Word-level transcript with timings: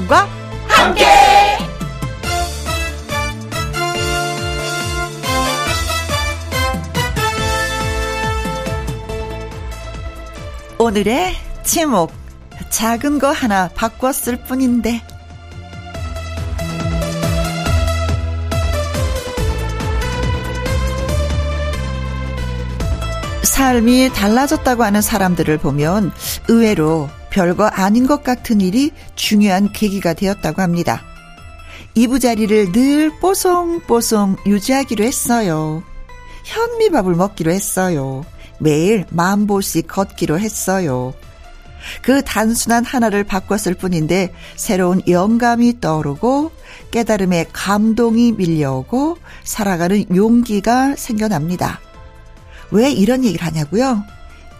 김혜영과 0.00 0.28
함께. 0.68 1.04
오늘의 10.78 11.34
제목 11.62 12.12
작은 12.70 13.18
거 13.18 13.30
하나 13.30 13.68
바꿨을 13.74 14.44
뿐인데 14.46 15.02
삶이 23.42 24.10
달라졌다고 24.14 24.84
하는 24.84 25.02
사람들을 25.02 25.58
보면 25.58 26.12
의외로 26.48 27.10
별거 27.30 27.66
아닌 27.66 28.06
것 28.06 28.22
같은 28.22 28.60
일이 28.60 28.92
중요한 29.14 29.72
계기가 29.72 30.14
되었다고 30.14 30.62
합니다. 30.62 31.02
이부 31.94 32.18
자리를 32.18 32.72
늘 32.72 33.10
뽀송뽀송 33.20 34.36
유지하기로 34.46 35.04
했어요. 35.04 35.82
현미밥을 36.44 37.14
먹기로 37.14 37.50
했어요. 37.50 38.24
매일 38.58 39.06
만보씩 39.10 39.88
걷기로 39.88 40.38
했어요. 40.38 41.14
그 42.02 42.22
단순한 42.22 42.84
하나를 42.84 43.24
바꿨을 43.24 43.74
뿐인데 43.74 44.32
새로운 44.56 45.00
영감이 45.08 45.80
떠오르고 45.80 46.52
깨달음의 46.90 47.46
감동이 47.52 48.32
밀려오고 48.32 49.18
살아가는 49.44 50.04
용기가 50.14 50.94
생겨납니다. 50.96 51.80
왜 52.70 52.90
이런 52.90 53.24
얘기를 53.24 53.44
하냐고요? 53.44 54.04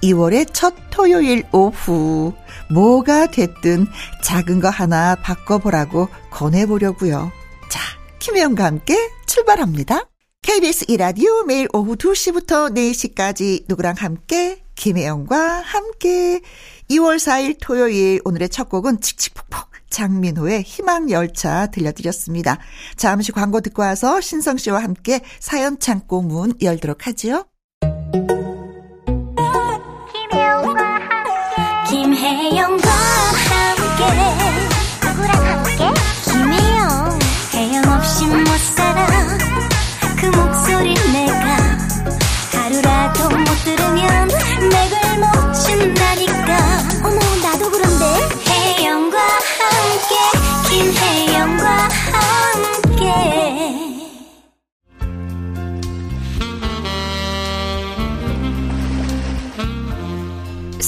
2월의 0.03 0.53
첫 0.53 0.75
토요일 0.91 1.45
오후 1.53 2.33
뭐가 2.70 3.27
됐든 3.27 3.87
작은 4.23 4.61
거 4.61 4.69
하나 4.69 5.15
바꿔보라고 5.17 6.09
권해보려고요. 6.31 7.31
자, 7.69 7.81
김혜영과 8.19 8.65
함께 8.65 8.97
출발합니다. 9.27 10.07
KBS 10.42 10.87
이라디오 10.89 11.45
매일 11.45 11.69
오후 11.73 11.97
2시부터 11.97 12.75
4시까지 12.75 13.65
누구랑 13.69 13.95
함께 13.98 14.65
김혜영과 14.75 15.61
함께 15.61 16.41
2월 16.89 17.17
4일 17.17 17.59
토요일 17.61 18.20
오늘의 18.25 18.48
첫 18.48 18.69
곡은 18.69 19.01
칙칙폭폭 19.01 19.69
장민호의 19.91 20.62
희망열차 20.62 21.67
들려드렸습니다. 21.67 22.59
잠시 22.97 23.33
광고 23.33 23.61
듣고 23.61 23.83
와서 23.83 24.20
신성 24.20 24.57
씨와 24.57 24.83
함께 24.83 25.20
사연 25.39 25.79
창고 25.79 26.23
문 26.23 26.55
열도록 26.62 27.07
하지요. 27.07 27.45
함께 32.31 32.36
김혜영과 32.36 32.89
함께 33.50 34.06
누구랑 35.05 35.50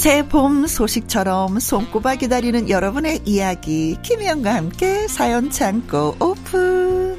새 0.02 0.24
봄 0.24 0.66
소식처럼 0.66 1.60
손꼽아 1.60 2.16
기다리는 2.16 2.68
여러분의 2.68 3.20
이야기. 3.24 3.96
김혜영과 4.02 4.52
함께 4.52 5.06
사연 5.06 5.48
창고 5.48 6.16
오픈 6.18 7.11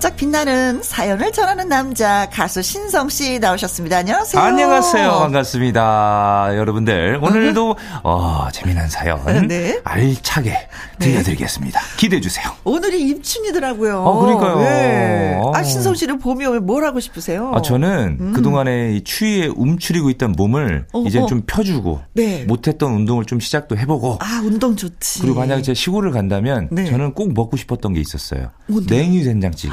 반짝반짝 0.00 0.16
빛나는 0.16 0.82
사연을 0.82 1.30
전하는 1.30 1.68
남자 1.68 2.28
가수 2.30 2.62
신성 2.62 3.08
씨 3.08 3.38
나오셨습니다. 3.38 3.98
안녕하세요. 3.98 4.42
안녕하세요. 4.42 5.10
반갑습니다. 5.10 6.52
여러분들, 6.56 7.20
오늘도, 7.22 7.76
어, 8.02 8.48
재미난 8.52 8.88
사연. 8.88 9.20
네. 9.46 9.80
알차게 9.84 10.56
들려드리겠습니다. 10.98 11.80
기대해 11.98 12.20
주세요. 12.20 12.50
오늘이 12.64 13.08
입춘이더라고요. 13.08 14.02
어, 14.02 14.20
그러니까요. 14.20 14.58
네. 14.60 15.38
아, 15.54 15.60
어. 15.60 15.62
신성 15.62 15.94
씨는 15.94 16.18
봄이 16.18 16.44
오면 16.46 16.66
뭘 16.66 16.84
하고 16.84 16.98
싶으세요? 16.98 17.52
아, 17.54 17.62
저는 17.62 18.16
음. 18.20 18.32
그동안에 18.32 18.94
이 18.94 19.04
추위에 19.04 19.46
움츠리고 19.54 20.10
있던 20.10 20.32
몸을 20.32 20.86
어, 20.92 21.04
이제 21.06 21.20
어. 21.20 21.26
좀 21.26 21.42
펴주고, 21.46 22.00
네. 22.14 22.44
못했던 22.44 22.92
운동을 22.92 23.26
좀 23.26 23.38
시작도 23.38 23.76
해보고, 23.76 24.18
아, 24.20 24.40
운동 24.44 24.74
좋지. 24.76 25.20
그리고 25.20 25.40
만약에 25.40 25.62
제가 25.62 25.74
시골을 25.74 26.10
간다면 26.10 26.68
네. 26.72 26.86
저는 26.86 27.12
꼭 27.12 27.32
먹고 27.34 27.56
싶었던 27.56 27.92
게 27.92 28.00
있었어요. 28.00 28.50
뭔데요? 28.66 28.98
냉이 28.98 29.22
된장찌개. 29.24 29.72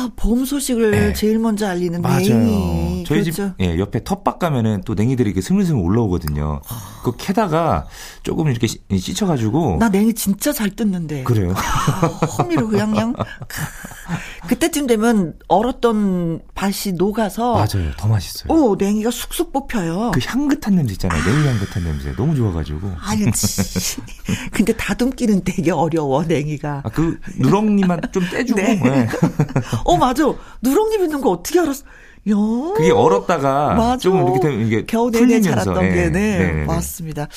아, 0.00 0.10
봄 0.16 0.46
소식을 0.46 0.90
네. 0.92 1.12
제일 1.12 1.38
먼저 1.38 1.66
알리는 1.68 2.00
맞아요. 2.00 2.20
냉이. 2.20 3.04
저희 3.06 3.20
그렇죠. 3.22 3.54
집 3.58 3.60
예, 3.60 3.78
옆에 3.78 4.02
텃밭 4.02 4.38
가면은 4.38 4.80
또 4.86 4.94
냉이들이 4.94 5.28
이렇게 5.28 5.42
스물스물 5.42 5.84
올라오거든요. 5.84 6.62
그 7.04 7.12
캐다가 7.18 7.86
조금 8.22 8.48
이렇게 8.48 8.66
씻- 8.66 8.80
씻어가지고 8.90 9.76
나 9.78 9.88
냉이 9.90 10.14
진짜 10.14 10.52
잘 10.52 10.70
뜯는데. 10.70 11.24
그래요. 11.24 11.52
아, 11.54 12.06
허미로 12.06 12.68
그냥 12.68 12.90
그냥. 12.92 13.14
그때쯤 14.48 14.86
되면 14.86 15.34
얼었던 15.48 16.40
밭이 16.54 16.94
녹아서. 16.96 17.52
맞아요. 17.54 17.90
더 17.96 18.08
맛있어요. 18.08 18.52
오, 18.52 18.74
냉이가 18.74 19.10
쑥쑥 19.10 19.52
뽑혀요. 19.52 20.10
그 20.14 20.20
향긋한 20.24 20.74
냄새 20.76 20.92
있잖아요. 20.94 21.22
냉이 21.24 21.46
향긋한 21.46 21.84
냄새. 21.84 22.12
너무 22.16 22.34
좋아 22.34 22.50
가지고. 22.52 22.90
알지. 23.00 24.00
근데 24.50 24.72
다듬기는 24.72 25.42
되게 25.44 25.70
어려워, 25.70 26.24
냉이가. 26.24 26.82
아, 26.84 26.88
그 26.88 27.18
누렁니만 27.38 28.00
좀 28.12 28.24
떼주고. 28.30 28.60
네. 28.60 28.80
예. 28.84 29.08
어, 29.90 29.96
맞아. 29.96 30.24
누렁잎 30.62 31.00
있는 31.00 31.20
거 31.20 31.30
어떻게 31.30 31.60
알았어? 31.60 31.84
야. 32.28 32.34
그게 32.76 32.90
얼었다가 32.90 33.74
맞아. 33.74 33.96
조금 33.96 34.22
이렇게 34.22 34.40
되면 34.40 34.66
이게 34.66 34.84
겨우 34.84 35.10
내내 35.10 35.40
자랐던 35.40 35.84
예. 35.84 35.88
게, 35.90 35.94
네, 36.10 36.38
네네네. 36.38 36.64
맞습니다. 36.66 37.28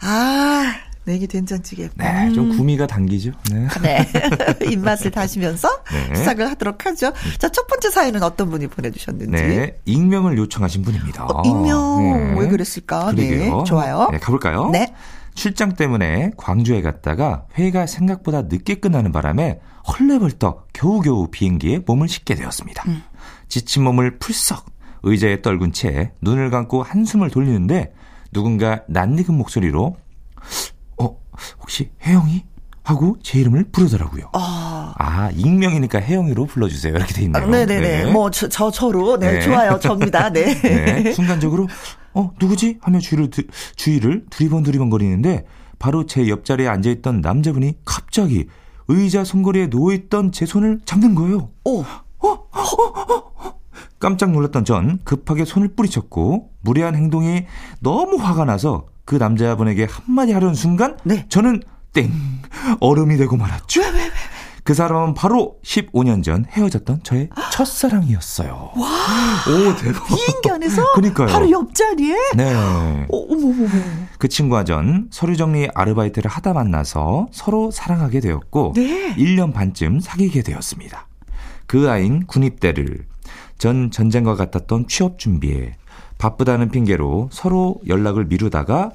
아, 0.00 0.74
냉이 1.04 1.26
된장찌개. 1.26 1.88
네, 1.96 2.32
좀 2.32 2.56
구미가 2.56 2.86
당기죠. 2.86 3.32
네. 3.50 3.66
네. 3.82 4.08
입맛을 4.70 5.10
다시면서 5.10 5.68
네. 5.90 6.14
시작을 6.14 6.48
하도록 6.50 6.86
하죠. 6.86 7.12
자, 7.38 7.48
첫 7.48 7.66
번째 7.66 7.90
사연은 7.90 8.22
어떤 8.22 8.50
분이 8.50 8.68
보내주셨는지. 8.68 9.32
네, 9.32 9.78
익명을 9.84 10.36
요청하신 10.38 10.82
분입니다. 10.82 11.24
어, 11.24 11.42
익명, 11.44 12.34
네. 12.34 12.40
왜 12.40 12.48
그랬을까? 12.48 13.12
네, 13.16 13.26
그러게요. 13.28 13.64
좋아요. 13.64 14.08
네, 14.12 14.18
가볼까요? 14.18 14.68
네. 14.70 14.94
출장 15.38 15.74
때문에 15.74 16.32
광주에 16.36 16.82
갔다가 16.82 17.46
회의가 17.56 17.86
생각보다 17.86 18.42
늦게 18.42 18.74
끝나는 18.74 19.12
바람에 19.12 19.60
헐레벌떡 19.86 20.68
겨우겨우 20.72 21.28
비행기에 21.30 21.82
몸을 21.86 22.08
싣게 22.08 22.34
되었습니다. 22.34 22.82
음. 22.88 23.02
지친 23.46 23.84
몸을 23.84 24.18
풀썩 24.18 24.66
의자에 25.04 25.40
떨군 25.40 25.72
채 25.72 26.12
눈을 26.22 26.50
감고 26.50 26.82
한숨을 26.82 27.30
돌리는데 27.30 27.94
누군가 28.32 28.82
낯익은 28.88 29.32
목소리로 29.34 29.96
어 31.00 31.16
혹시 31.60 31.92
혜영이? 32.02 32.44
하고 32.88 33.18
제 33.22 33.38
이름을 33.40 33.64
부르더라고요. 33.70 34.30
아. 34.32 34.94
아 34.96 35.30
익명이니까 35.34 36.00
혜영이로 36.00 36.46
불러주세요 36.46 36.94
이렇게 36.96 37.12
돼 37.12 37.22
있네요. 37.24 37.44
아, 37.44 37.46
네네네. 37.46 38.12
뭐, 38.12 38.30
저, 38.30 38.48
저, 38.48 38.70
저로. 38.70 39.18
네, 39.18 39.32
네. 39.32 39.40
좋아요. 39.42 39.78
접니다. 39.78 40.30
네. 40.30 40.54
네, 40.62 41.12
순간적으로 41.12 41.68
어 42.18 42.32
누구지 42.40 42.78
하며 42.82 42.98
주위를 42.98 43.30
두- 43.30 43.44
주위를 43.76 44.26
두리번 44.28 44.64
두리번 44.64 44.90
거리는데 44.90 45.46
바로 45.78 46.04
제 46.04 46.28
옆자리에 46.28 46.66
앉아 46.66 46.90
있던 46.90 47.20
남자분이 47.20 47.74
갑자기 47.84 48.46
의자 48.88 49.22
손거리에 49.22 49.70
누워 49.70 49.92
있던 49.92 50.32
제 50.32 50.44
손을 50.44 50.80
잡는 50.84 51.14
거예요. 51.14 51.50
오. 51.64 51.84
깜짝 54.00 54.32
놀랐던 54.32 54.64
전 54.64 54.98
급하게 55.04 55.44
손을 55.44 55.68
뿌리쳤고 55.74 56.50
무례한 56.62 56.96
행동이 56.96 57.44
너무 57.80 58.16
화가 58.16 58.44
나서 58.44 58.86
그 59.04 59.14
남자분에게 59.16 59.86
한마디 59.88 60.32
하려는 60.32 60.54
순간 60.54 60.96
네. 61.04 61.26
저는 61.28 61.62
땡 61.92 62.10
얼음이 62.80 63.16
되고 63.16 63.36
말았죠. 63.36 63.80
그 64.68 64.74
사람은 64.74 65.14
바로 65.14 65.56
15년 65.64 66.22
전 66.22 66.44
헤어졌던 66.46 67.02
저의 67.02 67.30
첫사랑이었어요. 67.52 68.72
와, 68.76 68.86
오 69.48 69.74
대박. 69.74 70.06
비행기 70.06 70.50
안에서? 70.50 70.92
그러니까요. 70.92 71.28
바로 71.28 71.50
옆자리에? 71.50 72.14
네. 72.36 72.54
어, 72.54 73.16
어머머머. 73.16 73.66
그 74.18 74.28
친구와 74.28 74.64
전 74.64 75.08
서류 75.10 75.38
정리 75.38 75.70
아르바이트를 75.74 76.30
하다 76.30 76.52
만나서 76.52 77.28
서로 77.32 77.70
사랑하게 77.70 78.20
되었고 78.20 78.74
네. 78.76 79.14
1년 79.16 79.54
반쯤 79.54 80.00
사귀게 80.00 80.42
되었습니다. 80.42 81.08
그 81.66 81.90
아인 81.90 82.26
군입대를 82.26 83.06
전 83.56 83.90
전쟁과 83.90 84.36
같았던 84.36 84.86
취업 84.86 85.18
준비에 85.18 85.76
바쁘다는 86.18 86.70
핑계로 86.70 87.30
서로 87.32 87.80
연락을 87.86 88.26
미루다가 88.26 88.90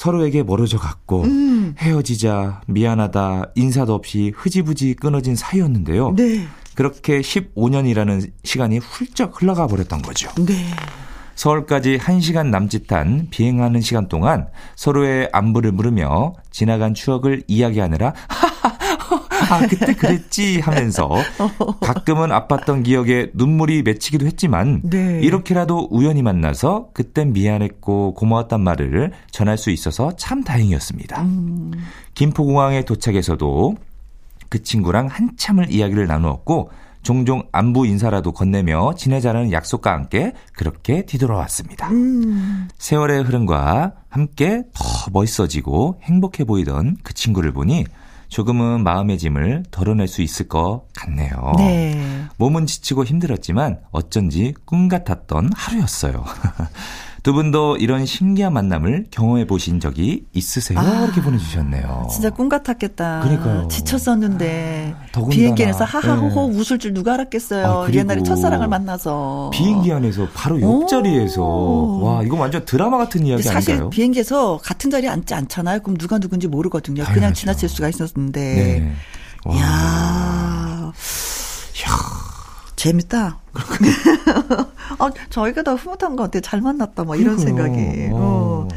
서로에게 0.00 0.42
멀어져 0.44 0.78
갔고 0.78 1.24
음. 1.24 1.74
헤어지자 1.78 2.62
미안하다 2.66 3.50
인사도 3.54 3.92
없이 3.92 4.32
흐지부지 4.34 4.94
끊어진 4.94 5.36
사이였는데요. 5.36 6.14
네. 6.16 6.46
그렇게 6.74 7.20
15년이라는 7.20 8.30
시간이 8.42 8.78
훌쩍 8.78 9.42
흘러가 9.42 9.66
버렸던 9.66 10.00
거죠. 10.00 10.30
네. 10.36 10.54
서울까지 11.34 11.98
1시간 11.98 12.46
남짓한 12.46 13.28
비행하는 13.30 13.82
시간 13.82 14.08
동안 14.08 14.48
서로의 14.74 15.28
안부를 15.34 15.72
물으며 15.72 16.32
지나간 16.50 16.94
추억을 16.94 17.42
이야기하느라 17.46 18.14
아 19.48 19.66
그때 19.66 19.94
그랬지 19.94 20.60
하면서 20.60 21.08
가끔은 21.80 22.28
아팠던 22.28 22.84
기억에 22.84 23.28
눈물이 23.34 23.82
맺히기도 23.82 24.26
했지만 24.26 24.82
네. 24.84 25.20
이렇게라도 25.22 25.88
우연히 25.90 26.22
만나서 26.22 26.90
그땐 26.92 27.32
미안했고 27.32 28.14
고마웠단 28.14 28.60
말을 28.60 29.12
전할 29.30 29.58
수 29.58 29.70
있어서 29.70 30.12
참 30.16 30.42
다행이었습니다. 30.42 31.22
음. 31.22 31.72
김포공항에 32.14 32.84
도착해서도 32.84 33.76
그 34.48 34.62
친구랑 34.62 35.06
한참을 35.06 35.70
이야기를 35.70 36.06
나누었고 36.06 36.70
종종 37.02 37.44
안부 37.50 37.86
인사라도 37.86 38.32
건네며 38.32 38.94
지내자는 38.94 39.52
약속과 39.52 39.92
함께 39.92 40.34
그렇게 40.52 41.06
뒤돌아왔습니다. 41.06 41.88
음. 41.88 42.68
세월의 42.76 43.22
흐름과 43.22 43.94
함께 44.08 44.64
더 44.74 45.10
멋있어지고 45.12 46.00
행복해 46.02 46.44
보이던 46.44 46.98
그 47.02 47.14
친구를 47.14 47.52
보니 47.52 47.86
조금은 48.30 48.84
마음의 48.84 49.18
짐을 49.18 49.64
덜어낼 49.70 50.08
수 50.08 50.22
있을 50.22 50.48
것 50.48 50.86
같네요. 50.94 51.52
네. 51.58 52.00
몸은 52.38 52.64
지치고 52.64 53.04
힘들었지만 53.04 53.80
어쩐지 53.90 54.54
꿈 54.64 54.88
같았던 54.88 55.50
하루였어요. 55.54 56.24
두 57.22 57.34
분도 57.34 57.76
이런 57.76 58.06
신기한 58.06 58.52
만남을 58.54 59.06
경험해 59.10 59.46
보신 59.46 59.78
적이 59.78 60.24
있으세요? 60.32 60.78
아, 60.78 61.04
이렇게 61.04 61.20
보내주셨네요. 61.20 62.08
진짜 62.10 62.30
꿈 62.30 62.48
같았겠다. 62.48 63.20
그러니까요. 63.20 63.68
지쳤었는데 63.68 64.94
더군다나. 65.12 65.36
비행기 65.36 65.64
안에서 65.64 65.84
하하호호 65.84 66.50
네. 66.50 66.56
웃을 66.58 66.78
줄 66.78 66.94
누가 66.94 67.14
알았겠어요. 67.14 67.66
아, 67.66 67.92
옛날에 67.92 68.22
첫사랑을 68.22 68.68
만나서. 68.68 69.50
비행기 69.52 69.92
안에서 69.92 70.28
바로 70.34 70.56
오. 70.56 70.82
옆자리에서 70.82 71.42
와 71.42 72.22
이거 72.22 72.36
완전 72.38 72.64
드라마 72.64 72.96
같은 72.98 73.26
이야기 73.26 73.42
사실 73.42 73.72
아닌가요? 73.72 73.90
비행기에서 73.90 74.58
같은 74.62 74.90
자리에 74.90 75.10
앉지 75.10 75.34
않잖아요. 75.34 75.80
그럼 75.80 75.98
누가 75.98 76.18
누군지 76.18 76.48
모르거든요. 76.48 77.02
그냥 77.04 77.14
당연하죠. 77.14 77.40
지나칠 77.40 77.68
수가 77.68 77.88
있었는데. 77.90 78.40
네. 78.54 78.92
와. 79.44 79.54
이야. 79.56 80.92
재밌다. 82.80 83.38
아, 84.98 85.10
저희가 85.28 85.62
더 85.62 85.74
흐뭇한 85.74 86.16
것 86.16 86.22
같아. 86.24 86.40
잘 86.40 86.62
만났다. 86.62 87.04
뭐 87.04 87.14
이런 87.14 87.36
그러니까요. 87.36 87.66
생각이. 87.74 88.08
어. 88.12 88.66
어. 88.66 88.68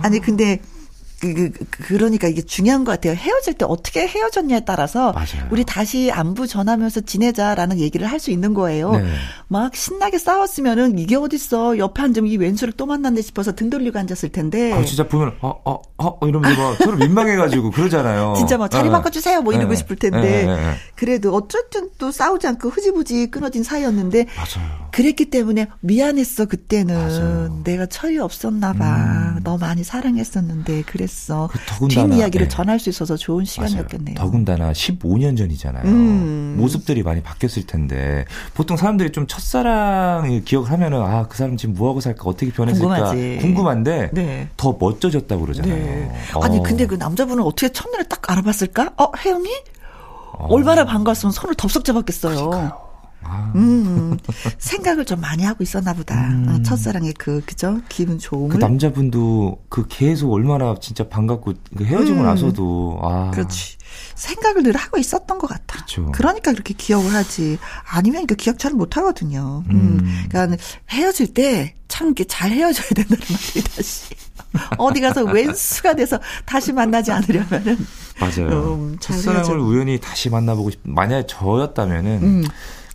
아니, 0.00 0.18
근데 0.18 0.62
그, 1.20 1.34
그, 1.34 1.50
그- 1.52 1.64
그 1.70 1.94
러니까 1.94 2.28
이게 2.28 2.40
중요한 2.42 2.84
것 2.84 2.92
같아요. 2.92 3.14
헤어질 3.14 3.54
때 3.54 3.66
어떻게 3.68 4.06
헤어졌냐에 4.06 4.60
따라서 4.64 5.12
맞아요. 5.12 5.48
우리 5.50 5.64
다시 5.64 6.10
안부 6.10 6.46
전하면서 6.46 7.02
지내자라는 7.02 7.78
얘기를 7.78 8.06
할 8.06 8.20
수 8.20 8.30
있는 8.30 8.52
거예요. 8.54 8.92
네. 8.92 9.04
막 9.48 9.74
신나게 9.74 10.18
싸웠으면은 10.18 10.98
이게 10.98 11.16
어딨어. 11.16 11.78
옆에 11.78 12.02
앉으면 12.02 12.30
이 12.30 12.36
왼수를 12.36 12.74
또 12.76 12.84
만났네 12.84 13.22
싶어서 13.22 13.52
등 13.52 13.70
돌리고 13.70 13.98
앉았을 13.98 14.28
텐데. 14.28 14.72
아, 14.74 14.84
진짜 14.84 15.08
보면 15.08 15.36
어 15.40 15.58
어어 15.64 15.82
어, 16.20 16.26
이러면서 16.26 16.60
막 16.60 16.76
서로 16.84 16.96
민망해가지고 16.98 17.70
그러잖아요. 17.70 18.34
진짜 18.36 18.56
뭐 18.58 18.68
자리 18.68 18.84
네. 18.84 18.90
바꿔주세요 18.90 19.40
뭐 19.42 19.52
이러고 19.54 19.70
네. 19.70 19.76
싶을 19.76 19.96
텐데 19.96 20.20
네, 20.20 20.44
네, 20.46 20.56
네. 20.56 20.74
그래도 20.96 21.34
어쨌든 21.34 21.88
또 21.98 22.10
싸우지 22.10 22.46
않고 22.46 22.68
흐지부지 22.68 23.30
끊어진 23.30 23.62
사이였는데 23.62 24.26
맞아요. 24.36 24.88
그랬기 24.92 25.30
때문에 25.30 25.68
미안했어 25.80 26.44
그때는 26.46 26.94
맞아요. 26.94 27.60
내가 27.64 27.86
철이 27.86 28.18
없었나 28.18 28.72
봐. 28.74 29.34
음. 29.36 29.40
너 29.44 29.56
많이 29.56 29.82
사랑했었는데 29.82 30.82
그랬어. 30.82 31.09
그 31.50 31.58
더군다나, 31.66 32.08
뒷이야기를 32.08 32.48
네. 32.48 32.54
전할 32.54 32.78
수 32.78 32.88
있어서 32.90 33.16
좋은 33.16 33.36
맞아요. 33.38 33.44
시간이었겠네요. 33.46 34.14
더군다나 34.16 34.72
15년 34.72 35.36
전이잖아요. 35.38 35.84
음. 35.84 36.56
모습들이 36.58 37.02
많이 37.02 37.22
바뀌었을 37.22 37.66
텐데 37.66 38.24
보통 38.54 38.76
사람들이 38.76 39.12
좀 39.12 39.26
첫사랑 39.26 40.42
기억을 40.44 40.70
하면은 40.70 41.02
아 41.02 41.26
그 41.30 41.36
사람 41.36 41.56
지금 41.56 41.74
뭐 41.76 41.90
하고 41.90 42.00
살까 42.00 42.22
어떻게 42.24 42.50
변했을까 42.50 42.88
궁금하지. 42.88 43.38
궁금한데 43.40 44.10
네. 44.12 44.48
더 44.56 44.76
멋져졌다고 44.78 45.42
그러잖아요. 45.42 45.74
네. 45.74 46.12
어. 46.34 46.42
아니 46.42 46.62
근데 46.62 46.86
그 46.86 46.94
남자분은 46.96 47.42
어떻게 47.44 47.68
첫눈에 47.72 48.04
딱 48.04 48.28
알아봤을까? 48.30 48.92
어 48.96 49.12
혜영이? 49.16 49.48
어. 50.32 50.46
얼마나 50.50 50.84
반가웠으면 50.84 51.32
손을 51.32 51.54
덥석 51.54 51.84
잡았겠어요. 51.84 52.89
아, 53.30 53.52
음, 53.54 54.16
생각을 54.58 55.04
좀 55.04 55.20
많이 55.20 55.44
하고 55.44 55.62
있었나 55.62 55.92
보다. 55.92 56.14
음. 56.28 56.48
어, 56.48 56.62
첫사랑의 56.62 57.14
그, 57.18 57.40
그죠? 57.46 57.80
기분 57.88 58.18
좋음을. 58.18 58.48
그 58.50 58.56
남자분도 58.56 59.62
그 59.68 59.86
계속 59.88 60.32
얼마나 60.32 60.74
진짜 60.80 61.08
반갑고 61.08 61.54
그 61.76 61.84
헤어지고 61.84 62.20
음. 62.20 62.24
나서도 62.24 63.00
아 63.02 63.30
그렇지. 63.32 63.76
생각을 64.14 64.62
늘 64.62 64.76
하고 64.76 64.98
있었던 64.98 65.38
것 65.38 65.46
같아. 65.46 65.78
그쵸. 65.80 66.10
러니까 66.18 66.52
그렇게 66.52 66.74
기억을 66.74 67.14
하지. 67.14 67.58
아니면 67.90 68.26
그 68.26 68.34
기억 68.34 68.58
잘 68.58 68.72
못 68.72 68.96
하거든요. 68.96 69.62
음. 69.70 69.98
음. 70.02 70.24
그러니까 70.28 70.56
헤어질 70.90 71.34
때 71.34 71.74
참 71.90 72.06
이렇게 72.08 72.24
잘 72.24 72.50
헤어져야 72.52 72.86
된다는 72.94 73.18
말이 73.28 73.62
다시. 73.76 74.14
어디 74.78 75.00
가서 75.00 75.24
왼수가 75.24 75.94
돼서 75.96 76.18
다시 76.46 76.72
만나지 76.72 77.12
않으려면은. 77.12 77.76
맞아요. 78.18 78.74
음, 78.74 78.96
잘 79.00 79.16
첫사랑을. 79.16 79.58
우연히 79.58 79.98
다시 80.00 80.30
만나보고 80.30 80.70
싶. 80.70 80.80
만약에 80.84 81.26
저였다면은 81.26 82.22
음. 82.22 82.44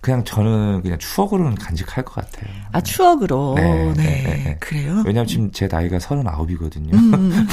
그냥 0.06 0.24
저는 0.24 0.84
그냥 0.84 1.00
추억으로는 1.00 1.56
간직할 1.56 2.06
것 2.06 2.14
같아요. 2.14 2.54
아, 2.72 2.80
추억으로. 2.80 3.56
네, 3.58 3.64
네. 3.86 3.94
네, 3.96 4.04
네, 4.04 4.44
네. 4.44 4.58
그래요? 4.60 5.02
왜냐면 5.04 5.26
지금 5.26 5.52
제 5.52 5.68
나이가 5.68 5.98
39이거든요. 5.98 6.94
음. 6.94 7.48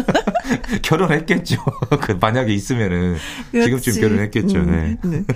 결혼했겠죠. 0.80 1.56
그 2.00 2.12
만약에 2.18 2.50
있으면은 2.54 3.16
지금쯤 3.52 3.92
그렇지. 3.92 4.00
결혼했겠죠. 4.00 4.62
네. 4.62 4.96
음, 5.04 5.10
네. 5.26 5.34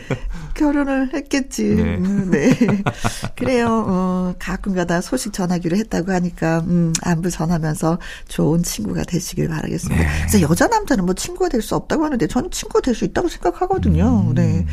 결혼을 0.54 1.12
했겠지. 1.12 1.64
네. 1.74 1.82
음, 1.96 2.30
네. 2.30 2.50
그래요. 3.36 3.84
어, 3.86 4.34
가끔 4.38 4.74
가다 4.74 5.02
소식 5.02 5.34
전하기로 5.34 5.76
했다고 5.76 6.10
하니까 6.10 6.60
음, 6.66 6.94
안부 7.02 7.28
전하면서 7.28 7.98
좋은 8.28 8.62
친구가 8.62 9.02
되시길 9.04 9.48
바라겠습니다. 9.48 10.02
네. 10.02 10.08
그래서 10.26 10.40
여자 10.40 10.68
남자는 10.68 11.04
뭐 11.04 11.14
친구가 11.14 11.50
될 11.50 11.60
수 11.60 11.74
없다고 11.74 12.04
하는데 12.04 12.26
저는 12.28 12.50
친구가 12.50 12.80
될 12.80 12.94
수 12.94 13.04
있다고 13.04 13.28
생각하거든요. 13.28 14.26
음. 14.30 14.34
네. 14.34 14.64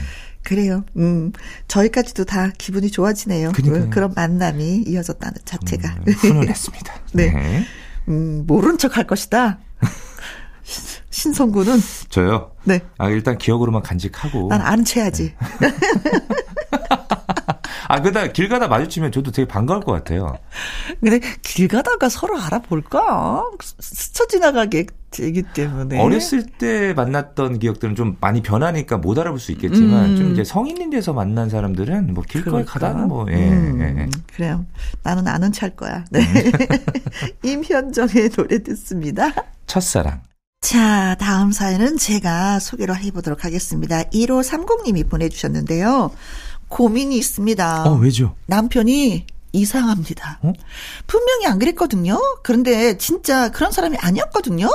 그래요. 0.44 0.84
음, 0.98 1.32
저희까지도 1.68 2.26
다 2.26 2.52
기분이 2.58 2.92
좋아지네요. 2.92 3.52
그러니까요. 3.54 3.90
그런 3.90 4.14
만남이 4.16 4.84
이어졌다는 4.88 5.38
자체가. 5.46 5.96
음, 6.08 6.14
훈훈했습니다. 6.14 6.94
네. 7.14 7.32
네. 7.32 7.66
음, 8.10 8.44
모른 8.46 8.78
척 8.78 8.98
할 8.98 9.08
것이다. 9.08 9.60
신성구는 11.10 11.80
저요. 12.10 12.52
네. 12.64 12.82
아 12.98 13.10
일단 13.10 13.38
기억으로만 13.38 13.82
간직하고. 13.84 14.48
난 14.50 14.62
아는 14.62 14.84
체 14.84 15.02
해야지. 15.02 15.34
아 17.94 18.02
그다 18.02 18.32
길 18.32 18.50
가다 18.50 18.68
마주치면 18.68 19.12
저도 19.12 19.32
되게 19.32 19.48
반가울 19.48 19.82
것 19.82 19.92
같아요. 19.92 20.36
근데 21.00 21.20
길 21.44 21.68
가다가 21.68 22.10
서로 22.10 22.42
알아볼까? 22.42 23.44
스- 23.62 23.76
스쳐 23.80 24.26
지나가게 24.26 24.88
되기 25.12 25.44
때문에. 25.44 26.00
어렸을 26.02 26.44
때 26.44 26.94
만났던 26.96 27.60
기억들은 27.60 27.94
좀 27.94 28.18
많이 28.20 28.42
변하니까 28.42 28.98
못 28.98 29.20
알아볼 29.20 29.40
수 29.40 29.52
있겠지만 29.52 30.12
음. 30.12 30.18
좀 30.18 30.32
이제 30.32 30.44
성인이 30.44 30.90
돼서 30.90 31.14
만난 31.14 31.50
사람들은 31.50 32.16
뭐 32.16 32.24
길거리 32.28 32.66
그럴까? 32.66 32.72
가다는 32.80 33.08
뭐 33.10 33.28
예. 33.30 33.36
음, 33.36 33.80
예. 33.80 34.10
그래요. 34.34 34.66
나는 35.04 35.28
아는 35.28 35.52
찰 35.52 35.76
거야. 35.76 36.04
네. 36.10 36.20
임현정의 37.44 38.30
노래 38.30 38.64
듣습니다. 38.64 39.32
첫사랑. 39.68 40.22
자, 40.62 41.16
다음 41.20 41.52
사연은 41.52 41.98
제가 41.98 42.58
소개를 42.60 42.96
해보도록 43.04 43.44
하겠습니다. 43.44 44.02
1530님이 44.04 45.08
보내주셨는데요. 45.10 46.10
고민이 46.74 47.16
있습니다. 47.18 47.84
어 47.86 47.94
왜죠? 47.96 48.36
남편이 48.48 49.28
이상합니다. 49.56 50.40
어? 50.42 50.54
분명히 51.06 51.46
안 51.46 51.60
그랬거든요. 51.60 52.20
그런데 52.42 52.98
진짜 52.98 53.50
그런 53.52 53.72
사람이 53.72 53.98
아니었거든요. 54.00 54.68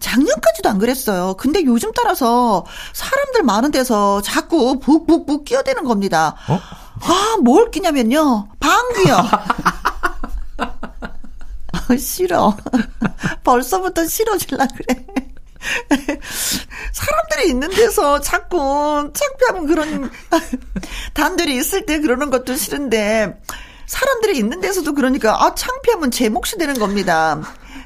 작년까지도 0.00 0.70
안 0.70 0.78
그랬어요. 0.78 1.34
근데 1.34 1.62
요즘 1.64 1.92
따라서 1.94 2.64
사람들 2.94 3.42
많은 3.42 3.70
데서 3.70 4.22
자꾸 4.22 4.78
북북북 4.78 5.44
끼어대는 5.44 5.84
겁니다. 5.84 6.34
어? 6.48 6.58
아, 7.02 7.36
뭘 7.42 7.70
끼냐면요. 7.70 8.48
방귀요. 8.58 9.16
아, 11.72 11.96
싫어. 11.98 12.56
벌써부터 13.44 14.06
싫어질라 14.06 14.66
그래. 14.68 15.06
사람들이 16.92 17.48
있는 17.48 17.70
데서 17.70 18.20
자꾸 18.20 19.10
창피하면 19.12 19.66
그런 19.66 20.10
단들이 21.14 21.56
있을 21.56 21.86
때 21.86 22.00
그러는 22.00 22.30
것도 22.30 22.56
싫은데 22.56 23.40
사람들이 23.86 24.38
있는 24.38 24.60
데서도 24.60 24.94
그러니까 24.94 25.42
아 25.42 25.54
창피하면 25.54 26.10
제 26.10 26.28
몫이 26.28 26.58
되는 26.58 26.74
겁니다. 26.74 27.40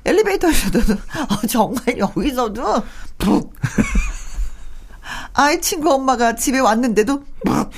엘리베이터에서도 0.04 0.78
어, 1.30 1.46
정말 1.48 1.98
여기서도 1.98 2.82
푹 3.18 3.54
아이 5.34 5.60
친구 5.60 5.92
엄마가 5.92 6.34
집에 6.36 6.58
왔는데도 6.58 7.24
푹 7.44 7.70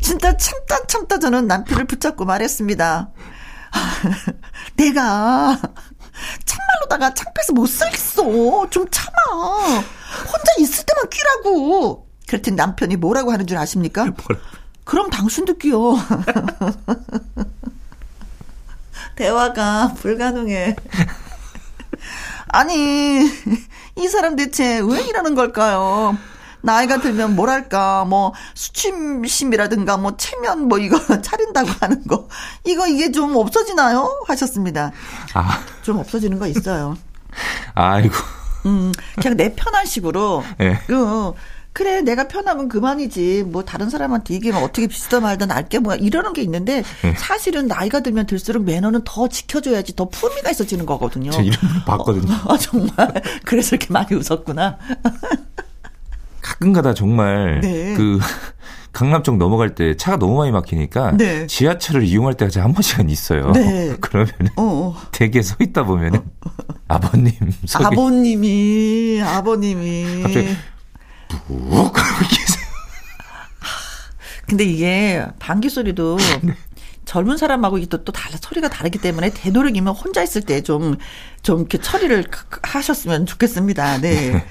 진짜 0.00 0.36
참다 0.36 0.86
참다 0.86 1.18
저는 1.18 1.46
남편을 1.46 1.86
붙잡고 1.86 2.24
말했습니다. 2.24 3.10
내가 4.76 5.58
참말로다가 6.44 7.14
창피해서 7.14 7.52
못 7.52 7.66
살겠어. 7.66 8.68
좀 8.70 8.86
참아. 8.90 9.12
혼자 9.76 10.52
있을 10.58 10.84
때만 10.84 11.08
끼라고. 11.10 12.06
그랬더니 12.26 12.56
남편이 12.56 12.96
뭐라고 12.96 13.32
하는 13.32 13.46
줄 13.46 13.58
아십니까? 13.58 14.06
그럼 14.84 15.10
당신도 15.10 15.58
끼요. 15.58 15.94
대화가 19.16 19.92
불가능해. 19.94 20.76
아니, 22.48 23.20
이 23.96 24.08
사람 24.08 24.36
대체 24.36 24.80
왜 24.80 25.00
이러는 25.02 25.34
걸까요? 25.34 26.16
나이가 26.62 27.00
들면 27.00 27.36
뭐랄까, 27.36 28.04
뭐, 28.04 28.32
수침심이라든가, 28.54 29.96
뭐, 29.96 30.16
체면, 30.16 30.68
뭐, 30.68 30.78
이거 30.78 30.98
차린다고 31.20 31.68
하는 31.80 32.04
거. 32.04 32.28
이거, 32.64 32.86
이게 32.86 33.10
좀 33.12 33.36
없어지나요? 33.36 34.24
하셨습니다. 34.26 34.92
아. 35.34 35.60
좀 35.82 35.98
없어지는 35.98 36.38
거 36.38 36.46
있어요. 36.46 36.96
아이고. 37.74 38.14
음, 38.66 38.92
그냥 39.20 39.36
내 39.36 39.54
편한 39.54 39.84
식으로. 39.84 40.44
네. 40.58 40.78
그, 40.86 41.34
그래 41.72 42.02
내가 42.02 42.28
편하면 42.28 42.68
그만이지 42.68 43.44
뭐 43.46 43.64
다른 43.64 43.88
사람한테 43.88 44.34
얘기하면 44.34 44.62
어떻게 44.62 44.86
비슷한 44.86 45.22
말든 45.22 45.50
알게 45.50 45.78
뭐 45.78 45.94
이러는 45.94 46.34
게 46.34 46.42
있는데 46.42 46.82
네. 47.02 47.14
사실은 47.16 47.66
나이가 47.66 48.00
들면 48.00 48.26
들수록 48.26 48.64
매너는 48.64 49.02
더 49.04 49.26
지켜줘야지 49.28 49.96
더 49.96 50.08
품위가 50.08 50.50
있어지는 50.50 50.84
거거든요. 50.84 51.30
제 51.30 51.42
이런 51.42 51.58
걸 51.60 51.84
봤거든요. 51.86 52.34
어, 52.44 52.52
어, 52.52 52.58
정말 52.58 53.22
그래서 53.44 53.76
이렇게 53.76 53.92
많이 53.92 54.14
웃었구나. 54.14 54.78
가끔가다 56.42 56.94
정말 56.94 57.60
네. 57.62 57.94
그 57.94 58.18
강남 58.92 59.22
쪽 59.22 59.38
넘어갈 59.38 59.74
때 59.74 59.96
차가 59.96 60.18
너무 60.18 60.36
많이 60.36 60.50
막히니까 60.50 61.16
네. 61.16 61.46
지하철을 61.46 62.04
이용할 62.04 62.34
때가 62.34 62.62
한 62.62 62.74
번씩은 62.74 63.08
있어요. 63.08 63.52
네. 63.52 63.96
그러면 64.02 64.28
어, 64.56 64.62
어. 64.62 64.96
대게 65.12 65.40
서 65.40 65.56
있다 65.58 65.84
보면 65.84 66.14
은 66.14 66.20
아버님 66.88 67.32
속에 67.64 67.84
아버님이 67.84 69.22
아버님이 69.24 70.22
갑자기 70.22 70.48
푹 71.28 71.94
계세요. 71.94 72.62
근데 74.46 74.64
이게 74.64 75.24
방귀 75.38 75.70
소리도 75.70 76.18
네. 76.42 76.54
젊은 77.04 77.36
사람하고 77.36 77.84
또, 77.86 78.04
또 78.04 78.12
달라, 78.12 78.36
소리가 78.40 78.68
다르기 78.68 78.98
때문에 78.98 79.30
되도록이면 79.30 79.94
혼자 79.94 80.22
있을 80.22 80.42
때 80.42 80.62
좀, 80.62 80.96
좀 81.42 81.60
이렇게 81.60 81.78
처리를 81.78 82.24
하셨으면 82.62 83.26
좋겠습니다. 83.26 83.98
네. 83.98 84.44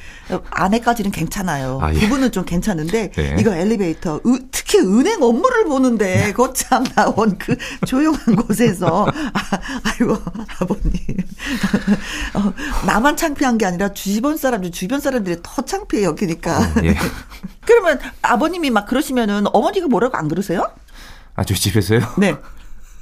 아내까지는 0.50 1.12
괜찮아요. 1.12 1.80
아, 1.82 1.94
예. 1.94 2.00
부분은 2.00 2.32
좀 2.32 2.44
괜찮은데, 2.44 3.12
네. 3.12 3.36
이거 3.40 3.54
엘리베이터, 3.56 4.18
으, 4.26 4.40
특히 4.52 4.80
은행 4.80 5.22
업무를 5.22 5.66
보는데, 5.66 6.26
네. 6.26 6.34
거참 6.34 6.84
나온 6.96 7.38
그 7.38 7.56
조용한 7.86 8.36
곳에서, 8.36 9.08
아, 9.34 9.60
아이고, 9.84 10.18
아버님. 10.60 10.94
어, 12.34 12.54
나만 12.86 13.16
창피한 13.16 13.58
게 13.58 13.66
아니라 13.66 13.94
주변 13.94 14.38
사람들, 14.38 14.72
주변 14.72 15.00
사람들이 15.00 15.38
더 15.42 15.62
창피해 15.62 16.04
여기니까. 16.04 16.60
어, 16.60 16.74
예. 16.84 16.96
그러면 17.66 18.00
아버님이 18.22 18.70
막 18.70 18.86
그러시면은 18.88 19.46
어머니가 19.54 19.88
뭐라고 19.88 20.18
안 20.18 20.28
그러세요? 20.28 20.70
아, 21.42 21.44
저희 21.44 21.58
집에서요? 21.58 22.02
네. 22.20 22.36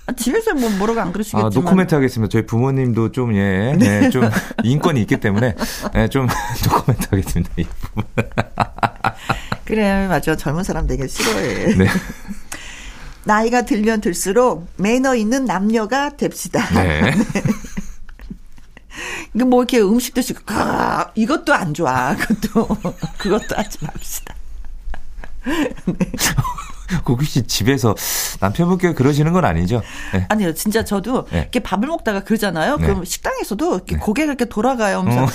아, 0.06 0.14
집에서 0.14 0.54
뭐 0.54 0.70
뭐라고 0.70 1.02
안 1.02 1.12
그러시겠지만. 1.12 1.48
아, 1.48 1.50
노코멘트 1.54 1.94
하겠습니다. 1.94 2.32
저희 2.32 2.46
부모님도 2.46 3.12
좀, 3.12 3.36
예, 3.36 3.76
네. 3.78 4.00
네, 4.00 4.10
좀 4.10 4.30
인권이 4.64 5.02
있기 5.02 5.20
때문에, 5.20 5.56
예, 5.96 6.08
좀 6.08 6.26
노코멘트 6.64 7.08
하겠습니다. 7.12 7.52
이 7.58 7.66
부분. 7.66 8.06
그래, 9.66 10.08
맞아. 10.08 10.38
젊은 10.38 10.64
사람 10.64 10.88
되게 10.88 11.06
싫어해. 11.06 11.76
네. 11.76 11.88
나이가 13.26 13.64
들면 13.64 14.00
들수록 14.00 14.70
매너 14.78 15.16
있는 15.16 15.44
남녀가 15.44 16.16
됩시다. 16.16 16.66
네. 16.74 17.02
네. 17.02 17.12
이거 19.36 19.46
뭐 19.46 19.64
이렇게 19.64 19.82
음식 19.82 20.14
드시고, 20.14 20.40
아, 20.48 21.12
이것도 21.14 21.54
안 21.54 21.74
좋아. 21.74 22.16
그것도, 22.16 22.68
그것도 23.18 23.56
하지 23.58 23.80
맙시다. 23.82 24.34
네. 25.46 26.12
고기 27.06 27.26
씨 27.26 27.44
집에서 27.44 27.96
남편분께 28.40 28.94
그러시는 28.94 29.32
건 29.34 29.46
아니죠? 29.46 29.82
네. 30.14 30.26
아니요, 30.30 30.54
진짜 30.54 30.84
저도 30.84 31.26
네. 31.32 31.40
이렇게 31.40 31.60
밥을 31.60 31.88
먹다가 31.88 32.24
그러잖아요. 32.24 32.78
네. 32.78 32.86
그럼 32.88 33.06
식당에서도 33.06 33.76
이렇게 33.76 33.96
네. 33.96 34.02
고개가 34.02 34.26
이렇게 34.28 34.46
돌아가요. 34.46 35.00
어. 35.08 35.26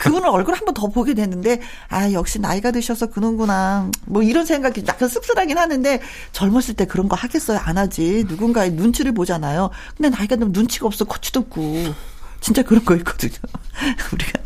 그분은 0.00 0.28
얼굴 0.28 0.54
한 0.54 0.64
번 0.64 0.74
더 0.74 0.88
보게 0.88 1.14
되는데 1.14 1.60
아 1.88 2.10
역시 2.12 2.40
나이가 2.40 2.70
드셔서 2.72 3.06
그런구나. 3.06 3.90
뭐 4.06 4.22
이런 4.22 4.44
생각이 4.44 4.82
약간 4.88 5.08
씁쓸하긴 5.08 5.56
하는데 5.56 6.00
젊었을 6.32 6.74
때 6.74 6.84
그런 6.86 7.08
거 7.08 7.14
하겠어요? 7.16 7.58
안 7.62 7.78
하지. 7.78 8.24
누군가의 8.26 8.72
눈치를 8.72 9.12
보잖아요. 9.12 9.70
근데 9.96 10.08
나이가 10.10 10.34
들면 10.36 10.52
눈치가 10.52 10.86
없어 10.86 11.04
코치도 11.04 11.40
없고 11.40 11.94
진짜 12.40 12.62
그런 12.62 12.84
거 12.84 12.96
있거든요. 12.96 13.34
우리가. 14.12 14.40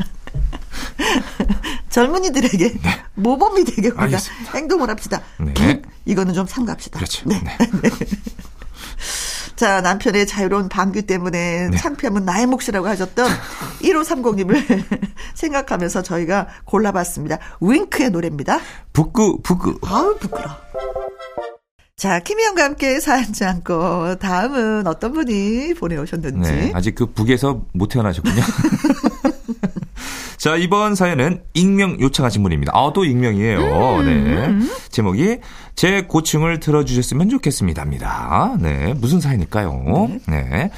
젊은이들에게 1.91 2.73
네. 2.81 3.05
모범이 3.15 3.65
되게 3.65 3.89
우리가 3.89 4.03
알겠습니다. 4.05 4.53
행동을 4.55 4.91
합시다. 4.91 5.23
네. 5.39 5.83
이거는 6.05 6.35
좀 6.35 6.47
삼가합시다. 6.47 6.99
그렇죠. 6.99 7.29
네. 7.29 7.41
네. 7.83 7.91
자, 9.57 9.81
남편의 9.81 10.29
자유로운 10.29 10.69
방귀 10.69 11.03
때문에 11.03 11.69
네. 11.71 11.77
창피하면 11.77 12.25
나의 12.25 12.47
몫이라고 12.47 12.87
하셨던 12.87 13.29
1530님을 13.83 14.85
생각하면서 15.35 16.03
저희가 16.03 16.47
골라봤습니다. 16.65 17.39
윙크의 17.61 18.11
노래입니다. 18.11 18.61
북구, 18.93 19.41
북구. 19.43 19.77
아우, 19.85 20.17
부끄러 20.19 20.49
자, 21.97 22.21
김희영과 22.21 22.63
함께 22.63 23.01
사연지 23.01 23.45
않고 23.45 24.19
다음은 24.21 24.87
어떤 24.87 25.13
분이 25.13 25.75
보내오셨는지. 25.75 26.53
네, 26.53 26.73
아직 26.73 26.95
그 26.95 27.07
북에서 27.07 27.67
못 27.73 27.89
태어나셨군요. 27.89 28.41
자, 30.39 30.55
이번 30.57 30.95
사연은 30.95 31.43
익명 31.55 32.01
요청하신 32.01 32.43
분입니다. 32.45 32.73
아, 32.75 32.93
또 32.95 33.05
익명이에요. 33.05 33.59
음, 33.99 34.05
네. 34.05 34.13
음. 34.47 34.71
제목이 34.91 35.39
제 35.75 36.03
고충을 36.03 36.61
들어주셨으면 36.61 37.29
좋겠습니다입니다. 37.29 38.57
네. 38.61 38.95
무슨 38.99 39.21
사연일까요? 39.21 40.09
네. 40.09 40.21
네. 40.29 40.71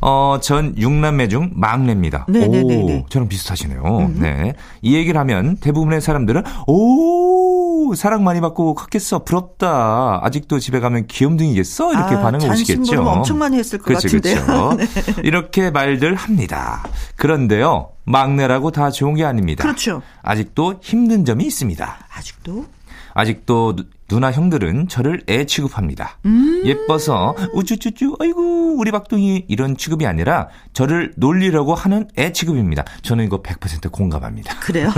어, 0.00 0.38
전 0.42 0.74
6남매 0.74 1.30
중 1.30 1.50
막내입니다. 1.54 2.26
네네네네. 2.28 2.64
오, 2.64 2.68
네, 2.68 2.76
네, 2.76 2.84
네. 2.84 3.04
저랑 3.08 3.28
비슷하시네요. 3.28 3.82
음. 3.84 4.18
네. 4.20 4.52
이 4.82 4.96
얘기를 4.96 5.18
하면 5.20 5.56
대부분의 5.58 6.00
사람들은 6.00 6.42
오, 6.66 7.94
사랑 7.94 8.24
많이 8.24 8.40
받고 8.40 8.74
컸겠어. 8.74 9.24
부럽다. 9.24 10.20
아직도 10.24 10.58
집에 10.58 10.80
가면 10.80 11.06
귀염둥이겠어? 11.06 11.92
이렇게 11.92 12.16
아, 12.16 12.20
반응을 12.20 12.50
오시겠죠. 12.50 13.00
엄청 13.00 13.38
많이 13.38 13.56
했을 13.58 13.78
것 13.78 13.84
그렇죠, 13.84 14.08
같은데요. 14.08 14.44
그렇죠. 14.44 14.76
네. 15.14 15.22
이렇게 15.22 15.70
말들 15.70 16.16
합니다. 16.16 16.82
그런데요. 17.16 17.93
막내라고 18.04 18.70
다 18.70 18.90
좋은 18.90 19.14
게 19.14 19.24
아닙니다. 19.24 19.62
그렇죠. 19.62 20.02
아직도 20.22 20.80
힘든 20.82 21.24
점이 21.24 21.44
있습니다. 21.44 22.06
아직도? 22.10 22.66
아직도 23.14 23.76
누나 24.08 24.30
형들은 24.32 24.88
저를 24.88 25.22
애 25.28 25.46
취급합니다. 25.46 26.18
음~ 26.26 26.62
예뻐서 26.64 27.34
우쭈쭈쭈 27.54 28.16
아이고 28.20 28.76
우리 28.76 28.90
박둥이 28.90 29.46
이런 29.48 29.76
취급이 29.76 30.06
아니라 30.06 30.48
저를 30.72 31.12
놀리려고 31.16 31.74
하는 31.74 32.08
애 32.18 32.32
취급입니다. 32.32 32.84
저는 33.02 33.24
이거 33.24 33.40
100% 33.42 33.90
공감합니다. 33.90 34.58
그래요? 34.60 34.92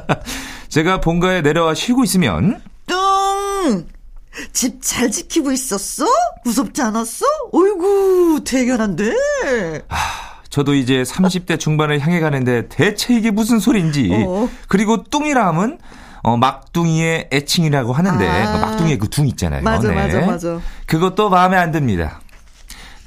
제가 0.68 1.00
본가에 1.00 1.42
내려와 1.42 1.74
쉬고 1.74 2.04
있으면 2.04 2.60
뚱! 2.86 3.86
집 4.52 4.80
잘 4.80 5.10
지키고 5.10 5.50
있었어? 5.52 6.06
무섭지 6.44 6.80
않았어? 6.82 7.26
어이구 7.52 8.42
대견한데. 8.44 9.12
하, 9.88 10.27
저도 10.50 10.74
이제 10.74 11.02
30대 11.02 11.58
중반을 11.58 12.00
향해 12.00 12.20
가는데 12.20 12.68
대체 12.68 13.14
이게 13.14 13.30
무슨 13.30 13.58
소리인지. 13.58 14.10
어. 14.26 14.48
그리고 14.68 15.04
뚱이라 15.04 15.46
함은 15.46 15.78
어, 16.22 16.36
막둥이의 16.36 17.28
애칭이라고 17.32 17.92
하는데 17.92 18.28
아. 18.28 18.52
그 18.52 18.58
막둥이의 18.58 18.98
그 18.98 19.08
둥 19.08 19.26
있잖아요. 19.28 19.62
맞아, 19.62 19.88
네. 19.88 19.94
맞아, 19.94 20.20
맞아. 20.20 20.60
그것도 20.86 21.30
마음에 21.30 21.56
안 21.56 21.70
듭니다. 21.70 22.20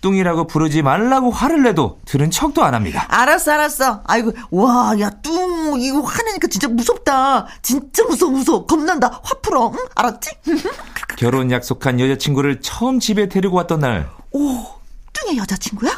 뚱이라고 0.02 0.48
부르지 0.48 0.82
말라고 0.82 1.30
화를 1.30 1.62
내도 1.62 2.00
들은 2.06 2.32
척도 2.32 2.64
안 2.64 2.74
합니다. 2.74 3.06
알았어, 3.08 3.52
알았어. 3.52 4.02
아이고, 4.08 4.34
와, 4.50 4.96
야, 5.00 5.12
뚱, 5.22 5.80
이거 5.80 6.02
화내니까 6.02 6.48
진짜 6.48 6.68
무섭다. 6.68 7.46
진짜 7.62 8.04
무서워, 8.06 8.32
무서워. 8.32 8.66
겁난다. 8.66 9.20
화 9.24 9.36
풀어. 9.44 9.68
응? 9.72 9.78
알았지? 9.94 10.32
결혼 11.18 11.52
약속한 11.52 12.00
여자친구를 12.00 12.62
처음 12.62 13.00
집에 13.00 13.30
데리고 13.30 13.58
왔던 13.58 13.82
날. 13.82 14.10
오, 14.32 14.66
뚱의 15.14 15.38
여자친구야? 15.38 15.92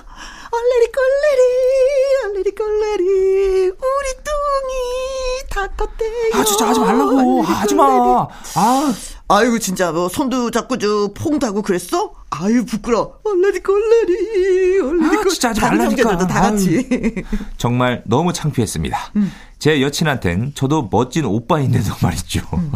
얼레리 0.53 0.91
꼴레리 0.91 2.25
얼레리 2.25 2.51
꼴레리 2.55 3.69
우리 3.69 4.23
뚱이 4.23 5.49
다 5.49 5.67
컸대요. 5.75 6.11
아 6.33 6.43
진짜 6.43 6.67
하지 6.67 6.79
말라고 6.79 7.41
하지 7.41 7.73
마. 7.75 8.27
아 8.55 8.93
아이고 9.29 9.57
진짜 9.57 9.91
뭐 9.91 10.09
손도 10.09 10.51
잡고 10.51 10.77
저 10.77 11.09
퐁다고 11.15 11.63
그랬어? 11.63 12.13
아유 12.29 12.65
부끄러. 12.65 13.13
얼레리 13.23 13.61
꼴레리 13.63 14.79
얼레리 14.79 15.17
아, 15.17 15.23
진짜 15.29 15.49
하지 15.49 15.61
말라니까. 15.61 16.17
다 16.27 16.41
같이. 16.41 16.87
아유, 16.91 17.11
정말 17.57 18.03
너무 18.05 18.31
창피했습니다. 18.31 18.97
음. 19.15 19.31
제 19.57 19.81
여친한텐 19.81 20.51
저도 20.53 20.87
멋진 20.91 21.25
오빠인데도 21.25 21.95
말이죠. 22.03 22.41
음. 22.53 22.71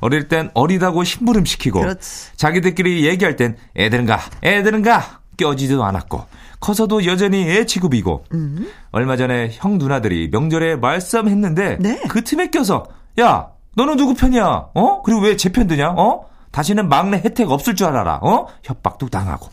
어릴 0.00 0.26
땐 0.28 0.50
어리다고 0.54 1.04
심부름 1.04 1.44
시키고 1.44 1.80
그렇지. 1.80 2.36
자기들끼리 2.36 3.06
얘기할 3.06 3.36
땐 3.36 3.56
애들은 3.76 4.06
가 4.06 4.20
애들은 4.42 4.82
가 4.82 5.20
껴지지도 5.36 5.84
않았고 5.84 6.26
커서도 6.60 7.04
여전히 7.06 7.48
애 7.50 7.66
취급이고 7.66 8.24
음. 8.32 8.68
얼마 8.90 9.16
전에 9.16 9.50
형 9.52 9.78
누나들이 9.78 10.28
명절에 10.32 10.76
말싸움했는데 10.76 11.78
네. 11.80 12.02
그 12.08 12.22
틈에 12.24 12.50
껴서 12.50 12.84
야 13.20 13.48
너는 13.76 13.96
누구 13.96 14.14
편이야? 14.14 14.66
어? 14.74 15.02
그리고 15.02 15.20
왜 15.22 15.36
제 15.36 15.50
편 15.50 15.66
드냐? 15.66 15.90
어? 15.90 16.26
다시는 16.52 16.88
막내 16.88 17.16
혜택 17.24 17.50
없을 17.50 17.74
줄 17.74 17.88
알아라. 17.88 18.20
어? 18.22 18.46
협박도 18.62 19.08
당하고. 19.08 19.48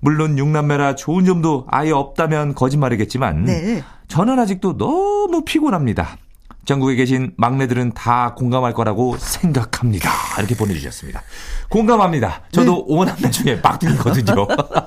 물론 0.00 0.38
육남매라 0.38 0.94
좋은 0.94 1.24
점도 1.26 1.66
아예 1.68 1.90
없다면 1.90 2.54
거짓말이겠지만 2.54 3.44
네. 3.44 3.82
저는 4.08 4.38
아직도 4.38 4.76
너무 4.78 5.42
피곤합니다. 5.44 6.16
전국에 6.64 6.94
계신 6.94 7.32
막내들은 7.36 7.92
다 7.94 8.34
공감할 8.36 8.72
거라고 8.74 9.16
생각합니다. 9.18 10.10
이렇게 10.38 10.54
보내주셨습니다. 10.54 11.22
공감합니다. 11.68 12.42
저도 12.52 12.72
네. 12.76 12.84
오남매 12.86 13.30
중에 13.30 13.56
막둥이거든요. 13.62 14.46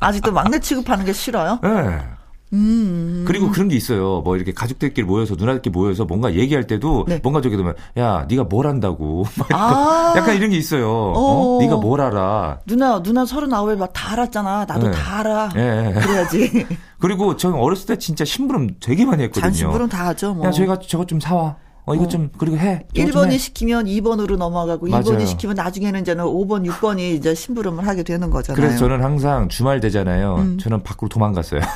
아직도 0.00 0.32
막내 0.32 0.58
취급하는 0.58 1.04
게 1.04 1.12
싫어요? 1.12 1.60
네. 1.62 2.00
음. 2.52 3.24
그리고 3.28 3.48
그런 3.50 3.68
게 3.68 3.76
있어요. 3.76 4.22
뭐 4.22 4.34
이렇게 4.34 4.52
가족들끼리 4.52 5.06
모여서 5.06 5.36
누나들끼리 5.36 5.72
모여서 5.72 6.04
뭔가 6.04 6.34
얘기할 6.34 6.66
때도 6.66 7.04
네. 7.06 7.20
뭔가 7.22 7.40
저기 7.40 7.56
되면 7.56 7.74
야 7.96 8.26
네가 8.28 8.44
뭘 8.44 8.66
한다고 8.66 9.24
아~ 9.52 10.14
약간 10.16 10.34
이런 10.34 10.50
게 10.50 10.56
있어요. 10.56 10.90
어, 10.90 11.12
어 11.14 11.58
네가 11.60 11.76
뭘 11.76 12.00
알아? 12.00 12.58
누나 12.66 13.00
누나 13.02 13.24
서른아홉에 13.24 13.76
막 13.76 13.90
다 13.92 14.12
알았잖아. 14.12 14.64
나도 14.64 14.88
네. 14.88 14.92
다 14.92 15.20
알아. 15.20 15.48
네. 15.54 15.92
그래야지. 15.92 16.66
그리고 16.98 17.36
저는 17.36 17.56
어렸을 17.56 17.86
때 17.86 17.98
진짜 17.98 18.24
심부름 18.24 18.76
되게 18.80 19.04
많이 19.04 19.22
했거든요. 19.24 19.42
잔심부름 19.42 19.88
다 19.88 20.06
하죠. 20.08 20.34
뭐. 20.34 20.46
야 20.46 20.50
저희가 20.50 20.80
저것 20.80 21.06
좀 21.06 21.20
사와. 21.20 21.56
어, 21.86 21.94
이거 21.94 22.04
어. 22.04 22.08
좀, 22.08 22.30
그리고 22.38 22.56
해. 22.56 22.86
1번이 22.94 23.38
시키면 23.38 23.86
2번으로 23.86 24.36
넘어가고, 24.36 24.88
맞아요. 24.88 25.04
2번이 25.04 25.26
시키면 25.26 25.56
나중에는 25.56 26.00
이제는 26.02 26.24
5번, 26.24 26.68
6번이 26.70 27.16
이제 27.16 27.34
심부름을 27.34 27.86
하게 27.86 28.02
되는 28.02 28.30
거잖아요. 28.30 28.60
그래서 28.60 28.78
저는 28.78 29.02
항상 29.02 29.48
주말 29.48 29.80
되잖아요. 29.80 30.36
음. 30.36 30.58
저는 30.58 30.82
밖으로 30.82 31.08
도망갔어요. 31.08 31.60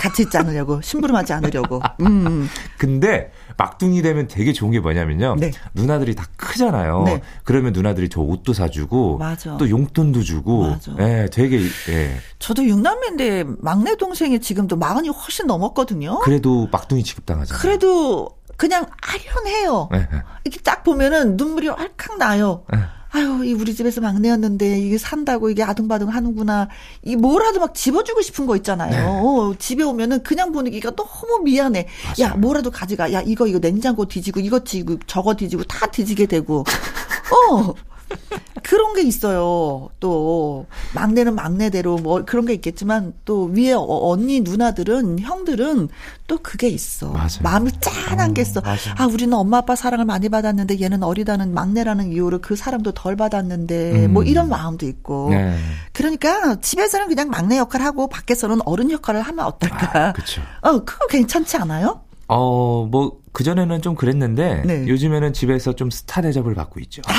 같이 0.00 0.22
있지 0.22 0.38
않으려고 0.38 0.80
심부름하지 0.80 1.34
않으려고. 1.34 1.82
음. 2.00 2.48
근데 2.78 3.30
막둥이 3.58 4.00
되면 4.00 4.28
되게 4.28 4.54
좋은 4.54 4.70
게 4.70 4.80
뭐냐면요. 4.80 5.36
네. 5.38 5.52
누나들이 5.74 6.14
다 6.14 6.24
크잖아요. 6.36 7.02
네. 7.02 7.20
그러면 7.44 7.74
누나들이 7.74 8.08
저 8.08 8.22
옷도 8.22 8.54
사주고 8.54 9.18
맞아. 9.18 9.58
또 9.58 9.68
용돈도 9.68 10.22
주고. 10.22 10.70
맞아. 10.70 10.92
예, 11.00 11.28
되게 11.30 11.60
예. 11.90 12.16
저도 12.38 12.64
육남매인데 12.64 13.44
막내 13.58 13.94
동생이 13.96 14.40
지금도 14.40 14.76
마흔이 14.76 15.10
훨씬 15.10 15.46
넘었거든요. 15.46 16.20
그래도 16.20 16.68
막둥이 16.72 17.02
취급당하잖아요. 17.02 17.60
그래도 17.60 18.30
그냥 18.60 18.84
아련해요. 19.00 19.88
네, 19.90 19.98
네. 20.12 20.22
이렇게 20.44 20.60
딱 20.60 20.84
보면은 20.84 21.38
눈물이 21.38 21.68
왈칵 21.68 22.18
나요. 22.18 22.66
네. 22.70 22.78
아유, 23.08 23.42
이 23.42 23.54
우리 23.54 23.74
집에서 23.74 24.02
막내였는데 24.02 24.80
이게 24.80 24.98
산다고 24.98 25.48
이게 25.48 25.62
아둥바둥 25.62 26.10
하는구나. 26.10 26.68
이 27.02 27.16
뭐라도 27.16 27.58
막 27.58 27.72
집어주고 27.74 28.20
싶은 28.20 28.44
거 28.44 28.56
있잖아요. 28.56 28.90
네. 28.90 29.02
어, 29.02 29.54
집에 29.58 29.82
오면은 29.82 30.22
그냥 30.22 30.52
보내기가 30.52 30.90
너무 30.90 31.40
미안해. 31.42 31.88
맞아요. 32.04 32.32
야, 32.32 32.36
뭐라도 32.36 32.70
가져가. 32.70 33.10
야, 33.14 33.22
이거 33.22 33.46
이거 33.46 33.58
냉장고 33.60 34.04
뒤지고 34.04 34.40
이거 34.40 34.60
뒤지고 34.60 34.98
저거 35.06 35.34
뒤지고 35.34 35.64
다 35.64 35.86
뒤지게 35.86 36.26
되고. 36.26 36.62
어. 37.50 37.74
그런 38.62 38.94
게 38.94 39.02
있어요. 39.02 39.90
또 40.00 40.66
막내는 40.94 41.34
막내대로 41.34 41.96
뭐 41.96 42.24
그런 42.24 42.46
게 42.46 42.54
있겠지만 42.54 43.14
또 43.24 43.44
위에 43.44 43.72
어, 43.72 43.84
언니 43.84 44.40
누나들은 44.40 45.20
형들은 45.20 45.88
또 46.26 46.38
그게 46.38 46.68
있어. 46.68 47.10
맞아요. 47.10 47.28
마음이 47.42 47.70
짠한 47.80 48.34
게 48.34 48.42
있어. 48.42 48.60
어, 48.60 48.74
아 48.96 49.06
우리는 49.06 49.32
엄마 49.32 49.58
아빠 49.58 49.74
사랑을 49.74 50.04
많이 50.04 50.28
받았는데 50.28 50.80
얘는 50.80 51.02
어리다는 51.02 51.54
막내라는 51.54 52.12
이유로 52.12 52.40
그 52.40 52.56
사랑도 52.56 52.92
덜 52.92 53.16
받았는데 53.16 54.06
음. 54.06 54.12
뭐 54.12 54.22
이런 54.22 54.48
마음도 54.48 54.86
있고. 54.86 55.30
네. 55.30 55.56
그러니까 55.92 56.60
집에서는 56.60 57.08
그냥 57.08 57.28
막내 57.30 57.58
역할 57.58 57.82
하고 57.82 58.08
밖에서는 58.08 58.60
어른 58.64 58.90
역할을 58.90 59.22
하면 59.22 59.44
어떨까? 59.46 60.08
아, 60.08 60.12
그렇죠. 60.12 60.42
어 60.62 60.84
그거 60.84 61.06
괜찮지 61.08 61.56
않아요? 61.56 62.02
어, 62.32 62.86
뭐, 62.88 63.19
그전에는 63.32 63.80
좀 63.82 63.94
그랬는데, 63.94 64.62
네. 64.66 64.86
요즘에는 64.88 65.32
집에서 65.32 65.74
좀 65.74 65.90
스타 65.90 66.20
대접을 66.20 66.54
받고 66.54 66.80
있죠. 66.80 67.02
아. 67.06 67.12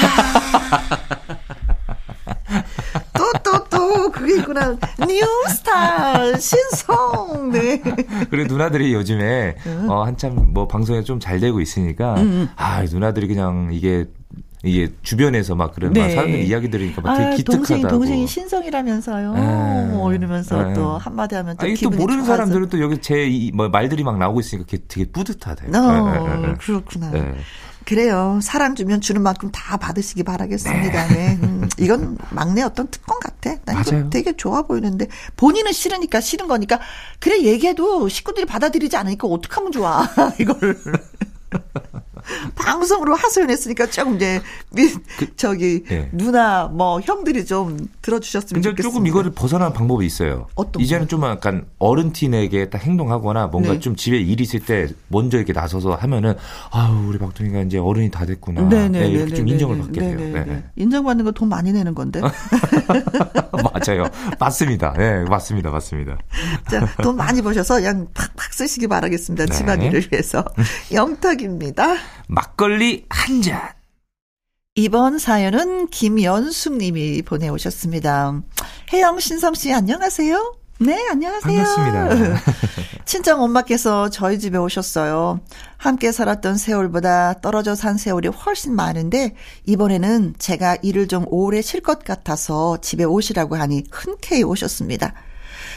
또, 3.17 3.31
또, 3.43 3.63
또, 3.69 4.11
그게 4.11 4.37
있구나. 4.39 4.75
뉴스타, 4.99 6.37
신성, 6.37 7.49
네. 7.51 7.81
그리고 8.29 8.47
누나들이 8.53 8.93
요즘에, 8.93 9.55
음. 9.65 9.89
어, 9.89 10.03
한참 10.03 10.51
뭐 10.53 10.67
방송에 10.67 11.01
좀 11.03 11.19
잘 11.19 11.39
되고 11.39 11.59
있으니까, 11.61 12.15
음. 12.15 12.21
음. 12.21 12.49
아, 12.55 12.83
누나들이 12.83 13.27
그냥 13.27 13.69
이게 13.71 14.05
이게 14.63 14.91
주변에서 15.01 15.55
막 15.55 15.73
그런 15.73 15.91
네. 15.93 16.01
막 16.01 16.09
사람들 16.11 16.41
이야기 16.41 16.69
들으니까 16.69 17.01
막 17.01 17.15
되게 17.17 17.27
아, 17.27 17.35
기특하다고. 17.35 17.57
동생이 17.65 17.81
동생이 17.87 18.27
신성이라면서요. 18.27 19.33
네. 19.33 19.85
뭐 19.91 20.13
이러면서 20.13 20.63
네. 20.63 20.73
또 20.75 20.97
한마디 20.99 21.33
하면 21.35 21.57
또 21.57 21.65
아니, 21.65 21.73
또 21.75 21.89
모르는 21.89 22.19
좋아서. 22.25 22.33
사람들은 22.33 22.69
또 22.69 22.79
여기 22.79 22.99
제 22.99 23.27
뭐 23.53 23.69
말들이 23.69 24.03
막 24.03 24.17
나오고 24.19 24.39
있으니까 24.39 24.77
되게 24.87 25.09
뿌듯하대요. 25.11 25.71
어, 25.73 26.55
그렇구나. 26.59 27.11
그래요. 27.85 28.39
사랑 28.43 28.75
주면 28.75 29.01
주는 29.01 29.23
만큼 29.23 29.49
다 29.51 29.75
받으시기 29.77 30.21
바라겠습니다. 30.23 31.07
네. 31.07 31.39
음, 31.41 31.67
이건 31.79 32.19
막내 32.29 32.61
어떤 32.61 32.87
특권 32.89 33.19
같아. 33.19 33.55
맞아요. 33.65 34.09
되게 34.11 34.33
좋아 34.37 34.61
보이는데 34.61 35.07
본인은 35.37 35.71
싫으니까 35.71 36.21
싫은 36.21 36.47
거니까 36.47 36.79
그래 37.19 37.41
얘기해도 37.41 38.07
식구들이 38.07 38.45
받아들이지 38.45 38.95
않으니까 38.95 39.27
어떡하면 39.27 39.71
좋아. 39.71 40.07
이걸. 40.39 40.77
방송으로 42.55 43.15
하소연했으니까 43.15 43.87
조금 43.87 44.15
이제 44.15 44.41
그, 45.17 45.35
저기 45.35 45.83
네. 45.83 46.09
누나 46.13 46.67
뭐 46.67 47.01
형들이 47.01 47.45
좀 47.45 47.77
들어주셨으면 48.01 48.61
좋겠습니다. 48.61 48.83
조금 48.83 49.07
이거를 49.07 49.31
벗어난 49.31 49.73
방법이 49.73 50.05
있어요. 50.05 50.47
어떤 50.55 50.81
이제는 50.81 51.07
좀 51.07 51.23
약간 51.23 51.65
어른티에게 51.79 52.69
딱 52.69 52.81
행동하거나 52.83 53.47
뭔가 53.47 53.73
네. 53.73 53.79
좀 53.79 53.95
집에 53.95 54.17
일 54.17 54.39
있을 54.41 54.59
때 54.61 54.87
먼저 55.09 55.37
이렇게 55.37 55.53
나서서 55.53 55.95
하면은 55.95 56.35
아우 56.71 57.07
우리 57.07 57.17
박동희가 57.17 57.61
이제 57.61 57.77
어른이 57.77 58.11
다 58.11 58.25
됐구나. 58.25 58.61
네네 58.69 58.87
네, 58.89 59.09
네, 59.09 59.25
네, 59.25 59.33
좀 59.33 59.47
인정을 59.47 59.79
받게 59.79 59.99
돼요. 59.99 60.17
네. 60.45 60.63
인정받는 60.75 61.25
거 61.25 61.31
돈 61.31 61.49
많이 61.49 61.73
내는 61.73 61.95
건데. 61.95 62.21
맞아요. 62.21 64.07
맞습니다. 64.39 64.93
네, 64.97 65.23
맞습니다. 65.23 65.71
맞습니다. 65.71 66.17
자, 66.69 66.87
돈 67.01 67.15
많이 67.15 67.41
버셔서 67.41 67.75
그냥 67.75 68.07
팍팍 68.13 68.53
쓰시기 68.53 68.87
바라겠습니다. 68.87 69.47
집안일을 69.47 70.07
위해서. 70.11 70.45
영탁입니다. 70.91 71.95
막걸리 72.31 73.05
한 73.09 73.41
잔. 73.41 73.61
이번 74.75 75.19
사연은 75.19 75.89
김연숙 75.89 76.77
님이 76.77 77.21
보내오셨습니다. 77.23 78.41
혜영 78.93 79.19
신성 79.19 79.53
씨 79.53 79.73
안녕하세요. 79.73 80.55
네, 80.79 81.09
안녕하세요. 81.09 81.63
반갑습니다. 81.63 82.41
친정 83.03 83.43
엄마께서 83.43 84.09
저희 84.09 84.39
집에 84.39 84.57
오셨어요. 84.57 85.41
함께 85.75 86.13
살았던 86.13 86.57
세월보다 86.57 87.41
떨어져 87.41 87.75
산 87.75 87.97
세월이 87.97 88.29
훨씬 88.29 88.75
많은데 88.75 89.35
이번에는 89.65 90.35
제가 90.39 90.77
일을 90.81 91.09
좀 91.09 91.25
오래 91.27 91.61
쉴 91.61 91.81
것 91.81 92.05
같아서 92.05 92.77
집에 92.79 93.03
오시라고 93.03 93.57
하니 93.57 93.83
흔쾌히 93.91 94.43
오셨습니다. 94.43 95.13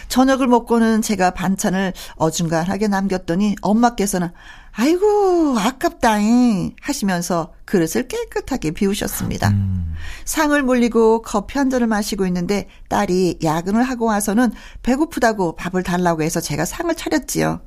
저녁을 0.09 0.47
먹고는 0.47 1.03
제가 1.03 1.33
반찬을 1.33 1.93
어중간하게 2.17 2.89
남겼더니 2.89 3.57
엄마께서는 3.61 4.31
아이고, 4.77 5.57
아깝다잉 5.57 6.75
하시면서 6.81 7.53
그릇을 7.65 8.09
깨끗하게 8.09 8.73
비우셨습니다. 8.73 9.51
음. 9.51 9.95
상을 10.25 10.61
물리고 10.63 11.23
커피 11.23 11.59
한 11.59 11.71
잔을 11.71 11.87
마시고 11.87 12.27
있는데 12.27 12.69
딸이 12.89 13.39
야근을 13.43 13.85
하고 13.85 14.07
와서는 14.07 14.53
배고프다고 14.83 15.55
밥을 15.55 15.85
달라고 15.85 16.23
해서 16.23 16.41
제가 16.41 16.65
상을 16.65 16.93
차렸지요. 16.95 17.61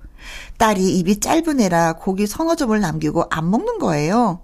딸이 0.58 0.97
입이 1.00 1.19
짧은 1.19 1.62
애라 1.62 1.93
고기 1.93 2.28
서너 2.28 2.56
점을 2.56 2.78
남기고 2.78 3.28
안 3.30 3.50
먹는 3.50 3.80
거예요. 3.80 4.41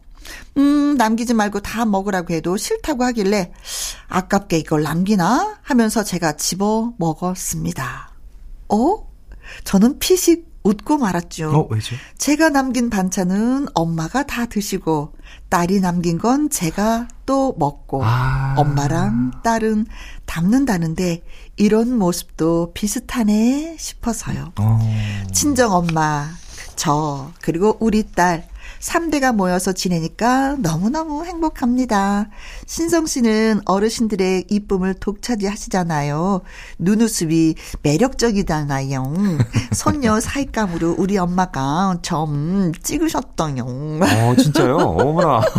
음, 0.58 0.96
남기지 0.98 1.34
말고 1.34 1.62
다 1.62 1.86
먹으라고 1.86 2.34
해도 2.34 2.58
싫다고 2.58 3.04
하길래 3.04 3.52
아깝게 4.08 4.60
이걸 4.60 4.84
남기나 4.84 5.60
하면서 5.62 6.04
제가 6.04 6.34
집어 6.38 6.94
먹었습니다. 6.98 8.12
어? 8.70 9.08
저는 9.64 10.00
피식 10.00 10.54
웃고 10.64 10.98
말았죠. 10.98 11.50
어, 11.50 11.68
왜죠? 11.70 11.96
제가 12.18 12.50
남긴 12.50 12.90
반찬은 12.90 13.68
엄마가 13.74 14.24
다 14.24 14.46
드시고 14.46 15.14
딸이 15.50 15.82
남긴 15.82 16.18
건 16.18 16.50
제가 16.50 17.10
또 17.26 17.54
먹고 17.58 18.02
아. 18.04 18.56
엄마랑 18.58 19.42
딸은 19.44 19.86
담는다는데 20.26 21.22
이런 21.58 21.98
모습도 21.98 22.72
비슷하네 22.74 23.76
싶어서요. 23.78 24.54
어. 24.58 24.80
친정 25.34 25.74
엄마, 25.74 26.30
저, 26.76 27.32
그리고 27.42 27.78
우리 27.82 28.04
딸 28.12 28.48
3대가 28.84 29.34
모여서 29.34 29.72
지내니까 29.72 30.58
너무너무 30.60 31.24
행복합니다. 31.26 32.30
신성 32.66 33.06
씨는 33.06 33.62
어르신들의 33.66 34.48
이쁨을 34.50 34.96
독차지 34.96 35.48
하시잖아요. 35.48 36.42
눈웃음이 36.80 37.56
매력적이잖아요. 37.82 39.14
손녀 39.72 40.20
사익감으로 40.22 40.96
우리 40.98 41.18
엄마가 41.18 42.00
점 42.02 42.74
찍으셨던요. 42.84 43.64
어, 43.66 44.36
진짜요? 44.38 44.76
어머나. 44.76 45.42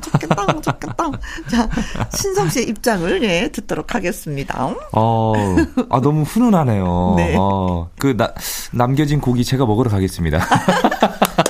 좋겠다, 0.00 0.46
좋겠다, 0.46 0.60
좋겠다. 0.60 1.10
자, 1.50 1.68
신성 2.16 2.48
씨의 2.48 2.68
입장을 2.68 3.22
예, 3.22 3.48
듣도록 3.52 3.94
하겠습니다. 3.94 4.74
어, 4.92 5.32
아, 5.90 6.00
너무 6.00 6.22
훈훈하네요. 6.22 7.14
네. 7.16 7.34
어, 7.38 7.90
그, 7.98 8.16
나, 8.16 8.32
남겨진 8.72 9.20
고기 9.20 9.44
제가 9.44 9.66
먹으러 9.66 9.90
가겠습니다. 9.90 10.40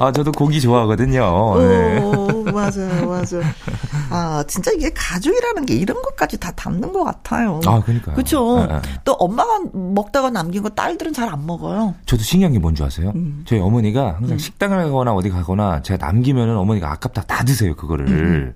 아, 0.00 0.12
저도 0.12 0.32
고기 0.32 0.60
좋아하거든요. 0.60 1.54
네. 1.58 1.98
오, 2.00 2.42
맞아요, 2.52 3.06
맞아요. 3.08 3.42
아, 4.10 4.44
진짜 4.48 4.70
이게 4.72 4.90
가족이라는 4.94 5.66
게 5.66 5.74
이런 5.74 6.00
것까지 6.02 6.38
다 6.38 6.50
담는 6.52 6.92
것 6.92 7.04
같아요. 7.04 7.60
아, 7.66 7.80
그러니까요. 7.82 8.14
그렇죠. 8.14 8.58
네, 8.66 8.66
네. 8.74 8.80
또 9.04 9.12
엄마가 9.12 9.60
먹다가 9.72 10.30
남긴 10.30 10.62
거 10.62 10.68
딸들은 10.70 11.12
잘 11.12 11.28
안 11.28 11.44
먹어요. 11.44 11.94
저도 12.06 12.22
신기한 12.22 12.54
게 12.54 12.58
뭔지 12.58 12.82
아세요? 12.82 13.12
음. 13.14 13.42
저희 13.46 13.60
어머니가 13.60 14.14
항상 14.16 14.30
음. 14.36 14.38
식당을 14.38 14.84
가거나 14.84 15.12
어디 15.12 15.28
가거나 15.28 15.82
제가 15.82 16.06
남기면은 16.06 16.56
어머니가 16.56 16.90
아깝다 16.92 17.22
다 17.24 17.44
드세요, 17.44 17.76
그거를. 17.76 18.08
음. 18.08 18.54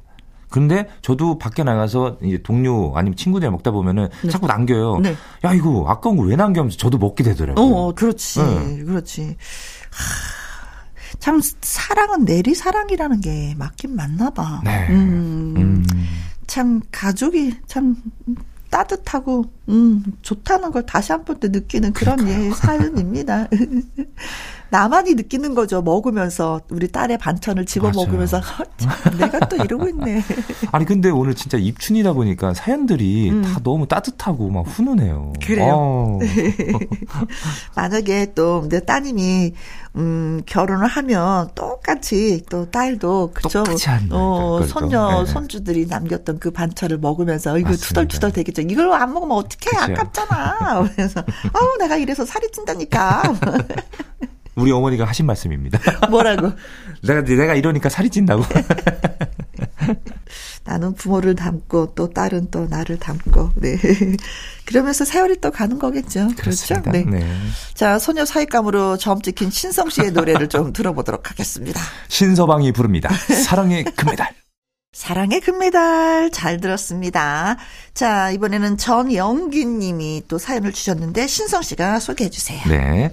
근데 0.49 0.87
저도 1.03 1.39
밖에 1.39 1.65
나가서 1.65 2.19
이제 2.23 2.39
동료 2.43 2.93
아니면 2.97 3.17
친구들 3.17 3.51
먹다 3.51 3.71
보면은 3.73 4.09
네. 4.23 4.31
자꾸 4.31 4.47
남겨요. 4.47 4.99
네. 5.01 5.15
야 5.45 5.53
이거 5.55 5.85
아까운 5.89 6.17
거 6.17 6.23
왜 6.25 6.37
남겨 6.37 6.61
하면서 6.61 6.77
저도 6.79 6.97
먹게 6.99 7.25
되더라고요. 7.25 7.63
어, 7.65 7.89
어 7.89 7.93
그렇지, 7.95 8.41
네. 8.41 8.85
그렇지. 8.85 9.37
하... 9.91 10.42
참 11.19 11.41
사랑은 11.61 12.25
내리 12.25 12.55
사랑이라는 12.55 13.21
게 13.21 13.55
맞긴 13.59 13.95
맞나 13.97 14.31
봐. 14.31 14.61
네. 14.65 14.89
음, 14.91 15.55
음. 15.57 15.85
참 16.47 16.81
가족이 16.91 17.55
참 17.67 17.97
따뜻하고 18.71 19.45
음 19.69 20.03
좋다는 20.23 20.71
걸 20.73 20.85
다시 20.87 21.13
한 21.13 21.25
번 21.25 21.39
더 21.41 21.49
느끼는 21.49 21.93
그런 21.93 22.27
예 22.29 22.51
사연입니다. 22.51 23.49
나만이 24.73 25.15
느끼는 25.17 25.55
거죠. 25.55 25.83
먹으면서 25.83 26.63
우리 26.71 26.89
딸의 26.91 27.19
반찬을 27.19 27.67
집어 27.67 27.89
맞아요. 27.91 28.07
먹으면서 28.07 28.41
내가 29.21 29.41
또 29.41 29.57
이러고 29.57 29.87
있네. 29.91 30.23
아니 30.73 30.87
근데 30.87 31.11
오늘 31.11 31.35
진짜 31.35 31.59
입춘이다 31.59 32.15
보니까 32.15 32.55
사연들이 32.55 33.31
음. 33.31 33.43
다 33.43 33.61
너무 33.63 33.87
따뜻하고 33.87 34.49
막 34.49 34.67
훈훈해요. 34.67 35.35
그래요. 35.45 35.75
어. 35.77 36.19
만약에 37.77 38.33
또 38.35 38.63
내 38.69 38.81
따님이 38.85 39.53
음 39.97 40.41
결혼을 40.47 40.87
하면 40.87 41.51
똑같이 41.55 42.43
또 42.49 42.71
딸도 42.71 43.33
그죠. 43.35 43.63
똑같이 43.65 43.91
한 43.91 44.09
어, 44.11 44.63
손녀 44.67 45.25
네. 45.25 45.31
손주들이 45.31 45.87
남겼던 45.87 46.39
그 46.39 46.51
반찬을 46.51 46.97
먹으면서 46.99 47.59
이거 47.59 47.73
투덜투덜 47.73 48.33
되겠죠. 48.33 48.63
이걸 48.63 48.91
안 48.95 49.13
먹으면 49.13 49.37
어떡해 49.37 49.93
아깝잖아. 49.93 50.89
그래서 50.97 51.21
어 51.21 51.79
내가 51.79 51.97
이래서 51.99 52.25
살이 52.25 52.51
찐다니까. 52.51 53.23
우리 54.55 54.73
어머니가 54.73 55.05
하신 55.05 55.27
말씀입니다. 55.27 55.79
뭐라고? 56.11 56.53
내가 57.03 57.23
내가 57.23 57.55
이러니까 57.55 57.89
살이 57.89 58.11
찐다고. 58.11 58.43
나는 60.65 60.95
부모를 60.95 61.35
닮고 61.35 61.95
또 61.95 62.11
딸은 62.11 62.51
또 62.51 62.67
나를 62.67 62.99
닮고 62.99 63.51
네. 63.57 63.77
그러면서 64.65 65.05
세월이 65.05 65.41
또 65.41 65.51
가는 65.51 65.79
거겠죠. 65.79 66.29
그렇죠? 66.39 66.81
네. 66.93 67.05
네. 67.05 67.27
자, 67.75 67.99
소녀 67.99 68.25
사익감으로 68.25 68.97
점 68.97 69.21
찍힌 69.21 69.51
신성 69.51 69.91
씨의 69.91 70.13
노래를 70.13 70.49
좀 70.49 70.73
들어보도록 70.73 71.31
하겠습니다. 71.31 71.81
신서방이 72.09 72.73
부릅니다. 72.73 73.09
사랑의 73.13 73.85
금메달. 73.85 74.29
사랑의 74.93 75.41
금메달 75.41 76.31
잘 76.33 76.61
들었습니다. 76.61 77.57
자, 77.95 78.31
이번에는 78.31 78.77
전영기 78.77 79.65
님이 79.65 80.23
또 80.29 80.39
사연을 80.39 80.73
주셨는데 80.73 81.27
신성 81.27 81.63
씨가 81.63 81.99
소개해 81.99 82.29
주세요. 82.31 82.61
네. 82.69 83.11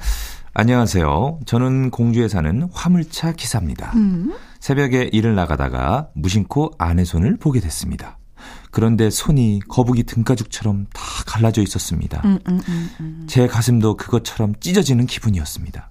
안녕하세요. 0.54 1.40
저는 1.46 1.92
공주에 1.92 2.28
사는 2.28 2.68
화물차 2.74 3.34
기사입니다. 3.34 3.92
음. 3.96 4.36
새벽에 4.60 5.10
일을 5.14 5.36
나가다가 5.36 6.10
무심코 6.16 6.72
아내 6.78 7.06
손을 7.06 7.38
보게 7.38 7.60
됐습니다. 7.60 8.18
그런데 8.72 9.10
손이 9.10 9.62
거북이 9.68 10.04
등가죽처럼 10.04 10.88
다 10.94 11.02
갈라져 11.28 11.62
있었습니다. 11.62 12.22
음, 12.26 12.40
음, 12.48 12.62
음, 12.68 12.90
음. 13.00 13.26
제 13.28 13.48
가슴도 13.48 13.96
그것처럼 13.98 14.54
찢어지는 14.60 15.06
기분이었습니다. 15.06 15.90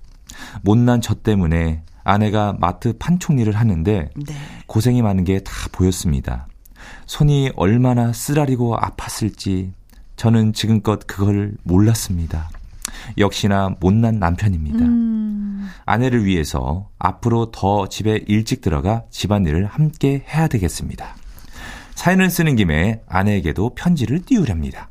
못난 0.62 1.00
저 1.00 1.14
때문에 1.14 1.82
아내가 2.04 2.54
마트 2.58 2.96
판촉리를 2.98 3.54
하는데 3.54 4.10
네. 4.14 4.34
고생이 4.66 5.02
많은 5.02 5.24
게 5.24 5.40
다 5.40 5.52
보였습니다. 5.72 6.46
손이 7.06 7.52
얼마나 7.56 8.12
쓰라리고 8.12 8.76
아팠을지 8.76 9.72
저는 10.16 10.52
지금껏 10.52 11.00
그걸 11.06 11.54
몰랐습니다. 11.64 12.48
역시나 13.16 13.74
못난 13.80 14.18
남편입니다. 14.18 14.84
음. 14.84 15.68
아내를 15.84 16.24
위해서 16.24 16.88
앞으로 16.98 17.50
더 17.50 17.88
집에 17.88 18.24
일찍 18.26 18.60
들어가 18.60 19.04
집안일을 19.10 19.66
함께 19.66 20.24
해야 20.28 20.48
되겠습니다. 20.48 21.16
사연을 21.94 22.30
쓰는 22.30 22.56
김에 22.56 23.02
아내에게도 23.08 23.74
편지를 23.74 24.20
띄우렵니다. 24.24 24.88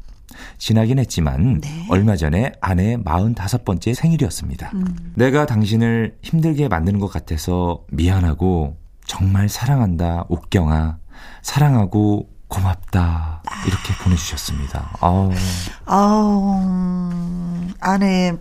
지나긴 0.58 1.00
했지만 1.00 1.62
네. 1.62 1.88
얼마 1.90 2.16
전에 2.16 2.52
아내의 2.62 2.98
45번째 3.00 3.94
생일이었습니다. 3.94 4.72
음. 4.74 5.14
내가 5.16 5.46
당신을 5.46 6.18
힘들게 6.22 6.68
만드는 6.68 7.00
것 7.00 7.08
같아서 7.08 7.84
미안하고 7.92 8.76
정말 9.06 9.50
사랑한다 9.50 10.26
옥경아 10.28 10.98
사랑하고 11.42 12.30
고맙다. 12.48 13.42
이렇게 13.66 13.94
보내주셨습니다. 14.04 14.90
아우. 15.02 15.32
아우, 15.86 16.62
아내, 17.80 18.34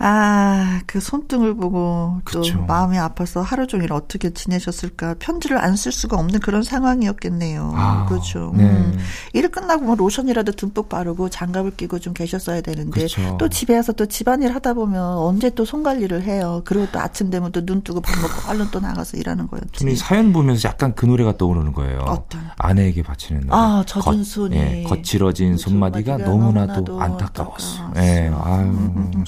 아, 0.00 0.80
그 0.86 1.00
손등을 1.00 1.54
보고 1.56 2.20
또 2.32 2.40
그쵸. 2.42 2.64
마음이 2.68 2.98
아파서 2.98 3.40
하루 3.42 3.66
종일 3.66 3.92
어떻게 3.92 4.30
지내셨을까 4.32 5.14
편지를 5.18 5.58
안 5.58 5.74
쓸 5.78 5.92
수가 5.92 6.16
없는 6.18 6.40
그런 6.40 6.62
상황이었겠네요. 6.64 7.72
아, 7.76 8.04
그렇죠. 8.06 8.52
네. 8.56 8.64
음. 8.64 8.98
일 9.32 9.48
끝나고 9.48 9.84
뭐 9.84 9.94
로션이라도 9.94 10.52
듬뿍 10.52 10.88
바르고 10.88 11.28
장갑을 11.30 11.76
끼고 11.76 11.98
좀 12.00 12.14
계셨어야 12.14 12.60
되는데 12.62 13.02
그쵸. 13.02 13.36
또 13.38 13.48
집에 13.48 13.76
와서 13.76 13.92
또 13.92 14.06
집안일 14.06 14.52
하다 14.54 14.74
보면 14.74 15.00
언제 15.18 15.50
또 15.50 15.64
손 15.64 15.82
관리를 15.84 16.22
해요. 16.22 16.62
그리고 16.64 16.86
또 16.90 16.98
아침 16.98 17.30
되면 17.30 17.52
또 17.52 17.60
눈 17.64 17.82
뜨고 17.82 18.00
밥 18.00 18.12
먹고 18.20 18.50
얼른 18.50 18.70
또 18.72 18.80
나가서 18.80 19.16
일하는 19.18 19.46
거였지. 19.46 19.70
저는 19.80 19.94
사연 19.96 20.32
보면서 20.32 20.68
약간 20.68 20.94
그 20.94 21.06
노래가 21.06 21.36
떠오르는 21.36 21.72
거예요. 21.72 21.98
어떤? 22.00 22.40
아내에게 22.56 23.02
바치는 23.02 23.42
노래. 23.42 23.50
아, 23.52 23.84
젖은 23.86 24.24
손이. 24.24 24.56
예, 24.56 24.82
거칠어진 24.84 25.56
손마디가, 25.56 26.12
손마디가 26.18 26.30
너무나도, 26.30 26.80
너무나도 26.80 27.00
안타까웠어. 27.02 27.90
예, 27.96 28.00
네, 28.00 28.32
아유. 28.42 28.64
음, 28.64 28.92
음, 28.96 29.12
음. 29.14 29.24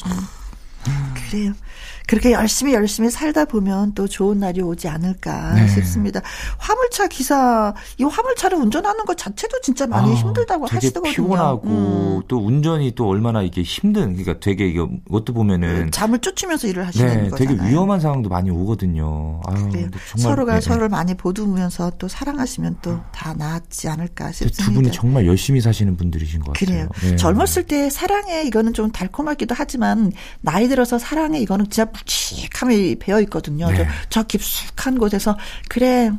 그래요. 1.30 1.54
그렇게 2.10 2.32
열심히 2.32 2.74
열심히 2.74 3.08
살다 3.08 3.44
보면 3.44 3.94
또 3.94 4.08
좋은 4.08 4.40
날이 4.40 4.60
오지 4.60 4.88
않을까 4.88 5.54
네. 5.54 5.68
싶습니다. 5.68 6.20
화물차 6.58 7.06
기사, 7.06 7.72
이 7.98 8.02
화물차를 8.02 8.58
운전하는 8.58 9.04
것 9.04 9.16
자체도 9.16 9.60
진짜 9.60 9.86
많이 9.86 10.10
아, 10.10 10.14
힘들다고 10.16 10.66
하시더군요. 10.66 11.12
피곤하고 11.12 11.68
음. 11.68 12.22
또 12.26 12.44
운전이 12.44 12.96
또 12.96 13.06
얼마나 13.06 13.42
이게 13.42 13.62
힘든, 13.62 14.16
그러니까 14.16 14.40
되게 14.40 14.66
이것도 14.66 15.32
보면은 15.32 15.84
네, 15.84 15.90
잠을 15.92 16.18
쫓으면서 16.18 16.66
일을 16.66 16.84
하시는 16.84 17.06
네, 17.06 17.30
거잖아요. 17.30 17.56
되게 17.56 17.70
위험한 17.70 18.00
상황도 18.00 18.28
많이 18.28 18.50
오거든요. 18.50 19.40
아유, 19.46 19.70
정말, 19.70 19.90
서로가 20.16 20.54
네. 20.54 20.60
서로를 20.62 20.88
많이 20.88 21.14
보듬으면서 21.14 21.92
또 21.98 22.08
사랑하시면 22.08 22.78
또다 22.82 23.34
음. 23.34 23.38
나았지 23.38 23.88
않을까 23.88 24.32
싶습니다. 24.32 24.64
두 24.64 24.72
분이 24.72 24.90
정말 24.90 25.28
열심히 25.28 25.60
사시는 25.60 25.96
분들이신 25.96 26.40
것 26.40 26.54
같아요. 26.54 26.88
그래요. 26.88 27.10
네. 27.12 27.14
젊었을 27.14 27.68
때 27.68 27.88
사랑해 27.88 28.42
이거는 28.48 28.72
좀 28.72 28.90
달콤하기도 28.90 29.54
하지만 29.56 30.10
나이 30.40 30.66
들어서 30.66 30.98
사랑해 30.98 31.38
이거는 31.38 31.66
진짜 31.70 31.88
묵직함이 32.00 32.96
배어 32.96 33.20
있거든요. 33.22 33.68
네. 33.68 33.76
저, 33.76 33.84
저 34.08 34.22
깊숙한 34.24 34.98
곳에서 34.98 35.36
그래 35.68 36.10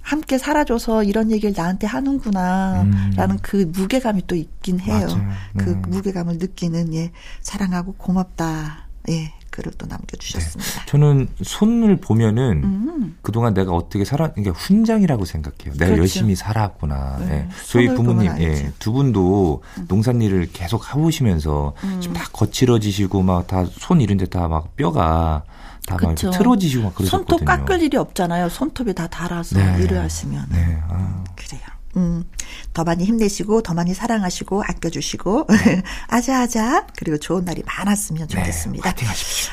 함께 0.00 0.38
살아줘서 0.38 1.04
이런 1.04 1.30
얘기를 1.30 1.54
나한테 1.56 1.86
하는구나라는 1.86 2.90
음. 3.30 3.38
그 3.42 3.70
무게감이 3.72 4.26
또 4.26 4.34
있긴 4.34 4.80
해요. 4.80 5.06
맞아요. 5.06 5.30
그 5.58 5.70
음. 5.70 5.82
무게감을 5.88 6.38
느끼는 6.38 6.94
예 6.94 7.12
사랑하고 7.40 7.94
고맙다. 7.94 8.88
예. 9.10 9.32
글을 9.50 9.72
또 9.78 9.86
남겨주셨습니다. 9.86 10.72
네. 10.80 10.86
저는 10.86 11.28
손을 11.42 11.96
보면은 11.96 12.62
음. 12.64 13.16
그동안 13.22 13.52
내가 13.54 13.72
어떻게 13.72 14.04
살아, 14.04 14.30
그러니까 14.32 14.58
훈장이라고 14.58 15.24
생각해요. 15.24 15.72
내가 15.74 15.86
그렇죠. 15.86 15.98
열심히 16.00 16.34
살았구나. 16.36 17.16
네. 17.20 17.26
네. 17.26 17.48
저희 17.68 17.88
부모님, 17.88 18.32
예, 18.38 18.72
두 18.78 18.92
분도 18.92 19.62
음. 19.78 19.86
농산일을 19.88 20.50
계속 20.52 20.88
해보시면서 20.94 21.74
음. 21.84 21.98
지금 22.00 22.14
다 22.16 22.24
거칠어지시고 22.32 23.22
막 23.22 23.46
다 23.46 23.64
손 23.66 24.00
이런 24.00 24.16
데 24.18 24.26
다 24.26 24.48
막 24.48 24.76
뼈가 24.76 25.42
다막 25.86 26.14
틀어지시고 26.14 26.84
막 26.84 26.94
그러셨거든요. 26.94 27.38
손톱 27.38 27.44
깎을 27.46 27.82
일이 27.82 27.96
없잖아요. 27.96 28.48
손톱이 28.48 28.94
다 28.94 29.06
닳아서 29.08 29.58
네. 29.58 29.82
일을 29.82 29.98
하시면. 29.98 30.46
네. 30.50 30.78
아. 30.88 31.24
그래요. 31.34 31.62
음, 31.96 32.24
더 32.72 32.84
많이 32.84 33.04
힘내시고, 33.04 33.62
더 33.62 33.74
많이 33.74 33.94
사랑하시고, 33.94 34.62
아껴주시고, 34.62 35.46
네. 35.64 35.82
아자아자, 36.08 36.86
그리고 36.96 37.18
좋은 37.18 37.44
날이 37.44 37.62
많았으면 37.64 38.28
네, 38.28 38.34
좋겠습니다. 38.34 38.94
네, 38.94 39.06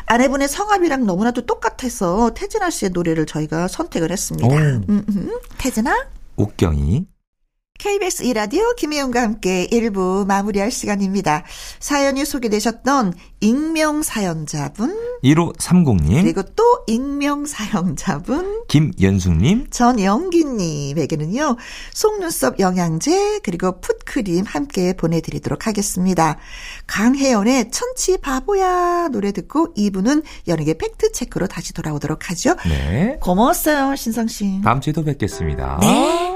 아내분의 0.05 0.47
성함이랑 0.47 1.05
너무나도 1.05 1.45
똑같아서 1.45 2.33
태진아 2.33 2.69
씨의 2.69 2.91
노래를 2.91 3.25
저희가 3.25 3.67
선택을 3.67 4.11
했습니다. 4.11 4.55
음, 4.55 4.83
음, 4.89 5.39
태진아? 5.57 6.07
옥경이. 6.35 7.07
KBS 7.77 8.23
이라디오 8.23 8.73
김혜영과 8.75 9.21
함께 9.21 9.67
1부 9.67 10.25
마무리할 10.25 10.71
시간입니다. 10.71 11.43
사연이 11.79 12.25
소개되셨던 12.25 13.13
익명 13.39 14.01
사연자분 14.01 14.97
1530님 15.23 16.23
그리고 16.23 16.41
또 16.55 16.63
익명 16.87 17.45
사연자분 17.45 18.63
김연숙님 18.67 19.67
전영기님에게는요 19.69 21.55
속눈썹 21.93 22.59
영양제 22.59 23.41
그리고 23.43 23.79
풋크림 23.79 24.45
함께 24.45 24.93
보내드리도록 24.93 25.67
하겠습니다. 25.67 26.37
강혜연의 26.87 27.69
천치 27.69 28.17
바보야 28.17 29.09
노래 29.09 29.31
듣고 29.31 29.73
2부는 29.75 30.23
연예계 30.47 30.79
팩트체크로 30.79 31.47
다시 31.47 31.73
돌아오도록 31.73 32.31
하죠. 32.31 32.55
네 32.67 33.17
고마웠어요 33.21 33.95
신성씨. 33.95 34.61
다음 34.63 34.81
주에도 34.81 35.03
뵙겠습니다. 35.03 35.77
네. 35.81 36.35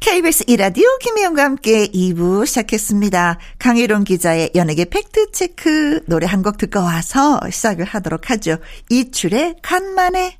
KBS 0.00 0.44
이라디오 0.46 0.86
김혜영과 0.98 1.44
함께 1.44 1.86
2부 1.88 2.46
시작했습니다. 2.46 3.38
강혜론 3.58 4.04
기자의 4.04 4.50
연예계 4.54 4.86
팩트체크 4.86 6.04
노래 6.06 6.26
한 6.26 6.40
곡 6.42 6.56
듣고 6.56 6.80
와서 6.80 7.38
시작을 7.50 7.84
하도록 7.84 8.30
하죠. 8.30 8.56
이출의 8.88 9.56
간만에. 9.62 10.38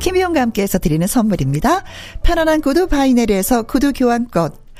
김희용과 0.00 0.40
함께해서 0.40 0.78
드리는 0.78 1.06
선물입니다. 1.06 1.82
편안한 2.22 2.60
구두 2.60 2.86
바이네르에서 2.86 3.62
구두 3.62 3.92
교환권 3.92 4.52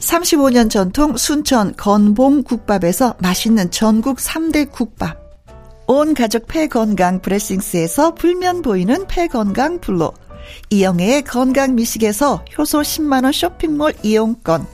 35년 0.00 0.70
전통 0.70 1.16
순천 1.16 1.74
건봉국밥에서 1.76 3.16
맛있는 3.18 3.70
전국 3.70 4.18
3대 4.18 4.70
국밥. 4.70 5.18
온 5.86 6.14
가족 6.14 6.46
폐건강 6.46 7.20
브레싱스에서 7.20 8.14
불면 8.14 8.62
보이는 8.62 9.06
폐건강 9.06 9.80
불로. 9.80 10.12
이영애의 10.70 11.22
건강 11.22 11.74
미식에서 11.74 12.44
효소 12.56 12.80
10만원 12.80 13.32
쇼핑몰 13.32 13.94
이용권. 14.02 14.66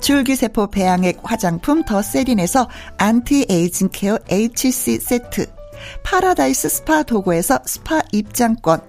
줄기세포 0.00 0.68
배양액 0.70 1.18
화장품 1.22 1.84
더 1.84 2.02
세린에서 2.02 2.68
안티에이징 2.98 3.90
케어 3.92 4.18
HC 4.30 4.98
세트. 5.00 5.46
파라다이스 6.02 6.68
스파 6.68 7.02
도구에서 7.02 7.60
스파 7.66 8.00
입장권. 8.12 8.80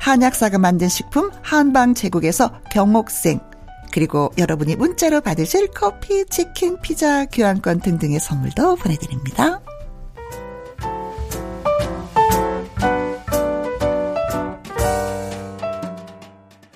한약사가 0.00 0.58
만든 0.58 0.88
식품 0.88 1.30
한방 1.42 1.94
제국에서 1.94 2.50
경옥생. 2.70 3.51
그리고 3.92 4.32
여러분이 4.38 4.74
문자로 4.76 5.20
받으실 5.20 5.68
커피, 5.68 6.24
치킨, 6.26 6.80
피자, 6.80 7.26
교환권 7.26 7.80
등등의 7.80 8.18
선물도 8.20 8.76
보내드립니다. 8.76 9.60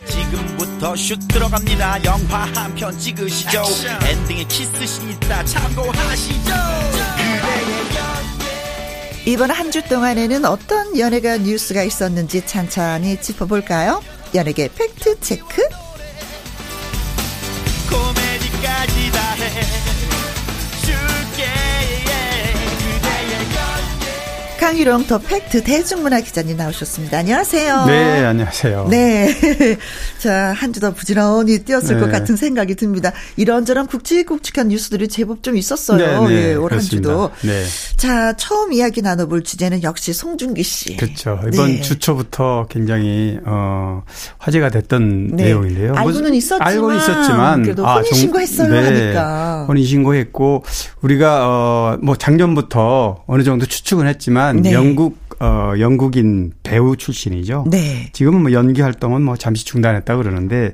지금부터 0.09 0.95
슛 0.97 1.19
들어갑니다. 1.29 2.05
영화 2.05 2.45
한 2.55 2.75
편 2.75 2.97
찍으시죠. 2.99 3.61
액션. 3.61 4.03
엔딩에 4.03 4.45
키스신 4.45 5.11
있다 5.11 5.45
참고하시죠. 5.45 6.53
이번 9.27 9.51
한 9.51 9.71
주 9.73 9.83
동안에는 9.83 10.45
어떤 10.45 10.97
연예가 10.99 11.39
뉴스가 11.39 11.83
있었는지 11.83 12.47
찬찬히 12.47 13.21
짚어볼까요? 13.21 14.01
연예계 14.35 14.69
팩트 14.73 15.19
체크 15.21 15.63
코 19.57 19.96
강일홍 24.67 25.07
더 25.07 25.19
팩트 25.19 25.63
대중문화 25.63 26.19
기자님 26.23 26.57
나오셨습니다. 26.57 27.19
안녕하세요. 27.19 27.85
네, 27.87 28.25
안녕하세요. 28.25 28.89
네. 28.91 29.29
자, 30.19 30.53
한 30.57 30.73
주 30.73 30.81
더 30.81 30.93
부지런히 30.93 31.61
뛰었을 31.61 31.95
네. 31.95 32.01
것 32.01 32.11
같은 32.11 32.35
생각이 32.35 32.75
듭니다. 32.75 33.13
이런저런 33.37 33.87
굵직굵직한 33.87 34.67
뉴스들이 34.67 35.07
제법 35.07 35.45
좀 35.45 35.57
있었어요. 35.57 36.25
네, 36.25 36.29
네, 36.35 36.35
예, 36.51 36.55
올한 36.55 36.81
그렇습니다. 36.81 37.09
주도. 37.11 37.31
네. 37.43 37.63
자, 37.97 38.35
처음 38.37 38.73
이야기 38.73 39.03
나눠볼 39.03 39.45
주제는 39.45 39.85
역시 39.85 40.13
송중기 40.13 40.65
씨. 40.65 40.97
그렇죠. 40.97 41.39
이번 41.53 41.69
네. 41.77 41.81
주 41.83 42.01
초부터 42.01 42.67
굉장히 42.69 43.39
어 43.47 44.03
화제가 44.39 44.71
됐던 44.71 45.29
네. 45.37 45.45
내용인데요. 45.45 45.93
뭐, 45.93 46.01
알고는 46.01 46.35
있었지만, 46.35 46.67
알고는 46.69 46.97
있었지만 46.97 47.63
그래도 47.63 47.87
아, 47.87 47.95
혼인 47.99 48.11
정- 48.11 48.19
신고했어요 48.19 48.69
네, 48.69 48.85
하니까. 48.85 49.65
혼인 49.69 49.87
신고했고 49.87 50.65
우리가 51.07 51.49
어 51.49 51.77
뭐 52.03 52.17
작년부터 52.17 53.23
어느 53.27 53.43
정도 53.43 53.65
추측은 53.67 54.07
했지만 54.07 54.63
네. 54.63 54.73
영국 54.73 55.19
어 55.41 55.73
영국인 55.79 56.53
배우 56.63 56.97
출신이죠. 56.97 57.65
네. 57.71 58.11
지금은 58.13 58.43
뭐 58.43 58.53
연기 58.53 58.81
활동은 58.81 59.23
뭐 59.23 59.37
잠시 59.37 59.65
중단했다 59.65 60.17
그러는데 60.17 60.73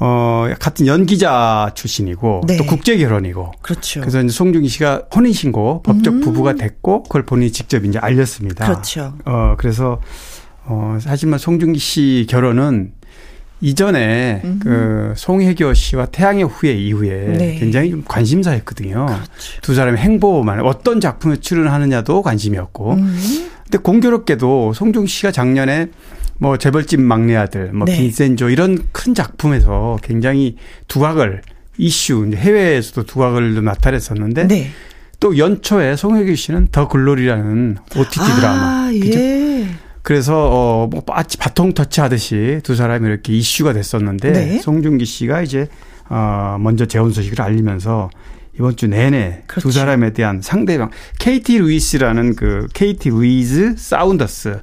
어 0.00 0.46
같은 0.60 0.86
연기자 0.86 1.70
출신이고 1.74 2.42
네. 2.46 2.56
또 2.56 2.64
국제 2.64 2.96
결혼이고 2.96 3.52
그렇죠. 3.62 4.00
그래서 4.00 4.20
이제 4.20 4.28
송중기 4.32 4.68
씨가 4.68 5.04
혼인 5.14 5.32
신고 5.32 5.82
법적 5.82 6.20
부부가 6.20 6.54
됐고 6.54 7.02
그걸 7.04 7.24
본인이 7.24 7.50
직접 7.50 7.84
이제 7.84 7.98
알렸습니다. 7.98 8.66
음. 8.66 8.72
그렇죠. 8.72 9.14
어 9.24 9.54
그래서 9.58 10.00
어 10.66 10.98
사실만 11.00 11.38
송중기 11.38 11.78
씨 11.78 12.26
결혼은 12.28 12.92
이전에 13.60 14.42
그 14.60 15.12
송혜교 15.16 15.74
씨와 15.74 16.06
태양의 16.06 16.44
후예 16.44 16.72
이후에 16.72 17.36
네. 17.36 17.56
굉장히 17.58 17.90
좀 17.90 18.04
관심사였거든요. 18.06 19.06
그렇죠. 19.06 19.60
두 19.62 19.74
사람의 19.74 20.00
행보만 20.00 20.60
어떤 20.60 21.00
작품에 21.00 21.36
출연하느냐도 21.36 22.22
관심이었고. 22.22 22.92
음. 22.92 23.50
근데 23.64 23.78
공교롭게도 23.78 24.72
송중기 24.74 25.08
씨가 25.08 25.32
작년에 25.32 25.88
뭐 26.38 26.56
재벌집 26.56 27.00
막내 27.00 27.36
아들, 27.36 27.72
뭐 27.72 27.84
네. 27.84 27.96
빈센조 27.96 28.48
이런 28.48 28.78
큰 28.92 29.14
작품에서 29.14 29.98
굉장히 30.02 30.56
두각을 30.86 31.42
이슈 31.76 32.30
해외에서도 32.34 33.04
두각을 33.04 33.62
나타냈었는데 33.64 34.46
네. 34.46 34.70
또 35.20 35.36
연초에 35.36 35.96
송혜교 35.96 36.34
씨는 36.36 36.68
더 36.70 36.86
글로리라는 36.88 37.78
OTT 37.96 38.18
드라마 38.36 38.86
아, 38.86 38.90
그죠? 38.92 39.18
예. 40.08 40.14
그래서 40.14 40.88
어뭐 40.90 41.04
바통 41.38 41.74
터치하듯이 41.74 42.60
두 42.62 42.74
사람이 42.74 43.06
이렇게 43.06 43.34
이슈가 43.34 43.74
됐었는데 43.74 44.32
네. 44.32 44.58
송중기 44.58 45.04
씨가 45.04 45.42
이제 45.42 45.68
어 46.08 46.56
먼저 46.58 46.86
재혼 46.86 47.12
소식을 47.12 47.42
알리면서 47.42 48.08
이번 48.54 48.74
주 48.76 48.88
내내 48.88 49.42
그렇죠. 49.46 49.68
두 49.68 49.72
사람에 49.72 50.14
대한 50.14 50.40
상대방 50.40 50.90
KT 51.18 51.58
루이스라는 51.58 52.36
그 52.36 52.68
KT 52.72 53.10
루이즈 53.10 53.74
사운더스 53.76 54.60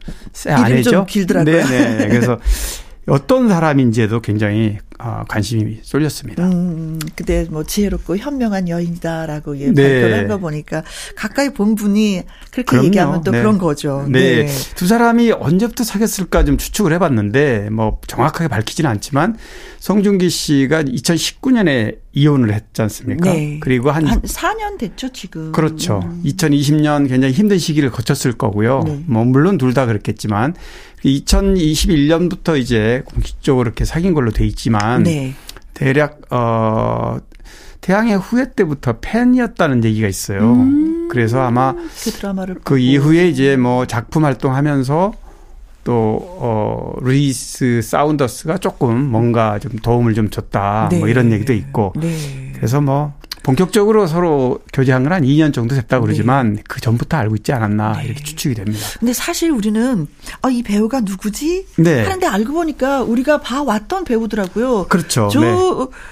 좀 0.89 1.05
길더라고요. 1.05 1.63
네 1.63 1.97
네. 1.97 2.07
그래서 2.07 2.39
어떤 3.07 3.47
사람인지에도 3.47 4.21
굉장히 4.21 4.79
어, 4.97 5.23
관심이 5.27 5.79
쏠렸습니다. 5.83 6.43
음, 6.47 6.97
근데 7.15 7.45
뭐 7.49 7.63
지혜롭고 7.63 8.15
현명한 8.17 8.69
여인이다라고 8.69 9.59
예, 9.59 9.65
네. 9.71 9.73
발표를 9.73 10.17
한 10.19 10.27
거 10.27 10.37
보니까 10.37 10.83
가까이 11.15 11.49
본 11.53 11.75
분이 11.75 12.21
그렇게 12.51 12.63
그럼요. 12.63 12.85
얘기하면 12.87 13.23
또 13.23 13.31
네. 13.31 13.39
그런 13.39 13.57
거죠. 13.57 14.05
네. 14.09 14.47
두 14.75 14.87
사람이 14.87 15.31
언제부터 15.33 15.83
사귀었을까 15.83 16.45
좀 16.45 16.57
추측을 16.57 16.93
해봤는데 16.93 17.69
뭐 17.71 17.99
정확하게 18.07 18.47
밝히지는 18.47 18.89
않지만 18.89 19.37
송중기 19.79 20.29
씨가 20.29 20.83
2019년에 20.83 21.97
이혼을 22.13 22.53
했지 22.53 22.81
않습니까? 22.81 23.33
네. 23.33 23.59
그리고 23.61 23.91
한, 23.91 24.05
한 24.07 24.21
4년 24.21 24.77
됐죠, 24.79 25.09
지금. 25.11 25.51
그렇죠. 25.51 25.99
음. 26.05 26.21
2020년 26.25 27.09
굉장히 27.09 27.33
힘든 27.33 27.57
시기를 27.59 27.91
거쳤을 27.91 28.31
거고요. 28.33 28.83
네. 28.85 29.03
뭐 29.07 29.25
물론 29.25 29.57
둘 29.57 29.73
다 29.75 29.85
그렇겠지만 29.85 30.53
2021년부터 31.03 32.57
이제 32.57 33.03
공식적으로 33.05 33.67
이렇게 33.67 33.83
사귄 33.85 34.13
걸로 34.13 34.31
돼 34.31 34.45
있지만 34.45 34.84
네. 35.03 35.33
대략 35.73 36.21
어 36.31 37.17
태양의 37.81 38.17
후예 38.17 38.53
때부터 38.55 38.95
팬이었다는 38.99 39.83
얘기가 39.83 40.07
있어요. 40.07 40.53
음. 40.53 41.07
그래서 41.11 41.41
아마 41.41 41.73
그 41.73 42.11
드라마를 42.11 42.55
그. 42.63 42.79
이후에 42.79 43.27
이제 43.27 43.57
뭐 43.57 43.85
작품 43.85 44.25
활동하면서 44.25 45.13
또, 45.83 46.17
어, 46.39 46.93
루이스 47.01 47.81
사운더스가 47.83 48.57
조금 48.57 49.05
뭔가 49.11 49.59
좀 49.59 49.73
도움을 49.73 50.15
좀 50.15 50.31
줬다. 50.31 50.89
뭐 50.91 51.05
네. 51.05 51.11
이런 51.11 51.31
얘기도 51.31 51.53
있고. 51.53 51.93
네. 51.95 52.51
그래서 52.55 52.81
뭐 52.81 53.13
본격적으로 53.45 54.07
서로 54.07 54.59
교제한 54.73 55.03
건 55.03 55.15
한 55.15 55.21
2년 55.23 55.53
정도 55.53 55.75
됐다고 55.75 56.07
네. 56.07 56.13
그러지만 56.13 56.57
그 56.67 56.81
전부터 56.81 57.15
알고 57.15 57.35
있지 57.37 57.53
않았나 57.53 57.97
네. 57.99 58.05
이렇게 58.05 58.23
추측이 58.23 58.55
됩니다. 58.55 58.79
근데 58.99 59.13
사실 59.13 59.51
우리는 59.51 60.07
아, 60.41 60.49
이 60.49 60.63
배우가 60.63 61.01
누구지? 61.01 61.67
네. 61.77 62.03
하는데 62.03 62.25
알고 62.25 62.51
보니까 62.53 63.03
우리가 63.03 63.39
봐왔던 63.39 64.03
배우더라고요. 64.03 64.87
그렇죠. 64.89 65.29
조, 65.29 65.39
네. 65.41 65.55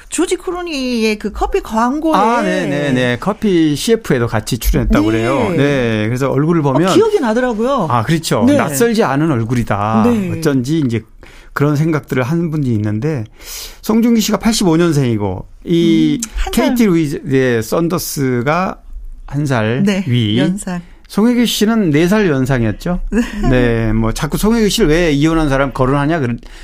조지 0.09 0.35
크로니의 0.37 1.17
그 1.17 1.31
커피 1.31 1.59
광고에 1.61 2.13
아, 2.15 2.41
네네네. 2.43 3.17
커피 3.19 3.75
CF에도 3.75 4.27
같이 4.27 4.57
출연했다고 4.59 5.11
네. 5.11 5.11
그래요. 5.11 5.49
네. 5.57 6.05
그래서 6.07 6.29
얼굴을 6.29 6.61
보면. 6.61 6.89
어, 6.89 6.93
기억이 6.93 7.19
나더라고요. 7.19 7.87
아, 7.89 8.03
그렇죠. 8.03 8.43
네. 8.45 8.55
낯설지 8.55 9.03
않은 9.03 9.31
얼굴이다. 9.31 10.03
네. 10.05 10.37
어쩐지 10.37 10.83
이제 10.85 11.01
그런 11.53 11.75
생각들을 11.75 12.23
하는 12.23 12.51
분이 12.51 12.67
있는데 12.73 13.23
송중기 13.81 14.21
씨가 14.21 14.37
85년생이고 14.39 15.45
이 15.65 16.19
음, 16.23 16.29
한 16.35 16.53
살. 16.53 16.69
KT 16.75 16.85
루이즈의 16.85 17.63
썬더스가 17.63 18.77
한살 19.27 19.83
네. 19.85 20.03
위. 20.07 20.37
연상. 20.39 20.81
송혜교 21.07 21.45
씨는 21.45 21.91
4살 21.91 22.27
연상이었죠. 22.27 22.99
네. 23.49 23.93
뭐 23.93 24.11
자꾸 24.13 24.37
송혜교 24.37 24.69
씨를 24.69 24.89
왜 24.89 25.11
이혼한 25.11 25.49
사람 25.49 25.71
거론하냐 25.71 26.21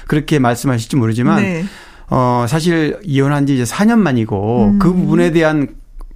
그렇게 0.08 0.40
말씀하실지 0.40 0.96
모르지만 0.96 1.42
네. 1.42 1.64
어 2.10 2.46
사실 2.48 2.98
이혼한 3.04 3.46
지 3.46 3.54
이제 3.56 3.64
4년 3.64 4.00
만이고 4.00 4.72
음. 4.74 4.80
그 4.80 4.92
부분에 4.92 5.32
대한 5.32 5.68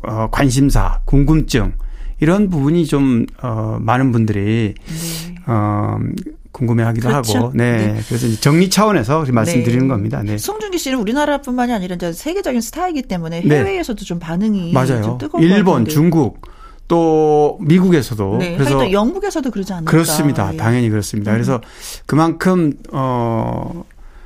어 0.01 0.27
관심사, 0.31 0.99
궁금증 1.05 1.73
이런 2.19 2.49
부분이 2.49 2.85
좀 2.87 3.25
어 3.41 3.77
많은 3.79 4.11
분들이 4.11 4.73
네. 4.85 5.35
어 5.45 5.97
궁금해하기도 6.53 7.09
그렇죠. 7.09 7.37
하고 7.37 7.51
네. 7.53 7.93
네. 7.93 8.01
그래서 8.07 8.27
정리 8.39 8.69
차원에서 8.69 9.25
말씀드리는 9.29 9.87
네. 9.87 9.87
겁니다. 9.87 10.21
네. 10.23 10.37
송중기 10.37 10.77
씨는 10.77 10.99
우리나라뿐만이 10.99 11.73
아니라 11.73 11.95
이제 11.95 12.13
세계적인 12.13 12.61
스타이기 12.61 13.01
때문에 13.03 13.41
네. 13.41 13.57
해외에서도 13.57 14.05
좀 14.05 14.19
반응이 14.19 14.71
맞아요. 14.71 15.01
좀 15.01 15.17
뜨거운 15.17 15.43
일본. 15.43 15.85
중국 15.85 16.41
또 16.87 17.57
미국에서도 17.61 18.37
네. 18.39 18.55
그래서 18.55 18.77
또 18.77 18.91
영국에서도 18.91 19.49
그러지 19.51 19.73
않을까. 19.73 19.89
그렇습니다. 19.91 20.53
예. 20.53 20.57
당연히 20.57 20.89
그렇습니다. 20.89 21.31
그래서 21.31 21.59
그만큼 22.05 22.73
어 22.91 23.83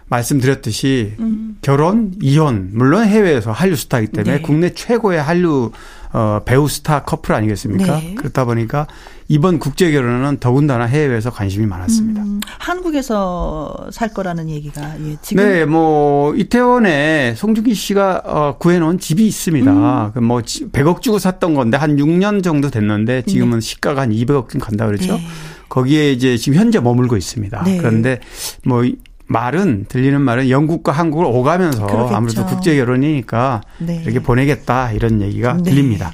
말씀드렸듯이 0.10 1.14
음. 1.20 1.58
결혼, 1.62 2.14
이혼 2.22 2.72
물론 2.74 3.06
해외에서 3.06 3.52
한류 3.52 3.76
스타이기 3.76 4.12
때문에 4.12 4.38
네. 4.38 4.42
국내 4.42 4.74
최고의 4.74 5.22
한류 5.22 5.72
어 6.18 6.42
배우 6.46 6.68
스타 6.68 7.04
커플 7.04 7.36
아니겠습니까? 7.36 8.00
네. 8.00 8.16
그렇다 8.16 8.44
보니까 8.46 8.88
이번 9.28 9.60
국제 9.60 9.92
결혼은 9.92 10.38
더군다나 10.40 10.86
해외에서 10.86 11.30
관심이 11.30 11.68
많았습니다. 11.68 12.24
음, 12.24 12.40
한국에서 12.60 13.88
살 13.92 14.12
거라는 14.14 14.50
얘기가 14.50 14.82
예, 15.06 15.18
지금 15.22 15.44
네, 15.44 15.66
뭐 15.66 16.34
이태원에 16.36 17.36
송중기 17.36 17.76
씨가 17.76 18.24
어, 18.26 18.56
구해놓은 18.58 18.98
집이 18.98 19.28
있습니다. 19.28 19.72
음. 19.72 20.12
그뭐 20.14 20.40
100억 20.42 21.02
주고 21.02 21.20
샀던 21.20 21.54
건데 21.54 21.78
한 21.78 21.98
6년 21.98 22.44
정도 22.44 22.72
됐는데 22.72 23.22
지금은 23.28 23.60
시가가 23.62 24.02
한 24.02 24.10
200억 24.12 24.50
쯤 24.50 24.60
간다 24.60 24.88
그러죠. 24.88 25.14
네. 25.14 25.22
거기에 25.70 26.12
이제 26.14 26.36
지금 26.38 26.58
현재 26.58 26.80
머물고 26.80 27.16
있습니다. 27.16 27.64
네. 27.64 27.78
그런데 27.78 28.22
뭐 28.66 28.84
이- 28.86 28.96
말은 29.28 29.86
들리는 29.90 30.20
말은 30.22 30.50
영국과 30.50 30.92
한국을 30.92 31.26
오가면서 31.26 31.86
그러겠죠. 31.86 32.16
아무래도 32.16 32.46
국제 32.46 32.76
결혼이니까 32.76 33.62
네. 33.80 34.02
이렇게 34.04 34.20
보내겠다 34.20 34.92
이런 34.92 35.22
얘기가 35.22 35.54
네. 35.58 35.64
들립니다. 35.64 36.14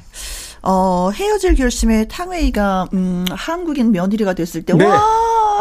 어, 0.64 1.12
헤어질 1.14 1.56
결심에 1.56 2.08
탕웨이가 2.08 2.88
음, 2.94 3.26
한국인 3.30 3.92
며느리가 3.92 4.34
됐을 4.34 4.64
때 4.64 4.74
네. 4.74 4.86
와 4.86 5.02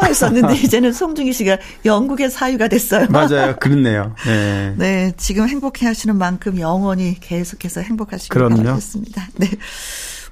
했었는데 0.04 0.54
이제는 0.62 0.92
송중기 0.92 1.32
씨가 1.32 1.58
영국의 1.84 2.30
사유가 2.30 2.68
됐어요. 2.68 3.08
맞아요, 3.10 3.56
그렇네요. 3.56 4.14
네. 4.24 4.74
네, 4.78 5.12
지금 5.16 5.48
행복해 5.48 5.86
하시는 5.86 6.16
만큼 6.16 6.58
영원히 6.58 7.18
계속해서 7.20 7.80
행복하시길. 7.80 8.40
바라겠습니다. 8.40 9.28
네. 9.36 9.50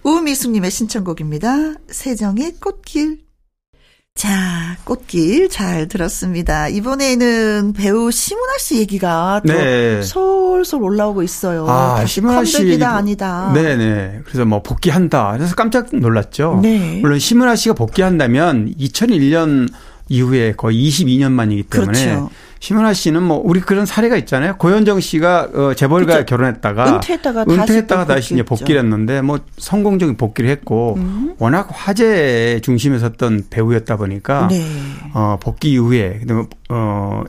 우미숙 0.03 0.53
님의 0.53 0.71
신청곡입니다. 0.71 1.75
세정의 1.91 2.55
꽃길. 2.61 3.30
자, 4.15 4.77
꽃길 4.85 5.49
잘 5.49 5.89
들었습니다. 5.89 6.69
이번에는 6.69 7.73
배우 7.73 8.11
심은하 8.11 8.59
씨 8.59 8.79
얘기가 8.79 9.41
또 9.47 9.53
네. 9.53 10.03
솔솔 10.03 10.83
올라오고 10.83 11.23
있어요. 11.23 11.67
아, 11.69 11.95
다시 11.97 12.15
심은하 12.17 12.45
씨 12.45 12.59
컴백이다 12.59 12.87
얘기도- 12.87 12.97
아니다. 12.97 13.53
네네. 13.55 14.21
그래서 14.27 14.45
뭐 14.45 14.63
복귀한다. 14.63 15.33
그래서 15.37 15.55
깜짝 15.55 15.89
놀랐죠. 15.93 16.59
네. 16.63 16.99
물론 17.01 17.19
심은하 17.19 17.57
씨가 17.57 17.75
복귀한다면 17.75 18.75
2001년 18.79 19.69
이후에 20.09 20.53
거의 20.57 20.89
22년 20.89 21.31
만이기 21.33 21.63
때문에 21.65 21.93
그렇죠. 22.05 22.31
심은하 22.61 22.93
씨는 22.93 23.23
뭐 23.23 23.41
우리 23.43 23.59
그런 23.61 23.87
사례가 23.87 24.17
있잖아요. 24.19 24.57
고현정 24.59 25.01
씨가 25.01 25.49
어, 25.55 25.75
재벌과 25.75 26.13
그렇죠. 26.13 26.27
결혼했다가 26.27 26.95
은퇴했다가 26.97 27.45
다시 27.47 27.59
은퇴했다가 27.61 28.05
또 28.05 28.15
다시 28.15 28.35
이제. 28.35 28.43
복귀를 28.43 28.83
했는데 28.83 29.23
뭐 29.23 29.41
성공적인 29.57 30.17
복귀를 30.19 30.51
했고 30.51 30.95
음. 30.99 31.35
워낙 31.39 31.69
화제 31.73 32.61
중심에 32.63 32.99
섰던 32.99 33.45
배우였다 33.49 33.97
보니까 33.97 34.49
네. 34.49 34.63
어, 35.15 35.39
복귀 35.41 35.73
이후에 35.73 36.19
그다음에 36.21 36.45
어 36.69 37.25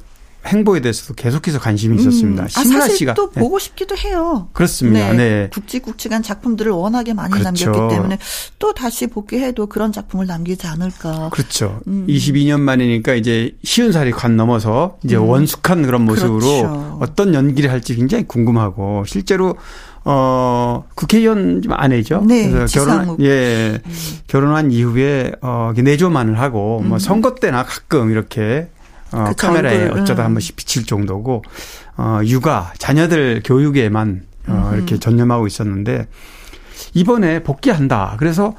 행보에 0.45 0.79
대해서도 0.79 1.13
계속해서 1.13 1.59
관심이 1.59 1.95
있었습니다. 1.97 2.43
음. 2.43 2.45
아, 2.45 2.63
사실 2.63 2.97
씨가 2.97 3.13
또 3.13 3.29
네. 3.31 3.39
보고 3.39 3.59
싶기도 3.59 3.95
해요. 3.95 4.49
그렇습니다. 4.53 5.13
네. 5.13 5.49
굵직굵직한 5.53 6.23
작품들을 6.23 6.71
워낙에 6.71 7.13
많이 7.13 7.31
그렇죠. 7.31 7.65
남겼기 7.71 7.95
때문에 7.95 8.17
또 8.57 8.73
다시 8.73 9.07
복귀해도 9.07 9.67
그런 9.67 9.91
작품을 9.91 10.25
남기지 10.25 10.65
않을까. 10.67 11.29
그렇죠. 11.31 11.79
음. 11.87 12.05
22년 12.07 12.59
만이니까 12.59 13.13
이제 13.13 13.55
쉬운 13.63 13.91
살이 13.91 14.11
관 14.11 14.35
넘어서 14.35 14.97
이제 15.03 15.15
원숙한 15.15 15.83
그런 15.83 16.05
모습으로 16.05 16.39
그렇죠. 16.39 16.97
어떤 17.01 17.33
연기를 17.33 17.69
할지 17.69 17.95
굉장히 17.95 18.25
궁금하고 18.27 19.03
실제로 19.05 19.55
어 20.03 20.83
국회의원 20.95 21.61
좀 21.61 21.73
아내죠. 21.73 22.23
네, 22.27 22.49
그래서 22.49 22.73
결혼 22.79 22.99
지상욱. 22.99 23.19
음. 23.19 23.25
예 23.25 23.79
결혼한 24.25 24.71
이후에 24.71 25.33
어 25.41 25.73
내조만을 25.75 26.39
하고 26.39 26.81
뭐 26.83 26.97
선거 26.97 27.35
때나 27.35 27.63
가끔 27.63 28.09
이렇게 28.09 28.67
어 29.13 29.25
그쵸, 29.25 29.47
카메라에 29.47 29.83
얼굴, 29.83 30.01
어쩌다 30.01 30.23
음. 30.23 30.25
한 30.27 30.33
번씩 30.33 30.55
비칠 30.55 30.85
정도고 30.85 31.43
어 31.97 32.19
육아 32.25 32.73
자녀들 32.77 33.41
교육에만 33.43 34.23
어 34.47 34.71
이렇게 34.75 34.97
전념하고 34.97 35.47
있었는데 35.47 36.07
이번에 36.93 37.43
복귀한다. 37.43 38.15
그래서 38.17 38.55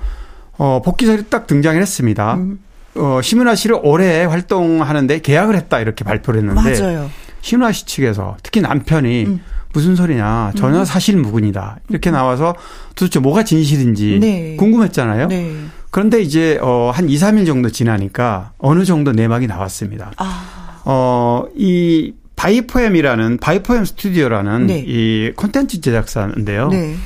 어 0.58 0.80
복귀설이 0.84 1.24
딱 1.30 1.46
등장을 1.46 1.80
했습니다. 1.80 2.34
음. 2.34 2.58
어 2.94 3.20
심은하 3.22 3.54
씨를 3.54 3.78
올해 3.82 4.24
활동하는데 4.24 5.20
계약을 5.20 5.56
했다 5.56 5.80
이렇게 5.80 6.04
발표를 6.04 6.40
했는데 6.40 6.80
맞아요. 6.80 7.10
심은하 7.40 7.72
씨 7.72 7.86
측에서 7.86 8.36
특히 8.42 8.60
남편이 8.60 9.24
음. 9.24 9.40
무슨 9.72 9.96
소리냐 9.96 10.52
전혀 10.54 10.84
사실 10.84 11.16
무근이다 11.16 11.78
이렇게 11.88 12.10
나와서 12.10 12.54
도대체 12.94 13.20
뭐가 13.20 13.44
진실인지 13.44 14.18
네. 14.20 14.56
궁금했잖아요. 14.56 15.28
네. 15.28 15.50
그런데 15.92 16.22
이제 16.22 16.58
어한 16.62 17.10
2, 17.10 17.16
3일 17.16 17.44
정도 17.44 17.70
지나니까 17.70 18.52
어느 18.56 18.84
정도 18.84 19.12
내막이 19.12 19.46
나왔습니다. 19.46 20.10
아, 20.16 20.82
어이 20.84 22.14
바이포엠이라는 22.34 23.36
바이포엠 23.36 23.84
스튜디오라는 23.84 24.66
네. 24.68 24.84
이 24.86 25.32
콘텐츠 25.36 25.82
제작사인데요. 25.82 26.68
네. 26.68 26.96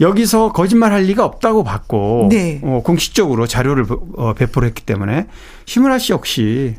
여기서 0.00 0.52
거짓말 0.52 0.92
할 0.92 1.02
리가 1.02 1.24
없다고 1.24 1.64
봤고 1.64 2.28
네. 2.30 2.60
어, 2.62 2.82
공식적으로 2.84 3.48
자료를 3.48 3.84
어, 4.16 4.32
배포를 4.34 4.68
했기 4.68 4.84
때문에 4.84 5.26
심은하 5.64 5.98
씨 5.98 6.12
역시 6.12 6.76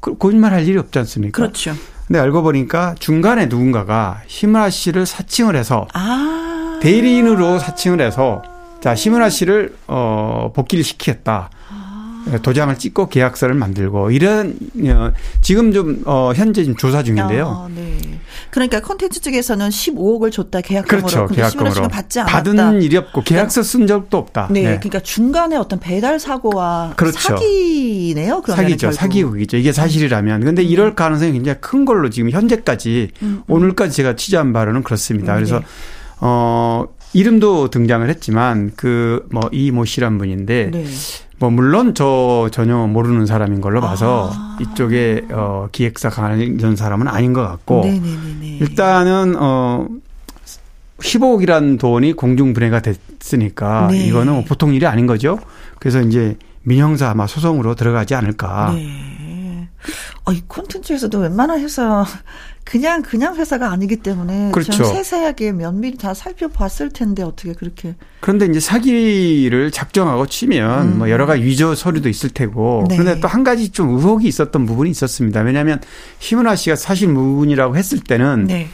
그, 0.00 0.18
거짓말 0.18 0.52
할 0.52 0.66
일이 0.66 0.76
없지 0.76 0.98
않습니까? 0.98 1.40
그렇죠. 1.40 1.76
근데 2.08 2.18
알고 2.18 2.42
보니까 2.42 2.96
중간에 2.98 3.46
누군가가 3.46 4.20
심은하 4.26 4.68
씨를 4.68 5.06
사칭을 5.06 5.54
해서 5.54 5.86
아. 5.94 6.80
대리인으로 6.82 7.60
사칭을 7.60 8.00
해서 8.00 8.42
자 8.84 8.94
심은하 8.94 9.30
씨를 9.30 9.74
어 9.86 10.52
복귀를 10.54 10.84
시키겠다. 10.84 11.48
도장을 12.42 12.76
찍고 12.76 13.08
계약서를 13.08 13.54
만들고 13.54 14.10
이런 14.10 14.58
어, 14.88 15.10
지금 15.40 15.72
좀 15.72 16.02
어, 16.04 16.32
현재 16.34 16.64
지금 16.64 16.76
조사 16.76 17.02
중인데요. 17.02 17.64
아, 17.64 17.68
네. 17.74 17.98
그러니까 18.50 18.80
콘텐츠 18.82 19.22
쪽에서는 19.22 19.70
15억을 19.70 20.30
줬다 20.30 20.60
계약금으로. 20.60 21.06
그렇죠. 21.06 21.26
계약금으로 21.34 21.88
받지 21.88 22.20
않았다. 22.20 22.36
받은 22.36 22.82
일이 22.82 22.98
없고 22.98 23.22
계약서 23.22 23.62
쓴 23.62 23.86
적도 23.86 24.18
없다. 24.18 24.48
네, 24.50 24.62
그러니까 24.62 25.00
중간에 25.00 25.56
어떤 25.56 25.80
배달 25.80 26.20
사고와 26.20 26.92
그렇죠. 26.96 27.18
사기네요. 27.18 28.42
사기죠. 28.46 28.92
사기극이죠. 28.92 29.56
이게 29.56 29.72
사실이라면. 29.72 30.44
근데 30.44 30.62
이럴 30.62 30.94
가능성이 30.94 31.32
굉장히 31.32 31.58
큰 31.62 31.86
걸로 31.86 32.10
지금 32.10 32.28
현재까지 32.28 33.12
음, 33.22 33.42
오늘까지 33.48 33.96
제가 33.96 34.14
취재한 34.16 34.52
바로는 34.52 34.82
그렇습니다. 34.82 35.32
음, 35.32 35.36
그래서 35.36 35.60
네. 35.60 35.66
어 36.20 36.84
이름도 37.14 37.70
등장을 37.70 38.08
했지만 38.08 38.72
그 38.76 39.14
뭐 39.30 39.48
이모 39.52 39.84
씨란 39.84 40.18
분인데 40.18 40.70
네. 40.72 40.84
뭐 41.38 41.50
물론 41.50 41.94
저 41.94 42.48
전혀 42.52 42.76
모르는 42.86 43.26
사람인 43.26 43.60
걸로 43.60 43.80
봐서 43.80 44.30
아. 44.32 44.58
이쪽에 44.60 45.26
어 45.32 45.68
기획사 45.72 46.08
관련 46.08 46.76
사람은 46.76 47.08
아닌 47.08 47.32
것 47.32 47.42
같고 47.42 47.82
네네네. 47.84 48.58
일단은 48.60 49.34
어 49.38 49.88
15억이라는 51.00 51.78
돈이 51.78 52.12
공중 52.12 52.54
분해가 52.54 52.80
됐으니까 52.80 53.88
네. 53.90 54.06
이거는 54.06 54.32
뭐 54.32 54.44
보통 54.44 54.72
일이 54.74 54.86
아닌 54.86 55.06
거죠. 55.06 55.38
그래서 55.78 56.00
이제 56.00 56.36
민형사 56.62 57.10
아마 57.10 57.26
소송으로 57.26 57.74
들어가지 57.74 58.14
않을까. 58.14 58.72
네. 58.74 58.88
어, 60.26 60.32
이 60.32 60.42
콘텐츠에서도 60.48 61.18
웬만한 61.18 61.60
회사 61.60 62.04
그냥 62.64 63.02
그냥 63.02 63.36
회사가 63.36 63.70
아니기 63.70 63.96
때문에 63.96 64.50
그렇죠. 64.52 64.72
좀 64.72 64.86
세세하게 64.86 65.52
면밀히 65.52 65.98
다 65.98 66.14
살펴봤을 66.14 66.88
텐데 66.94 67.22
어떻게 67.22 67.52
그렇게 67.52 67.94
그런데 68.20 68.46
이제 68.46 68.58
사기를 68.58 69.70
작정하고 69.70 70.26
치면 70.26 70.96
뭐 70.96 71.10
여러 71.10 71.26
가지 71.26 71.42
위조 71.42 71.74
서류도 71.74 72.08
있을 72.08 72.30
테고 72.30 72.84
음. 72.84 72.88
네. 72.88 72.96
그런데 72.96 73.20
또 73.20 73.28
한 73.28 73.44
가지 73.44 73.68
좀 73.68 73.90
의혹이 73.90 74.26
있었던 74.28 74.64
부분이 74.64 74.88
있었습니다. 74.90 75.40
왜냐하면 75.42 75.80
심은하 76.20 76.56
씨가 76.56 76.76
사실 76.76 77.08
무근이라고 77.08 77.76
했을 77.76 77.98
때는 78.00 78.46
네. 78.46 78.68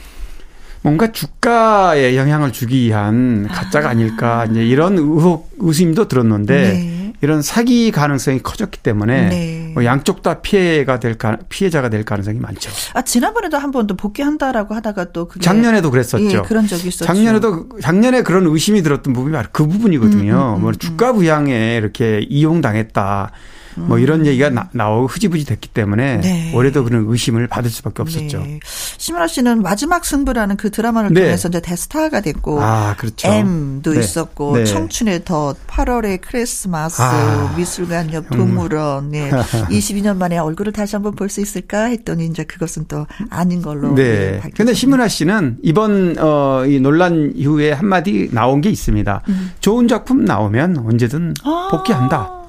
뭔가 0.83 1.11
주가에 1.11 2.15
영향을 2.15 2.53
주기 2.53 2.85
위한 2.85 3.47
가짜가 3.47 3.89
아닐까 3.89 4.45
이제 4.49 4.65
이런 4.65 4.97
의혹 4.97 5.51
의심도 5.59 6.07
들었는데 6.07 6.55
네. 6.73 7.00
이런 7.21 7.41
사기 7.41 7.91
가능성이 7.91 8.39
커졌기 8.41 8.79
때문에 8.79 9.29
네. 9.29 9.71
뭐 9.73 9.85
양쪽 9.85 10.21
다 10.23 10.41
피해가 10.41 10.99
될 10.99 11.17
가, 11.17 11.37
피해자가 11.49 11.89
될 11.89 12.03
가능성이 12.03 12.39
많죠. 12.39 12.71
아 12.93 13.01
지난번에도 13.03 13.57
한 13.57 13.71
번 13.71 13.87
또 13.87 13.95
복귀한다라고 13.95 14.75
하다가 14.75 15.11
또 15.11 15.27
그게 15.27 15.43
작년에도 15.43 15.89
그랬었죠. 15.91 16.23
예, 16.37 16.41
그런 16.41 16.67
적이 16.67 16.89
있었죠. 16.89 17.05
작년에도 17.05 17.67
작년에 17.81 18.21
그런 18.21 18.45
의심이 18.47 18.83
들었던 18.83 19.13
부분이 19.13 19.33
바로 19.33 19.47
그 19.51 19.65
부분이거든요. 19.67 20.33
음, 20.33 20.55
음, 20.57 20.61
뭐 20.61 20.69
음, 20.71 20.75
주가 20.77 21.13
부양에 21.13 21.77
이렇게 21.77 22.25
이용당했다. 22.29 23.31
뭐 23.75 23.99
이런 23.99 24.25
얘기가 24.25 24.49
나, 24.49 24.69
나오고 24.71 25.07
흐지부지 25.07 25.45
됐기 25.45 25.69
때문에 25.69 26.15
음. 26.15 26.21
네. 26.21 26.51
올해도 26.55 26.83
그런 26.83 27.05
의심을 27.07 27.47
받을 27.47 27.69
수밖에 27.69 28.01
없었죠. 28.01 28.39
네. 28.39 28.59
심은하 28.97 29.27
씨는 29.27 29.61
마지막 29.61 30.05
승부라는 30.05 30.57
그 30.57 30.69
드라마를 30.71 31.11
네. 31.13 31.21
통해서 31.21 31.47
이제 31.49 31.59
대스타가 31.61 32.21
됐고 32.21 32.61
아, 32.61 32.95
그렇죠. 32.97 33.27
M도 33.27 33.93
네. 33.93 33.99
있었고 33.99 34.57
네. 34.57 34.65
청춘의 34.65 35.25
덫, 35.25 35.55
8월의 35.67 36.19
크리스마스, 36.21 37.01
아. 37.01 37.53
미술관 37.57 38.13
옆 38.13 38.29
동물원. 38.29 39.11
네. 39.11 39.31
22년 39.71 40.17
만에 40.17 40.37
얼굴을 40.37 40.71
다시 40.71 40.95
한번 40.95 41.15
볼 41.15 41.31
수 41.31 41.39
있을까 41.39 41.85
했더니 41.85 42.25
이제 42.25 42.43
그것은 42.43 42.85
또 42.89 43.07
아닌 43.29 43.61
걸로. 43.61 43.97
예, 43.97 44.41
네. 44.43 44.49
근데 44.53 44.73
심은하 44.73 45.07
씨는 45.07 45.59
이번 45.63 46.17
어, 46.19 46.65
이 46.65 46.79
논란 46.79 47.31
이후에 47.35 47.71
한마디 47.71 48.29
나온 48.33 48.59
게 48.59 48.69
있습니다. 48.69 49.21
좋은 49.61 49.87
작품 49.87 50.25
나오면 50.25 50.77
언제든 50.79 51.21
음. 51.21 51.33
아. 51.43 51.69
복귀한다. 51.71 52.40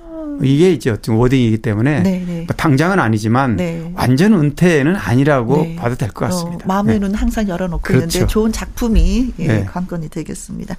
이게 0.42 0.72
이제 0.72 0.90
어떤 0.90 1.16
워딩이기 1.16 1.58
때문에 1.58 2.00
네, 2.00 2.24
네. 2.26 2.44
뭐 2.46 2.56
당장은 2.56 2.98
아니지만 2.98 3.56
네. 3.56 3.92
완전 3.94 4.32
은퇴는 4.34 4.96
아니라고 4.96 5.56
네. 5.62 5.76
봐도 5.76 5.94
될 5.96 6.10
것 6.10 6.26
같습니다. 6.26 6.64
어, 6.64 6.68
마음의 6.68 7.00
네. 7.00 7.06
눈 7.06 7.14
항상 7.14 7.48
열어놓고 7.48 7.82
그렇죠. 7.82 8.04
있는데 8.04 8.26
좋은 8.26 8.52
작품이 8.52 9.34
예, 9.38 9.46
네. 9.46 9.64
관건이 9.64 10.08
되겠습니다. 10.08 10.76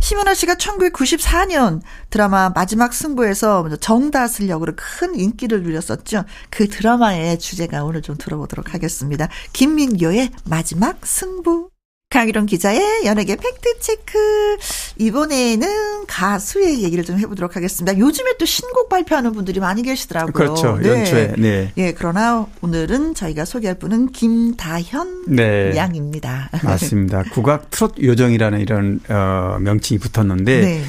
심은하 0.00 0.34
씨가 0.34 0.54
1994년 0.54 1.80
드라마 2.10 2.50
마지막 2.54 2.92
승부에서 2.94 3.68
정다슬 3.80 4.48
역으로 4.48 4.72
큰 4.76 5.14
인기를 5.18 5.62
누렸었죠. 5.62 6.24
그 6.50 6.68
드라마의 6.68 7.38
주제가 7.38 7.84
오늘 7.84 8.02
좀 8.02 8.16
들어보도록 8.18 8.74
하겠습니다. 8.74 9.28
김민교의 9.52 10.30
마지막 10.44 11.04
승부. 11.06 11.73
강희론 12.14 12.46
기자의 12.46 12.80
연예계 13.04 13.34
팩트체크. 13.34 14.56
이번에는 14.98 16.06
가수의 16.06 16.84
얘기를 16.84 17.02
좀 17.02 17.18
해보도록 17.18 17.56
하겠습니다. 17.56 17.98
요즘에 17.98 18.34
또 18.38 18.46
신곡 18.46 18.88
발표하는 18.88 19.32
분들이 19.32 19.58
많이 19.58 19.82
계시더라고요. 19.82 20.32
그렇죠. 20.32 20.78
연초에. 20.80 21.34
네. 21.36 21.72
예, 21.76 21.92
그러나 21.92 22.46
오늘은 22.60 23.14
저희가 23.14 23.44
소개할 23.44 23.80
분은 23.80 24.12
김다현 24.12 25.24
네. 25.26 25.72
양입니다. 25.74 26.50
맞습니다. 26.62 27.24
국악 27.34 27.70
트롯 27.70 28.00
요정이라는 28.00 28.60
이런 28.60 29.00
어, 29.08 29.58
명칭이 29.58 29.98
붙었는데 29.98 30.60
네. 30.60 30.82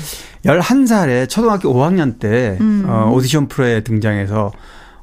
11살에 0.45 1.27
초등학교 1.27 1.73
5학년 1.73 2.19
때 2.19 2.55
음. 2.61 2.85
어, 2.87 3.11
오디션 3.11 3.47
프로에 3.47 3.81
등장해서 3.81 4.51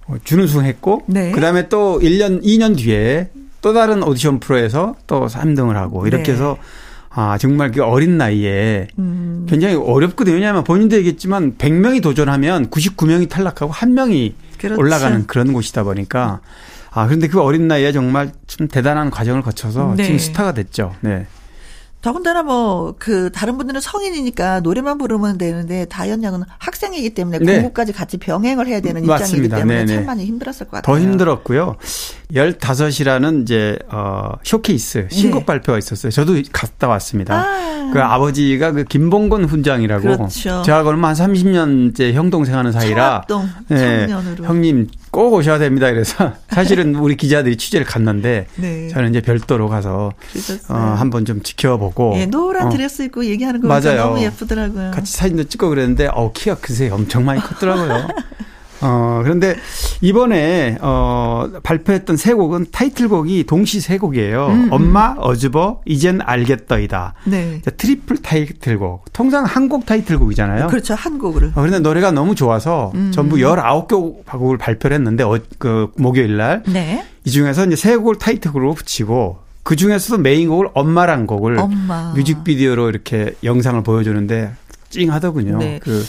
어, 0.06 0.14
준우승 0.22 0.64
했고 0.66 1.02
네. 1.06 1.32
그 1.32 1.40
다음에 1.40 1.68
또 1.68 1.98
1년 1.98 2.44
2년 2.44 2.76
뒤에 2.76 3.28
또 3.62 3.72
다른 3.72 4.02
오디션 4.02 4.40
프로에서 4.40 4.96
또 5.06 5.26
3등을 5.26 5.74
하고 5.74 6.06
이렇게 6.06 6.24
네. 6.24 6.32
해서 6.32 6.58
아 7.08 7.38
정말 7.38 7.70
그 7.70 7.82
어린 7.82 8.18
나이에 8.18 8.88
음. 8.98 9.46
굉장히 9.48 9.76
어렵거든요. 9.76 10.34
왜냐하면 10.34 10.64
본인도 10.64 10.96
얘기했지만 10.96 11.56
100명이 11.56 12.02
도전하면 12.02 12.68
99명이 12.70 13.30
탈락하고 13.30 13.72
한 13.72 13.94
명이 13.94 14.34
그렇죠. 14.58 14.80
올라가는 14.80 15.26
그런 15.26 15.52
곳이다 15.52 15.84
보니까 15.84 16.40
아 16.90 17.06
그런데 17.06 17.28
그 17.28 17.40
어린 17.40 17.68
나이에 17.68 17.92
정말 17.92 18.32
좀 18.46 18.68
대단한 18.68 19.10
과정을 19.10 19.42
거쳐서 19.42 19.94
네. 19.96 20.04
지금 20.04 20.18
스타가 20.18 20.52
됐죠. 20.52 20.94
네. 21.00 21.26
더군다나 22.03 22.42
뭐 22.42 22.92
그 22.98 23.30
다른 23.32 23.59
분들은 23.59 23.80
성인이니까 23.80 24.61
노래만 24.61 24.98
부르면 24.98 25.38
되는데 25.38 25.86
다현 25.86 26.22
양은 26.22 26.42
학생이기 26.59 27.14
때문에 27.14 27.38
네. 27.38 27.55
공부까지 27.55 27.92
같이 27.92 28.16
병행을 28.16 28.66
해야 28.66 28.80
되는. 28.80 29.03
입장이기 29.05 29.48
때문에 29.48 29.84
네네. 29.84 29.94
참 29.94 30.07
많이 30.07 30.24
힘들었을 30.24 30.66
것 30.66 30.70
같아요. 30.70 30.82
더 30.96 31.00
힘들었고요. 31.00 31.76
15이라는 32.32 33.42
이제 33.42 33.78
어 33.90 34.32
쇼케이스 34.42 35.09
신곡 35.11 35.40
네. 35.40 35.46
발표가 35.46 35.78
있었어요. 35.78 36.11
저도 36.11 36.34
갔다 36.53 36.88
왔습니다. 36.88 37.34
아. 37.34 37.90
그 37.92 38.00
아버지가 38.00 38.72
그 38.72 38.84
김봉곤 38.84 39.44
훈장이라고 39.44 40.03
그렇죠. 40.03 40.62
제가 40.62 40.82
얼마 40.84 41.09
한 41.09 41.14
30년째 41.14 42.12
형 42.12 42.30
동생 42.30 42.57
하는 42.57 42.72
사이라 42.72 43.24
청학동 43.28 43.48
네. 43.68 44.07
형님 44.44 44.88
꼭 45.12 45.34
오셔야 45.34 45.58
됩니다. 45.58 45.90
그래서 45.90 46.32
사실은 46.48 46.94
우리 46.96 47.16
기자들이 47.16 47.56
취재를 47.56 47.86
갔는데 47.86 48.46
네. 48.56 48.88
저는 48.88 49.10
이제 49.10 49.20
별도로 49.20 49.68
가서 49.68 50.12
그러셨어요. 50.32 50.76
어 50.76 50.80
한번 50.94 51.26
좀 51.26 51.42
지켜보고 51.42 52.14
예, 52.16 52.26
노란 52.26 52.68
어, 52.68 52.70
드레스 52.70 53.02
입고 53.02 53.26
얘기하는 53.26 53.60
거 53.60 53.68
맞아요. 53.68 53.96
너무 53.98 54.22
예쁘더라고요. 54.22 54.90
같이 54.92 55.12
사진도 55.12 55.44
찍고 55.44 55.68
그랬는데 55.68 56.08
어 56.12 56.32
키가 56.32 56.56
크세요. 56.56 56.94
엄청 56.94 57.26
많이 57.26 57.42
컸더라고요. 57.42 58.08
어 58.82 59.20
그런데 59.22 59.56
이번에 60.00 60.76
어 60.80 61.48
발표했던 61.62 62.16
세 62.16 62.34
곡은 62.34 62.66
타이틀곡이 62.72 63.44
동시 63.44 63.80
세 63.80 63.98
곡이에요. 63.98 64.46
음, 64.46 64.64
음. 64.64 64.72
엄마 64.72 65.14
어즈버 65.18 65.82
이젠 65.84 66.20
알겠더이다. 66.22 67.14
네. 67.24 67.60
자, 67.64 67.70
트리플 67.70 68.18
타이틀곡. 68.18 69.12
통상 69.12 69.44
한곡 69.44 69.86
타이틀곡이잖아요. 69.86 70.68
그렇죠. 70.68 70.94
한 70.94 71.18
곡을. 71.18 71.44
어, 71.44 71.52
그런데 71.54 71.78
노래가 71.78 72.10
너무 72.12 72.34
좋아서 72.34 72.92
음. 72.94 73.12
전부 73.12 73.36
19곡을 73.36 74.58
발표를 74.58 74.94
했는데 74.96 75.24
어, 75.24 75.38
그 75.58 75.90
목요일 75.96 76.36
날이 76.36 76.62
네. 76.66 77.04
중에서 77.26 77.66
이제 77.66 77.76
세 77.76 77.96
곡을 77.96 78.16
타이틀곡으로 78.16 78.74
붙이고 78.74 79.38
그 79.62 79.76
중에서도 79.76 80.20
메인곡을 80.22 80.70
엄마란 80.74 81.26
곡을 81.26 81.58
엄마. 81.58 82.12
뮤직비디오로 82.14 82.88
이렇게 82.88 83.34
영상을 83.44 83.80
보여주는데 83.82 84.52
찡하더군요. 84.90 85.58
네. 85.58 85.80
그 85.82 86.04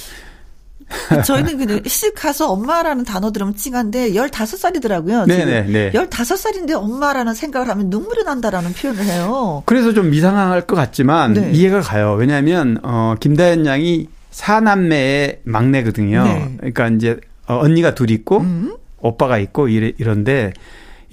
저희는 1.26 1.58
그냥 1.58 1.82
씩 1.86 2.14
가서 2.16 2.52
엄마라는 2.52 3.04
단어 3.04 3.32
들으면 3.32 3.56
찡한데 3.56 4.12
15살이더라고요. 4.12 5.28
네네, 5.28 5.64
네. 5.64 5.92
15살인데 5.92 6.74
엄마라는 6.74 7.34
생각을 7.34 7.70
하면 7.70 7.90
눈물이 7.90 8.24
난다라는 8.24 8.74
표현을 8.74 9.04
해요. 9.06 9.64
그래서 9.66 9.94
좀 9.94 10.14
이상할 10.14 10.62
것 10.68 10.76
같지만 10.76 11.34
네. 11.34 11.52
이해가 11.52 11.82
가요. 11.82 12.14
왜냐하면 12.14 12.80
어 12.84 13.16
김다현 13.20 13.66
양이 13.66 14.08
사남매의 14.32 15.42
막내거든요. 15.44 16.24
네. 16.24 16.56
그러니까 16.58 16.88
이제 16.90 17.20
어, 17.48 17.60
언니가 17.60 17.94
둘 17.94 18.12
있고 18.12 18.40
음? 18.40 18.76
오빠가 19.00 19.38
있고 19.38 19.68
이래, 19.68 19.92
이런데 19.98 20.54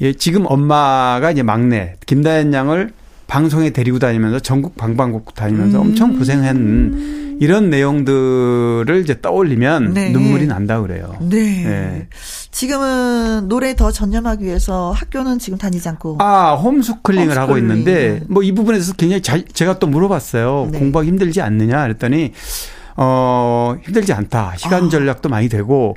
예, 0.00 0.12
지금 0.14 0.44
엄마가 0.46 1.30
이제 1.30 1.42
막내 1.42 1.96
김다현 2.06 2.54
양을 2.54 2.92
방송에 3.26 3.70
데리고 3.70 3.98
다니면서 3.98 4.40
전국 4.40 4.76
방방곡곡 4.76 5.34
다니면서 5.34 5.80
음. 5.82 5.88
엄청 5.88 6.18
고생한 6.18 7.29
이런 7.40 7.70
내용들을 7.70 9.00
이제 9.02 9.18
떠올리면 9.20 9.94
네. 9.94 10.10
눈물이 10.10 10.46
난다 10.46 10.80
그래요. 10.82 11.16
네. 11.22 11.38
네. 11.64 12.08
지금은 12.50 13.48
노래 13.48 13.74
더 13.74 13.90
전념하기 13.90 14.44
위해서 14.44 14.92
학교는 14.92 15.38
지금 15.38 15.56
다니지 15.56 15.88
않고. 15.88 16.18
아, 16.20 16.52
홈스쿨링을 16.54 17.38
하고 17.38 17.54
홈스쿨링. 17.54 17.62
있는데 17.78 18.20
뭐 18.28 18.42
이 18.42 18.52
부분에서 18.52 18.92
굉장히 18.92 19.22
자, 19.22 19.38
제가 19.52 19.78
또 19.78 19.86
물어봤어요. 19.86 20.68
네. 20.70 20.78
공부하기 20.78 21.08
힘들지 21.08 21.40
않느냐 21.40 21.82
그랬더니 21.84 22.32
어, 22.96 23.74
힘들지 23.84 24.12
않다. 24.12 24.54
시간 24.58 24.84
아. 24.84 24.88
전략도 24.90 25.30
많이 25.30 25.48
되고 25.48 25.96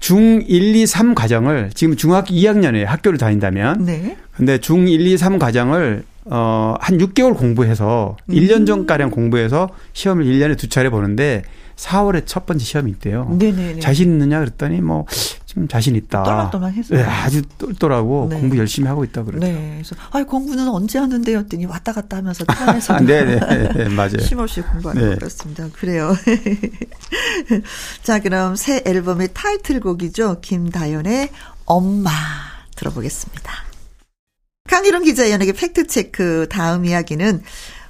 중 0.00 0.42
1, 0.44 0.74
2, 0.74 0.84
3 0.86 1.14
과정을 1.14 1.70
지금 1.74 1.94
중학교 1.96 2.34
2학년에 2.34 2.84
학교를 2.84 3.18
다닌다면 3.18 3.84
네. 3.84 4.16
근데 4.36 4.58
중 4.58 4.88
1, 4.88 5.06
2, 5.06 5.16
3 5.16 5.38
과정을 5.38 6.02
어, 6.24 6.74
한 6.80 6.98
6개월 6.98 7.36
공부해서 7.36 8.16
음. 8.26 8.34
1년 8.34 8.66
전가량 8.66 9.10
공부해서 9.10 9.68
시험을 9.92 10.24
1년에 10.24 10.56
두 10.56 10.68
차례 10.68 10.88
보는데 10.90 11.42
4월에 11.76 12.22
첫 12.26 12.46
번째 12.46 12.64
시험이 12.64 12.92
있대요. 12.92 13.28
네네네. 13.38 13.80
자신 13.80 14.12
있느냐 14.12 14.38
그랬더니 14.38 14.80
뭐 14.80 15.06
지금 15.46 15.66
자신 15.66 15.96
있다. 15.96 16.22
또랑또랑해서. 16.22 16.94
네, 16.94 17.02
아주 17.02 17.42
똘똘하고 17.58 18.28
네. 18.30 18.40
공부 18.40 18.56
열심히 18.56 18.88
하고 18.88 19.04
있다 19.04 19.24
그러죠. 19.24 19.44
네. 19.44 19.72
그래서 19.82 19.96
아 20.10 20.22
공부는 20.22 20.68
언제 20.68 20.98
하는데요? 20.98 21.38
했더니 21.38 21.66
왔다 21.66 21.92
갔다 21.92 22.18
하면서 22.18 22.44
편에서 22.48 22.94
아, 22.94 23.00
네, 23.00 23.24
네, 23.24 23.68
네, 23.74 23.88
맞아요. 23.88 24.20
쉼없이 24.20 24.60
공부하는 24.60 25.02
네. 25.02 25.08
것 25.14 25.20
같습니다. 25.20 25.68
그래요. 25.72 26.14
자, 28.02 28.20
그럼 28.20 28.54
새 28.54 28.82
앨범의 28.86 29.30
타이틀곡이죠. 29.34 30.40
김다연의 30.40 31.30
엄마 31.66 32.10
들어보겠습니다. 32.76 33.71
강희룡 34.68 35.02
기자의 35.02 35.32
연예계 35.32 35.52
팩트체크 35.52 36.46
다음 36.50 36.84
이야기는 36.84 37.42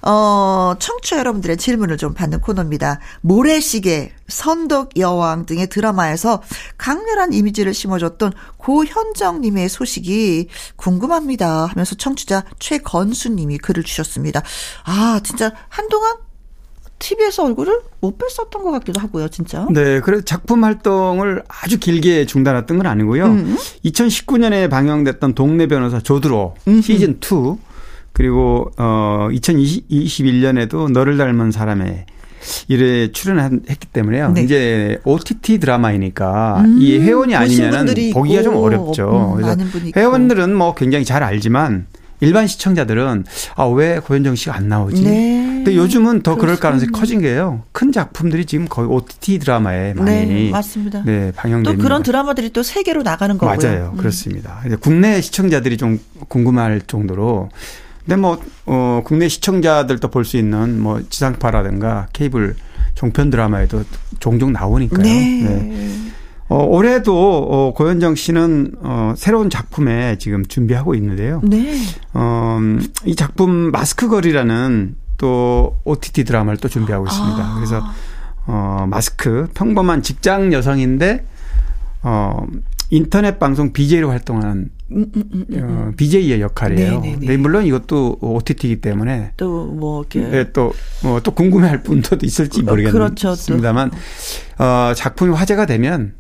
어, 0.05 0.75
청취자 0.81 1.19
여러분들의 1.19 1.57
질문을 1.59 1.97
좀 1.97 2.13
받는 2.13 2.41
코너입니다. 2.41 2.99
모래시계, 3.21 4.13
선덕 4.27 4.99
여왕 4.99 5.47
등의 5.47 5.69
드라마에서 5.69 6.43
강렬한 6.77 7.33
이미지를 7.33 7.73
심어줬던 7.73 8.33
고현정님의 8.57 9.69
소식이 9.69 10.49
궁금합니다 10.75 11.67
하면서 11.67 11.95
청취자 11.95 12.45
최건수님이 12.59 13.59
글을 13.59 13.85
주셨습니다. 13.85 14.43
아, 14.85 15.21
진짜 15.23 15.53
한동안 15.69 16.17
TV에서 17.03 17.45
얼굴을 17.45 17.81
못 18.01 18.17
뵀었던 18.17 18.63
것 18.63 18.71
같기도 18.71 19.01
하고요, 19.01 19.29
진짜. 19.29 19.67
네, 19.71 20.01
그래서 20.01 20.25
작품 20.25 20.63
활동을 20.63 21.43
아주 21.49 21.79
길게 21.79 22.27
중단했던 22.27 22.77
건 22.79 22.87
아니고요. 22.87 23.27
음. 23.27 23.57
2019년에 23.85 24.71
방영됐던 24.71 25.35
동네 25.35 25.67
변호사 25.67 25.99
조드로 25.99 26.55
시즌 26.83 27.19
2 27.21 27.57
그리고 28.13 28.71
어 28.77 29.29
2021년에도 29.33 30.93
너를 30.93 31.17
닮은 31.17 31.51
사람의 31.51 32.07
일에 32.69 33.11
출연했기 33.13 33.89
때문에요. 33.93 34.33
네. 34.33 34.43
이제 34.43 34.99
OTT 35.05 35.59
드라마이니까 35.59 36.63
음, 36.65 36.79
이 36.81 36.99
회원이 36.99 37.35
아니면은 37.35 37.87
보기가 38.13 38.43
좀 38.43 38.55
있고, 38.55 38.65
어렵죠. 38.65 39.37
음, 39.39 39.43
그래서. 39.43 39.91
회원들은 39.97 40.55
뭐 40.55 40.75
굉장히 40.75 41.05
잘 41.05 41.23
알지만 41.23 41.87
일반 42.23 42.47
시청자들은 42.47 43.25
아 43.57 43.67
왜 43.67 43.99
고현정 44.01 44.35
씨가 44.37 44.55
안 44.57 44.69
나오지? 44.69 45.03
네. 45.03 45.43
근데 45.65 45.77
요즘은 45.77 46.23
더 46.23 46.37
그럴. 46.37 46.57
가능성이 46.57 46.91
커진 46.93 47.21
게요. 47.21 47.63
큰 47.73 47.93
작품들이 47.93 48.45
지금 48.47 48.67
거의 48.69 48.89
OTT 48.89 49.39
드라마에 49.41 49.95
많이 49.95 50.11
네, 50.27 50.51
맞습니다. 50.51 51.03
네, 51.05 51.31
또 51.31 51.37
방영됩니다. 51.37 51.83
그런 51.83 52.03
드라마들이 52.03 52.51
또 52.51 52.63
세계로 52.63 53.03
나가는 53.03 53.37
거고요. 53.39 53.57
맞아요. 53.57 53.91
음. 53.95 53.97
그렇습니다. 53.99 54.61
국내 54.81 55.21
시청자들이 55.21 55.77
좀 55.77 55.99
궁금할 56.29 56.81
정도로 56.87 57.49
근데 58.05 58.17
뭐 58.17 58.41
어, 58.67 59.03
국내 59.05 59.29
시청자들도 59.29 60.09
볼 60.09 60.25
수 60.25 60.37
있는 60.37 60.81
뭐 60.81 61.01
지상파라든가 61.09 62.09
케이블 62.13 62.57
종편 62.95 63.31
드라마에도 63.31 63.85
종종 64.21 64.53
나오니까요. 64.53 65.03
네. 65.03 65.97
어, 66.53 66.67
올해도 66.67 67.17
어, 67.17 67.73
고현정 67.73 68.15
씨는 68.15 68.73
어, 68.83 69.15
새로운 69.17 69.49
작품에 69.49 70.19
지금 70.19 70.45
준비하고 70.45 70.95
있는데요. 70.97 71.41
네. 71.43 71.75
어, 72.13 72.59
음, 72.61 72.85
이 73.07 73.15
작품 73.17 73.71
마스크 73.71 74.07
거리라는 74.09 74.97
또 75.17 75.79
OTT 75.85 76.25
드라마를 76.25 76.59
또 76.59 76.69
준비하고 76.69 77.07
있습니다. 77.07 77.39
아. 77.43 77.55
그래서 77.55 77.83
어, 78.47 78.87
마스크 78.87 79.49
평범한 79.55 80.03
직장 80.03 80.53
여성인데 80.53 81.25
어, 82.03 82.45
인터넷 82.91 83.39
방송 83.39 83.73
BJ로 83.73 84.11
활동하는 84.11 84.69
음, 84.91 85.07
음, 85.17 85.23
음, 85.33 85.45
음. 85.51 85.63
어, 85.63 85.93
BJ의 85.97 86.43
역할이에요. 86.43 87.01
네네네. 87.01 87.19
근데 87.21 87.37
물론 87.39 87.65
이것도 87.65 88.19
OTT이기 88.21 88.83
때문에 88.83 89.33
또 89.39 89.73
뭐 89.73 90.01
이렇게 90.03 90.21
예, 90.39 90.53
또, 90.53 90.75
어, 91.05 91.19
또 91.23 91.31
궁금해할 91.31 91.83
분도 91.83 92.19
있을지 92.23 92.61
그- 92.61 92.67
그렇죠, 92.67 92.91
또. 92.91 92.99
모르겠습니다만, 93.31 93.91
어, 94.59 94.93
작품이 94.95 95.33
화제가 95.35 95.65
되면 95.65 96.13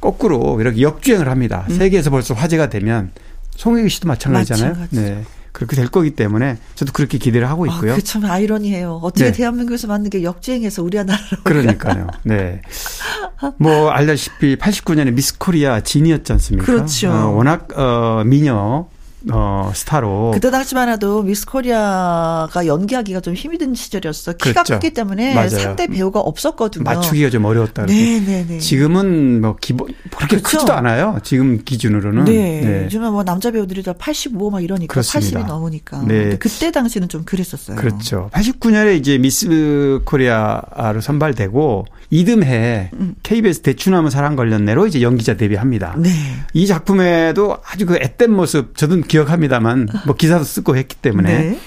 거꾸로 0.00 0.60
이렇게 0.60 0.82
역주행을 0.82 1.28
합니다. 1.28 1.66
음. 1.68 1.74
세계에서 1.74 2.10
벌써 2.10 2.34
화제가 2.34 2.68
되면 2.68 3.10
송혜교 3.56 3.88
씨도 3.88 4.08
마찬가지잖아요. 4.08 4.70
마찬가지죠. 4.70 5.02
네. 5.02 5.24
그렇게 5.52 5.76
될 5.76 5.88
거기 5.88 6.12
때문에 6.12 6.58
저도 6.76 6.92
그렇게 6.92 7.18
기대를 7.18 7.48
하고 7.48 7.66
있고요. 7.66 7.92
아, 7.92 7.96
그참 7.96 8.24
아이러니해요. 8.24 9.00
어떻게 9.02 9.26
네. 9.26 9.32
대한민국에서 9.32 9.88
만든 9.88 10.10
게 10.10 10.22
역주행해서 10.22 10.82
우리나라로. 10.82 11.18
그러니까요. 11.42 12.06
네. 12.22 12.62
뭐 13.58 13.90
알다시피 13.90 14.56
89년에 14.56 15.12
미스 15.12 15.38
코리아 15.38 15.80
진이었지 15.80 16.32
않습니까? 16.32 16.66
그렇죠. 16.66 17.10
어, 17.10 17.26
워낙 17.30 17.68
어 17.76 18.22
미녀 18.24 18.86
어 19.30 19.70
스타로 19.74 20.30
그때 20.32 20.50
당시만 20.50 20.88
해도 20.88 21.22
미스 21.22 21.44
코리아가 21.46 22.66
연기하기가 22.66 23.20
좀 23.20 23.34
힘이 23.34 23.58
든 23.58 23.74
시절이었어. 23.74 24.32
키가 24.34 24.62
그렇죠. 24.62 24.74
크기 24.74 24.94
때문에 24.94 25.34
맞아요. 25.34 25.50
상대 25.50 25.86
배우가 25.86 26.20
없었거든요. 26.20 26.84
맞추기가 26.84 27.30
좀 27.30 27.44
어려웠다. 27.44 27.86
네네네. 27.86 28.58
지금은 28.58 29.40
뭐 29.40 29.56
기본 29.60 29.88
그렇게 30.16 30.36
그렇죠. 30.36 30.42
크지도 30.58 30.72
않아요. 30.72 31.18
지금 31.22 31.62
기준으로는. 31.64 32.24
네. 32.24 32.84
요즘은 32.84 33.12
뭐 33.12 33.24
남자 33.24 33.50
배우들이 33.50 33.82
다 33.82 33.92
85 33.92 34.50
막 34.50 34.62
이러니까 34.62 34.90
그렇습니다. 34.92 35.40
80이 35.40 35.46
넘으니까. 35.46 36.04
네. 36.06 36.36
그때 36.38 36.70
당시는 36.70 37.08
좀 37.08 37.24
그랬었어요. 37.24 37.76
그렇죠. 37.76 38.30
89년에 38.32 38.96
이제 38.96 39.18
미스 39.18 40.00
코리아로 40.04 41.00
선발되고 41.00 41.84
이듬해 42.10 42.90
음. 42.94 43.14
KBS 43.22 43.60
대추나무 43.60 44.10
사랑 44.10 44.34
관련내로 44.36 44.86
이제 44.86 45.00
연기자 45.02 45.36
데뷔합니다. 45.36 45.94
네. 45.98 46.10
이 46.52 46.66
작품에도 46.66 47.58
아주 47.64 47.86
그 47.86 47.96
앳된 48.00 48.30
모습 48.32 48.76
저도 48.76 49.00
기억합니다만 49.10 49.88
뭐 50.06 50.14
기사도 50.14 50.44
쓰고 50.44 50.76
했기 50.76 50.94
때문에 50.96 51.38
네. 51.38 51.58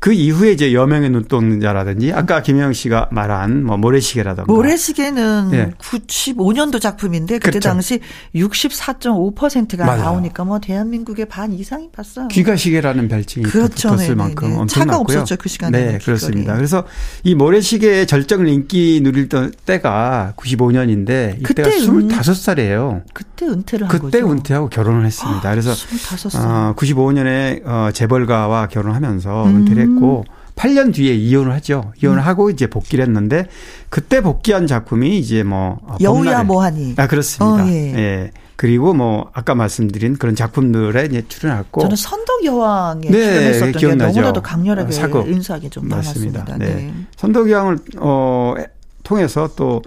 그 0.00 0.14
이후에 0.14 0.52
이제 0.52 0.72
여명의 0.72 1.10
눈동자라든지 1.10 2.10
아까 2.14 2.40
김영 2.40 2.72
씨가 2.72 3.08
말한 3.12 3.64
뭐 3.64 3.76
모래시계라든가 3.76 4.50
모래시계는 4.50 5.50
네. 5.50 5.70
95년도 5.78 6.80
작품인데 6.80 7.34
그때 7.34 7.50
그렇죠. 7.50 7.68
당시 7.68 8.00
64.5%가 8.34 9.84
맞아요. 9.84 10.02
나오니까 10.04 10.44
뭐 10.44 10.58
대한민국의 10.58 11.26
반 11.26 11.52
이상이 11.52 11.90
봤어요. 11.92 12.28
귀가시계라는 12.28 13.08
별칭이 13.08 13.44
또 13.44 13.50
그렇죠. 13.50 13.88
붙었을 13.90 13.98
네네네. 14.08 14.14
만큼 14.14 14.52
엄청 14.58 14.68
차가. 14.86 14.96
없었죠, 14.98 15.36
그 15.36 15.50
시간에는 15.50 15.78
네, 15.78 15.90
길거리에. 15.98 16.04
그렇습니다. 16.04 16.54
그래서 16.56 16.84
이 17.22 17.34
모래시계의 17.34 18.06
절정을 18.06 18.48
인기 18.48 19.00
누릴 19.02 19.28
때가 19.28 20.32
95년인데 20.36 21.40
이때가 21.40 21.68
그때 21.68 21.84
은- 21.86 22.08
25살이에요. 22.08 23.02
그때 23.12 23.46
은퇴를 23.46 23.86
한 23.86 23.98
그때 24.00 24.22
거죠. 24.22 24.32
은퇴하고 24.32 24.68
결혼을 24.70 25.04
했습니다. 25.04 25.50
그래서 25.50 25.72
25살. 25.72 26.40
어, 26.42 26.74
95년에 26.74 27.66
어, 27.66 27.90
재벌가와 27.92 28.68
결혼하면서 28.68 29.44
음. 29.44 29.56
은퇴를 29.56 29.89
했고 29.94 30.24
8년 30.56 30.92
뒤에 30.92 31.14
이혼을 31.14 31.52
하죠. 31.54 31.92
이혼을 32.02 32.24
하고 32.26 32.50
이제 32.50 32.66
복귀를 32.66 33.04
했는데 33.06 33.46
그때 33.88 34.20
복귀한 34.20 34.66
작품이 34.66 35.18
이제 35.18 35.42
뭐 35.42 35.78
어, 35.82 35.96
여우야 36.00 36.44
뭐하니. 36.44 36.94
아 36.98 37.06
그렇습니다. 37.06 37.64
어, 37.64 37.68
예. 37.68 37.94
예. 37.96 38.30
그리고 38.56 38.92
뭐 38.92 39.30
아까 39.32 39.54
말씀드린 39.54 40.18
그런 40.18 40.34
작품들에 40.34 41.06
이제 41.06 41.24
출연했고 41.26 41.80
저는 41.80 41.96
선덕 41.96 42.44
여왕에 42.44 43.08
네, 43.08 43.10
출연했었던 43.10 43.72
게 43.72 43.78
기억나죠. 43.78 44.12
너무나도 44.12 44.42
강렬하게 44.42 44.92
사극. 44.92 45.28
인상이 45.28 45.70
좀 45.70 45.88
맞습니다. 45.88 46.44
남았습니다. 46.44 46.58
네. 46.58 46.74
네. 46.74 46.94
선덕 47.16 47.50
여왕을 47.50 47.78
어 47.96 48.54
통해서 49.02 49.48
또 49.56 49.82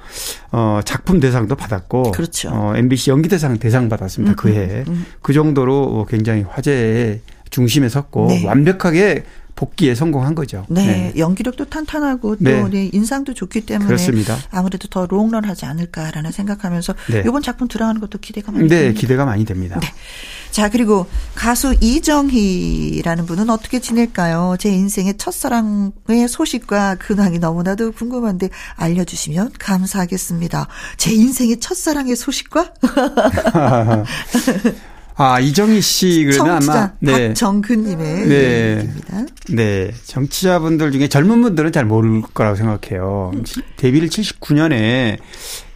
어, 0.52 0.80
작품 0.84 1.20
대상도 1.20 1.56
받았고 1.56 2.12
그렇죠. 2.12 2.50
어, 2.52 2.74
MBC 2.76 3.12
연기 3.12 3.30
대상 3.30 3.58
대상 3.60 3.90
받았습니다. 3.90 4.34
음, 4.34 4.36
그 4.36 4.50
해에 4.50 4.84
음, 4.88 4.92
음. 4.94 5.06
그 5.22 5.34
정도로 5.34 6.08
굉장히 6.10 6.42
화제의 6.42 7.22
중심에 7.52 7.88
섰고 7.88 8.28
네. 8.30 8.46
완벽하게 8.46 9.24
복귀에 9.64 9.96
성공한 9.96 10.36
거죠. 10.36 10.66
네, 10.68 11.14
연기력도 11.16 11.66
탄탄하고 11.66 12.36
또 12.36 12.44
네. 12.44 12.64
네, 12.70 12.90
인상도 12.92 13.34
좋기 13.34 13.62
때문에 13.62 13.88
그렇습니다. 13.88 14.38
아무래도 14.52 14.90
더 14.90 15.06
롱런하지 15.06 15.66
않을까라는 15.66 16.32
생각하면서 16.32 16.94
네. 17.10 17.24
이번 17.26 17.42
작품 17.42 17.70
들어가는 17.70 18.02
것도 18.02 18.18
기대가 18.20 18.52
많이 18.52 18.68
네, 18.68 18.82
됩니다. 18.82 19.00
기대가 19.00 19.26
많이 19.26 19.46
됩니다. 19.46 19.80
네. 19.80 19.88
자, 20.52 20.70
그리고 20.70 21.08
가수 21.34 21.76
이정희라는 21.80 23.26
분은 23.26 23.50
어떻게 23.50 23.80
지낼까요? 23.80 24.58
제 24.60 24.70
인생의 24.70 25.18
첫사랑의 25.18 26.28
소식과 26.28 26.96
근황이 26.96 27.40
너무나도 27.40 27.94
궁금한데 27.94 28.50
알려주시면 28.76 29.54
감사하겠습니다. 29.58 30.68
제 30.98 31.14
인생의 31.14 31.60
첫사랑의 31.60 32.16
소식과? 32.18 32.74
아, 35.16 35.40
이정희 35.40 35.82
씨 35.82 36.26
그러면 36.26 36.64
아마 36.64 36.92
네. 37.00 37.28
박정근 37.30 37.84
님의 37.84 38.28
네. 38.28 38.78
얘기입니다. 38.78 39.26
네. 39.50 39.92
정치자분들 40.06 40.92
중에 40.92 41.08
젊은 41.08 41.42
분들은 41.42 41.72
잘 41.72 41.86
모를 41.86 42.22
거라고 42.34 42.56
생각해요. 42.56 43.32
데뷔를 43.78 44.10
79년에 44.10 45.18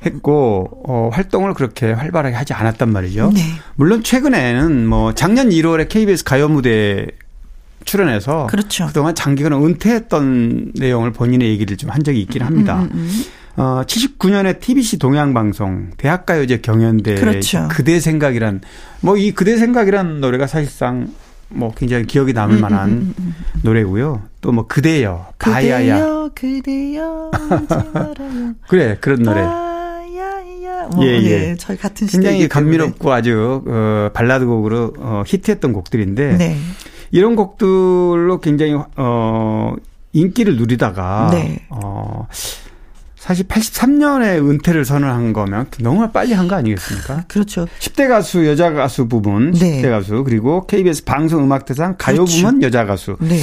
했고 0.05 0.83
어, 0.87 1.09
활동을 1.13 1.53
그렇게 1.53 1.91
활발하게 1.91 2.35
하지 2.35 2.53
않았단 2.53 2.91
말이죠. 2.91 3.31
네. 3.33 3.41
물론 3.75 4.03
최근에는 4.03 4.87
뭐 4.87 5.13
작년 5.13 5.49
1월에 5.49 5.89
KBS 5.89 6.23
가요 6.23 6.47
무대 6.49 7.07
출연해서 7.85 8.47
그렇죠. 8.47 8.87
그동안 8.87 9.15
장기간 9.15 9.53
은퇴했던 9.53 10.73
내용을 10.75 11.13
본인의 11.13 11.47
얘기를 11.49 11.77
좀 11.77 11.87
한 11.89 12.03
적이 12.03 12.21
있긴 12.21 12.41
합니다. 12.41 12.79
음, 12.79 12.89
음, 12.93 13.09
음. 13.09 13.23
어, 13.57 13.81
79년에 13.85 14.59
TBC 14.59 14.99
동양방송 14.99 15.91
대학가요제 15.97 16.59
경연대 16.61 17.15
그렇죠. 17.15 17.67
그대 17.71 17.99
생각이란 17.99 18.61
뭐 19.01 19.17
이 19.17 19.31
그대 19.31 19.57
생각이란 19.57 20.21
노래가 20.21 20.45
사실상 20.47 21.07
뭐 21.49 21.73
굉장히 21.75 22.05
기억에 22.05 22.33
남을 22.33 22.57
음, 22.57 22.61
만한 22.61 22.89
음, 22.89 23.13
음, 23.19 23.35
음. 23.55 23.61
노래고요. 23.63 24.21
또 24.41 24.51
뭐 24.51 24.67
그대여. 24.67 25.27
그대여 25.37 26.29
그대여 26.35 27.31
하지 27.33 27.89
말아요. 27.93 28.53
그래 28.69 28.97
그런 29.01 29.23
노래. 29.23 29.41
바야야. 29.41 30.87
뭐, 30.93 31.05
예, 31.05 31.21
예. 31.23 31.37
네, 31.39 31.55
저희 31.57 31.77
같은 31.77 32.05
시대 32.07 32.21
굉장히 32.21 32.47
감미롭고 32.47 33.11
아주 33.11 33.63
어, 33.67 34.09
발라드 34.13 34.45
곡으로 34.45 34.93
어, 34.99 35.23
히트했던 35.25 35.73
곡들인데 35.73 36.37
네. 36.37 36.57
이런 37.11 37.35
곡들로 37.35 38.39
굉장히 38.41 38.75
어 38.97 39.73
인기를 40.13 40.57
누리다가 40.57 41.29
네. 41.31 41.65
어 41.69 42.27
사실 43.27 43.45
83년에 43.45 44.37
은퇴를 44.49 44.85
선언한 44.85 45.33
거면 45.33 45.67
너무나 45.81 46.09
빨리 46.11 46.31
한 46.33 46.47
거 46.47 46.55
아니겠습니까? 46.55 47.25
그렇죠. 47.27 47.67
10대 47.79 48.07
가수 48.07 48.47
여자 48.47 48.71
가수 48.71 49.07
부분, 49.09 49.51
네. 49.51 49.81
10대 49.81 49.89
가수 49.89 50.23
그리고 50.23 50.65
KBS 50.65 51.03
방송 51.03 51.43
음악 51.43 51.65
대상 51.65 51.95
가요 51.97 52.17
그렇죠. 52.23 52.37
부문 52.37 52.63
여자 52.63 52.85
가수. 52.85 53.17
네. 53.19 53.37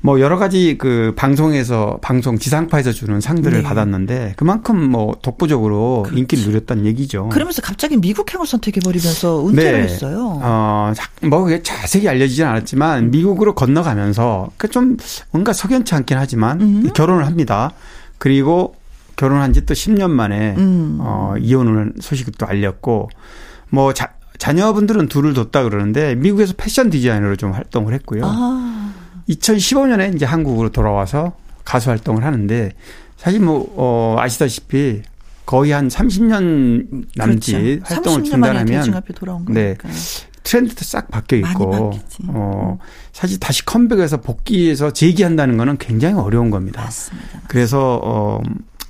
뭐 0.00 0.20
여러 0.20 0.36
가지 0.36 0.76
그 0.78 1.14
방송에서 1.16 1.98
방송 2.02 2.38
지상파에서 2.38 2.92
주는 2.92 3.20
상들을 3.22 3.56
네. 3.58 3.62
받았는데 3.64 4.34
그만큼 4.36 4.78
뭐 4.90 5.16
독보적으로 5.22 6.06
인기를 6.14 6.44
누렸다는 6.44 6.84
얘기죠. 6.86 7.30
그러면서 7.30 7.60
갑자기 7.62 7.96
미국 7.96 8.32
행을 8.32 8.46
선택해 8.46 8.80
버리면서 8.84 9.48
은퇴를 9.48 9.72
네. 9.72 9.84
했어요. 9.84 10.38
어, 10.42 10.92
자- 10.94 11.08
뭐 11.26 11.42
그게 11.42 11.60
자세히 11.62 12.06
알려지진 12.06 12.44
않았지만 12.44 13.10
미국으로 13.10 13.54
건너가면서 13.54 14.50
그 14.58 14.68
좀 14.68 14.96
뭔가 15.32 15.52
석연치 15.54 15.94
않긴 15.94 16.18
하지만 16.18 16.60
음. 16.60 16.90
결혼을 16.94 17.26
합니다. 17.26 17.72
그리고 18.18 18.74
결혼한 19.16 19.52
지 19.52 19.64
또 19.64 19.74
10년 19.74 20.10
만에 20.10 20.54
음. 20.56 20.98
어, 21.00 21.34
이혼을 21.38 21.92
소식을 22.00 22.34
또 22.38 22.46
알렸고 22.46 23.10
뭐 23.70 23.92
자, 23.94 24.12
자녀분들은 24.38 25.08
둘을 25.08 25.34
뒀다 25.34 25.62
그러는데 25.62 26.14
미국에서 26.16 26.54
패션 26.56 26.90
디자이너로 26.90 27.36
좀 27.36 27.52
활동을 27.52 27.94
했고요. 27.94 28.22
아, 28.24 28.92
2015년에 29.28 30.14
이제 30.14 30.26
한국으로 30.26 30.70
돌아와서 30.70 31.32
가수 31.64 31.90
활동을 31.90 32.24
하는데 32.24 32.72
사실 33.16 33.40
뭐 33.40 33.72
어, 33.76 34.16
아시다시피 34.18 35.02
거의 35.46 35.72
한 35.72 35.88
30년 35.88 37.06
남짓 37.16 37.54
그렇죠. 37.80 37.94
활동을 37.94 38.22
30년 38.22 38.36
만에 38.38 38.64
중단하면 38.64 39.02
네. 39.48 39.76
트렌드도 40.42 40.84
싹 40.84 41.10
바뀌어 41.10 41.38
있고. 41.38 41.92
어 42.28 42.78
사실 43.12 43.40
다시 43.40 43.64
컴백해서 43.64 44.20
복귀해서 44.20 44.92
재기한다는 44.92 45.56
거는 45.56 45.78
굉장히 45.78 46.14
어려운 46.16 46.50
겁니다. 46.50 46.82
맞습니다. 46.82 47.40
그래서 47.48 48.00
어 48.02 48.40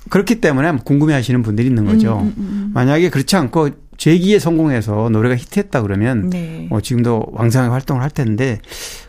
그렇기 0.09 0.41
때문에 0.41 0.71
궁금해하시는 0.83 1.41
분들이 1.41 1.67
있는 1.67 1.85
거죠. 1.85 2.19
음, 2.19 2.25
음, 2.25 2.33
음. 2.37 2.71
만약에 2.73 3.09
그렇지 3.09 3.35
않고 3.35 3.69
재기에 3.97 4.39
성공해서 4.39 5.09
노래가 5.09 5.35
히트했다 5.35 5.81
그러면 5.81 6.29
네. 6.29 6.67
어 6.69 6.81
지금도 6.81 7.27
왕성하게 7.31 7.71
활동을 7.71 8.01
할 8.01 8.09
텐데 8.09 8.59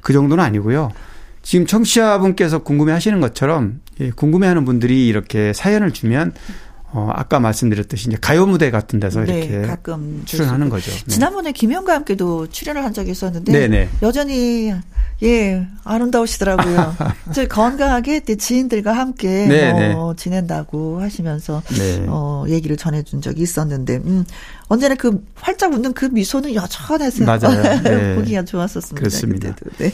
그 0.00 0.12
정도는 0.12 0.42
아니고요. 0.42 0.90
지금 1.42 1.66
청취자분께서 1.66 2.60
궁금해 2.60 2.92
하시는 2.92 3.20
것처럼 3.20 3.80
예, 4.00 4.10
궁금해 4.10 4.46
하는 4.46 4.64
분들이 4.64 5.06
이렇게 5.06 5.52
사연을 5.52 5.92
주면 5.92 6.32
어 6.92 7.10
아까 7.12 7.40
말씀드렸듯이 7.40 8.08
이제 8.08 8.16
가요 8.20 8.46
무대 8.46 8.70
같은 8.70 9.00
데서 9.00 9.24
네, 9.24 9.40
이렇게 9.40 9.62
가끔 9.66 10.22
출연하는 10.24 10.68
거죠. 10.68 10.90
네. 10.90 11.04
지난번에 11.08 11.52
김영과 11.52 11.94
함께도 11.94 12.48
출연을 12.48 12.84
한 12.84 12.92
적이 12.92 13.10
있었는데 13.10 13.52
네네. 13.52 13.88
여전히 14.02 14.72
예 15.22 15.66
아름다우시더라고요. 15.84 16.94
저 17.32 17.46
건강하게 17.46 18.20
때 18.20 18.36
지인들과 18.36 18.92
함께 18.92 19.46
네네. 19.46 19.94
뭐 19.94 20.14
지낸다고 20.14 21.00
하시면서 21.00 21.62
네. 21.78 22.04
어 22.08 22.44
얘기를 22.48 22.76
전해준 22.76 23.22
적이 23.22 23.42
있었는데 23.42 23.96
음 23.96 24.24
언제나 24.68 24.94
그 24.94 25.24
활짝 25.34 25.72
웃는 25.72 25.94
그 25.94 26.06
미소는 26.06 26.54
여전하세요. 26.54 27.26
맞아요. 27.26 27.80
네. 27.82 28.14
보기가 28.16 28.44
좋았었습니다. 28.44 28.98
그렇습니다. 28.98 29.54
그때도. 29.54 29.76
네. 29.78 29.92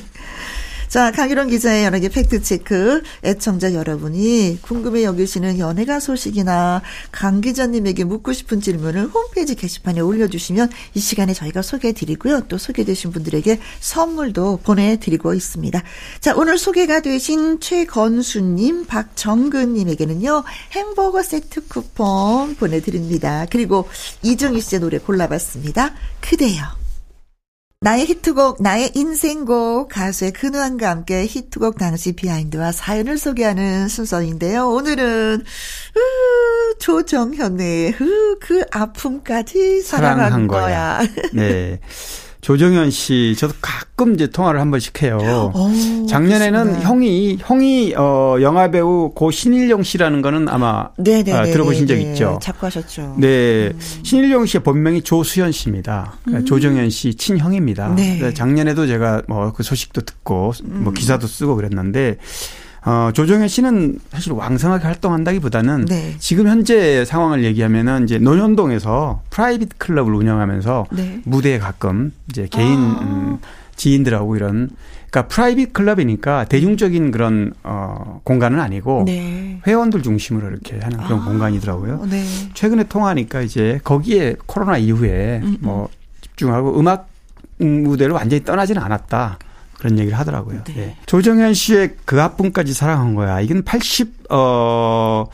자, 0.93 1.11
강유론 1.11 1.49
기자의 1.49 1.91
개 2.03 2.11
팩트체크. 2.11 3.03
애청자 3.25 3.73
여러분이 3.73 4.59
궁금해 4.61 5.05
여기시는 5.05 5.59
연예가 5.59 6.01
소식이나 6.01 6.83
강 7.11 7.41
기자님에게 7.41 8.05
묻고 8.05 8.35
싶은 8.35 8.61
질문을 8.61 9.07
홈페이지 9.07 9.55
게시판에 9.55 10.01
올려주시면 10.01 10.69
이 10.93 11.01
시간에 11.01 11.33
저희가 11.33 11.63
소개해드리고요. 11.63 12.43
또 12.49 12.59
소개되신 12.59 13.11
분들에게 13.11 13.59
선물도 13.81 14.61
보내드리고 14.65 15.33
있습니다. 15.33 15.83
자, 16.21 16.35
오늘 16.37 16.59
소개가 16.59 17.01
되신 17.01 17.61
최건수님, 17.61 18.85
박정근님에게는요, 18.85 20.45
햄버거 20.73 21.23
세트 21.23 21.69
쿠폰 21.69 22.55
보내드립니다. 22.57 23.47
그리고 23.49 23.89
이정희 24.23 24.61
씨의 24.61 24.81
노래 24.83 24.99
골라봤습니다. 24.99 25.95
그대여. 26.21 26.82
나의 27.83 28.07
히트곡, 28.07 28.63
나의 28.63 28.93
인생곡, 28.95 29.89
가수의 29.89 30.31
근황과 30.35 30.89
함께 30.89 31.27
히트곡 31.27 31.79
당시 31.79 32.13
비하인드와 32.13 32.71
사연을 32.71 33.19
소개하는 33.19 33.89
순서인데요. 33.89 34.69
오늘은, 34.69 35.41
으, 35.41 36.79
조정현의, 36.79 37.95
으, 38.01 38.39
그 38.41 38.65
아픔까지 38.71 39.83
사랑한, 39.83 40.19
사랑한 40.19 40.47
거야. 40.47 40.99
거야. 40.99 41.09
네. 41.33 41.81
조정현 42.43 42.91
씨, 42.91 43.37
저도 43.39 43.55
가끔 43.63 44.15
이제 44.15 44.27
통화를 44.27 44.61
한 44.61 44.73
번씩 44.73 45.01
해요. 45.05 45.53
오, 45.55 46.07
작년에는 46.09 46.59
어, 46.59 46.63
그렇습니다. 46.65 46.89
형이, 46.89 47.39
형이, 47.41 47.95
어, 47.97 48.37
영화 48.41 48.69
배우 48.69 49.13
고 49.15 49.31
신일용 49.31 49.85
씨라는 49.85 50.23
거는 50.23 50.49
아마 50.49 50.89
네네네. 50.99 51.33
아, 51.33 51.45
들어보신 51.45 51.87
적 51.87 51.95
네, 51.95 52.03
있죠. 52.03 52.41
작고하셨죠. 52.43 53.15
네. 53.21 53.73
신일용 54.03 54.47
씨의 54.47 54.65
본명이 54.65 55.03
조수현 55.03 55.53
씨입니다. 55.53 56.15
그러니까 56.25 56.45
조정현 56.49 56.91
씨 56.91 57.15
친형입니다. 57.15 57.91
음. 57.91 57.95
네. 57.97 58.35
작년에도 58.35 58.89
제가 58.89 59.23
뭐 59.29 59.53
그 59.55 59.63
소식도 59.63 60.01
듣고 60.01 60.53
음. 60.65 60.81
뭐 60.85 60.93
기사도 60.93 61.27
쓰고 61.29 61.55
그랬는데 61.57 62.17
어, 62.85 63.11
조정현 63.13 63.47
씨는 63.47 64.01
사실 64.11 64.33
왕성하게 64.33 64.85
활동한다기보다는 64.85 65.85
네. 65.85 66.17
지금 66.19 66.49
현재 66.49 67.05
상황을 67.05 67.45
얘기하면은 67.45 68.05
이제 68.05 68.19
논현동에서 68.19 69.23
private 69.31 69.79
클럽을 69.79 70.13
운영하면서 70.13 70.87
네. 70.91 71.21
무대에 71.25 71.59
가끔 71.59 72.13
이제 72.29 72.49
개인 72.51 72.79
아. 72.81 73.01
음, 73.03 73.39
지인들하고 73.77 74.37
이런 74.37 74.71
그러니까 75.11 75.29
private 75.29 75.73
클럽이니까 75.73 76.47
대중적인 76.47 77.11
그런 77.13 77.53
어 77.63 78.21
공간은 78.25 78.59
아니고 78.59 79.05
네. 79.07 79.61
회원들 79.67 80.03
중심으로 80.03 80.49
이렇게 80.49 80.79
하는 80.81 80.99
그런 81.05 81.21
아, 81.21 81.25
공간이더라고요. 81.25 82.07
네. 82.11 82.25
최근에 82.55 82.85
통화하니까 82.85 83.43
이제 83.43 83.79
거기에 83.85 84.37
코로나 84.47 84.77
이후에 84.79 85.41
음, 85.45 85.59
뭐 85.61 85.89
집중하고 86.23 86.81
음악 86.81 87.09
무대를 87.59 88.15
완전히 88.15 88.43
떠나지는 88.43 88.83
않았다. 88.83 89.39
그런 89.83 89.99
얘기를 89.99 90.17
하더라고요. 90.17 90.63
네. 90.63 90.75
예. 90.79 90.97
조정현 91.07 91.55
씨의 91.55 91.97
그 92.05 92.23
아픔까지 92.23 92.73
사랑한 92.73 93.17
거야. 93.17 93.41
이건 93.41 93.65
80, 93.65 94.27
어, 94.31 95.27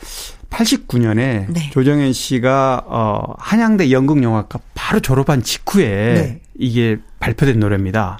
89년에 0.49 1.45
네. 1.47 1.69
조정현 1.71 2.13
씨가 2.13 2.81
어, 2.87 3.35
한양대 3.37 3.91
연극영화과 3.91 4.57
바로 4.73 5.01
졸업한 5.01 5.43
직후에 5.43 5.85
네. 5.85 6.41
이게 6.57 6.97
발표된 7.19 7.59
노래입니다. 7.59 8.17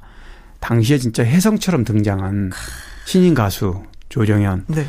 당시에 0.59 0.99
진짜 0.99 1.23
혜성처럼 1.23 1.84
등장한 1.84 2.51
신인 3.05 3.34
가수 3.34 3.82
조정현. 4.09 4.65
네. 4.67 4.86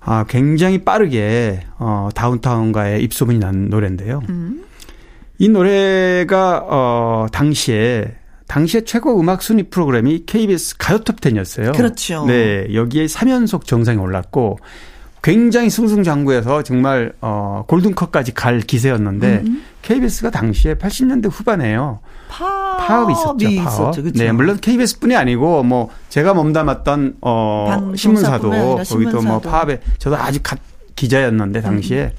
아, 0.00 0.24
굉장히 0.30 0.78
빠르게 0.78 1.60
어, 1.76 2.08
다운타운가에 2.14 3.00
입소문이 3.00 3.38
난 3.38 3.68
노래인데요. 3.68 4.22
음. 4.30 4.64
이 5.36 5.48
노래가 5.50 6.64
어 6.66 7.26
당시에 7.32 8.14
당시에 8.50 8.80
최고 8.80 9.20
음악 9.20 9.42
순위 9.42 9.62
프로그램이 9.62 10.24
KBS 10.26 10.76
가요톱 10.76 11.20
10이었어요. 11.20 11.76
그렇죠. 11.76 12.24
네, 12.26 12.66
여기에 12.74 13.06
3연속 13.06 13.64
정상에 13.64 13.96
올랐고 13.98 14.58
굉장히 15.22 15.70
승승장구해서 15.70 16.64
정말 16.64 17.12
어 17.20 17.62
골든컵까지 17.68 18.32
갈 18.34 18.58
기세였는데 18.60 19.42
음. 19.46 19.62
KBS가 19.82 20.30
당시에 20.30 20.74
80년대 20.74 21.30
후반에요. 21.30 22.00
파업이 22.28 22.86
파업이 22.86 23.12
있었죠. 23.12 23.62
파업. 23.62 23.90
있었죠. 23.92 24.02
그렇죠. 24.02 24.18
네, 24.24 24.32
물론 24.32 24.56
KBS뿐이 24.60 25.14
아니고 25.14 25.62
뭐 25.62 25.90
제가 26.08 26.34
몸담았던 26.34 27.18
어 27.20 27.92
신문사도 27.94 28.50
거기도 28.88 29.22
뭐. 29.22 29.38
파업에 29.40 29.80
저도 29.98 30.16
아직 30.16 30.42
가- 30.42 30.56
기자였는데 30.96 31.60
당시에 31.60 32.12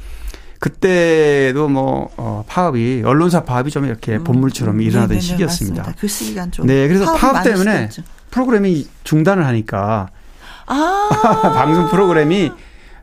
그때도 0.62 1.68
뭐 1.70 2.10
어, 2.18 2.44
파업이 2.48 3.02
언론사 3.04 3.44
파업이 3.44 3.72
좀 3.72 3.86
이렇게 3.86 4.18
음. 4.18 4.24
본물처럼 4.24 4.80
일어나던 4.80 5.10
네네네, 5.10 5.20
시기였습니다. 5.20 5.78
맞습니다. 5.82 6.00
그 6.00 6.08
시기간 6.08 6.52
좀. 6.52 6.68
네, 6.68 6.88
그래서 6.88 7.14
파업 7.16 7.44
때문에. 7.44 7.90
프로그램이 8.30 8.88
중단을 9.04 9.46
하니까 9.46 10.08
아 10.68 11.10
방송 11.58 11.90
프로그램이 11.90 12.52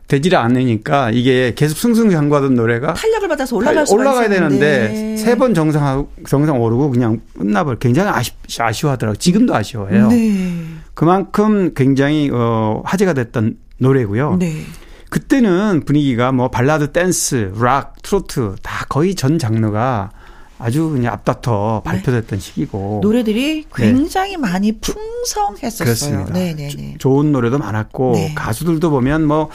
되지를 0.07 0.39
않으니까 0.39 1.11
이게 1.11 1.53
계속 1.55 1.77
승승장구하던 1.77 2.55
노래가 2.55 2.93
탄력을 2.95 3.27
받아서 3.27 3.55
올라갈 3.57 3.85
수가 3.85 4.01
올라가야 4.01 4.25
있었는데. 4.27 4.59
되는데 4.59 5.17
세 5.17 5.35
번 5.35 5.53
정상 5.53 6.07
정상 6.27 6.59
오르고 6.59 6.89
그냥 6.89 7.19
끝나버려 7.37 7.77
굉장히 7.77 8.09
아쉬, 8.09 8.31
아쉬워하더라고요. 8.57 9.17
지금도 9.17 9.53
아쉬워해요. 9.53 10.07
네. 10.07 10.63
그만큼 10.95 11.73
굉장히 11.75 12.31
어 12.33 12.81
화제가 12.85 13.13
됐던 13.13 13.57
노래고요. 13.77 14.37
네. 14.39 14.63
그때는 15.09 15.83
분위기가 15.85 16.31
뭐 16.31 16.49
발라드, 16.49 16.91
댄스, 16.91 17.53
락, 17.59 18.01
트로트 18.01 18.55
다 18.61 18.85
거의 18.89 19.15
전 19.15 19.39
장르가 19.39 20.11
아주 20.59 20.89
그냥 20.89 21.13
앞다퉈 21.13 21.81
발표됐던 21.85 22.39
시기고 22.39 22.99
네. 23.01 23.07
노래들이 23.07 23.65
굉장히 23.73 24.35
많이 24.35 24.77
풍성했었어요. 24.79 25.85
그렇습니다. 25.85 26.33
네네네. 26.33 26.95
좋은 26.99 27.31
노래도 27.31 27.57
많았고 27.57 28.11
네. 28.13 28.33
가수들도 28.35 28.89
보면 28.89 29.25
뭐 29.25 29.49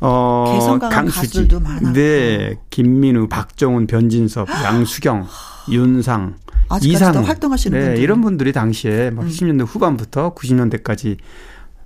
어, 0.00 0.44
많았고. 1.60 1.92
네, 1.92 2.54
김민우, 2.70 3.28
박정운, 3.28 3.86
변진섭, 3.86 4.48
양수경, 4.48 5.26
윤상, 5.70 6.36
이상우, 6.82 7.24
활동하시는 7.24 7.78
네, 7.78 7.84
분들. 7.86 8.02
이런 8.02 8.20
분들이 8.20 8.52
당시에 8.52 9.10
막 9.10 9.22
음. 9.22 9.28
70년대 9.28 9.66
후반부터 9.66 10.34
90년대까지 10.34 11.16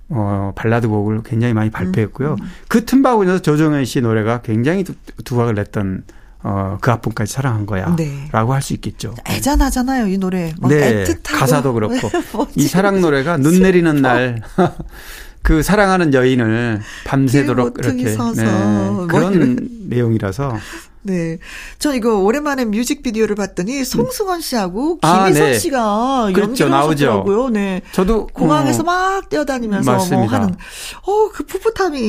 어, 0.09 0.51
발라드 0.55 0.87
곡을 0.87 1.21
굉장히 1.23 1.53
많이 1.53 1.69
발표했고요. 1.69 2.35
음, 2.39 2.45
그 2.67 2.85
틈바구니에서 2.85 3.41
조정현 3.41 3.85
씨 3.85 4.01
노래가 4.01 4.41
굉장히 4.41 4.83
두, 4.83 4.93
두각을 5.23 5.53
냈던 5.55 6.03
어, 6.41 6.77
그 6.81 6.89
아픔까지 6.91 7.31
사랑한 7.33 7.65
거야. 7.65 7.95
네. 7.97 8.29
라고 8.31 8.53
할 8.53 8.61
수 8.61 8.73
있겠죠. 8.73 9.13
애잔하잖아요, 9.29 10.07
이 10.07 10.17
노래. 10.17 10.53
막 10.59 10.69
네, 10.69 11.03
애틋하고. 11.03 11.37
가사도 11.37 11.73
그렇고. 11.73 12.09
뭐지? 12.33 12.53
이 12.55 12.67
사랑 12.67 13.01
노래가 13.01 13.37
눈 13.37 13.61
내리는 13.61 14.01
날, 14.01 14.41
그 15.43 15.61
사랑하는 15.61 16.13
여인을 16.13 16.81
밤새도록 17.05 17.77
이렇게. 17.79 18.03
네, 18.03 18.15
뭐 18.15 19.07
그런 19.07 19.33
이런. 19.33 19.57
내용이라서. 19.89 20.57
네. 21.01 21.37
전 21.79 21.95
이거 21.95 22.17
오랜만에 22.19 22.65
뮤직비디오를 22.65 23.35
봤더니 23.35 23.85
송승헌 23.85 24.41
씨하고 24.41 24.99
아, 25.01 25.23
김희선 25.25 25.43
네. 25.51 25.57
씨가 25.57 26.31
그렇죠, 26.33 26.41
연기를 26.65 26.69
나오죠. 26.71 26.89
하셨더라고요. 27.07 27.49
네. 27.49 27.81
저도. 27.93 28.27
공항에서 28.27 28.81
어, 28.81 28.85
막 28.85 29.29
뛰어다니면서 29.29 29.89
뭐 29.91 29.99
맞습니다. 29.99 30.33
하는 30.35 30.55
어 31.03 31.29
그 31.31 31.43
풋풋함이 31.45 32.01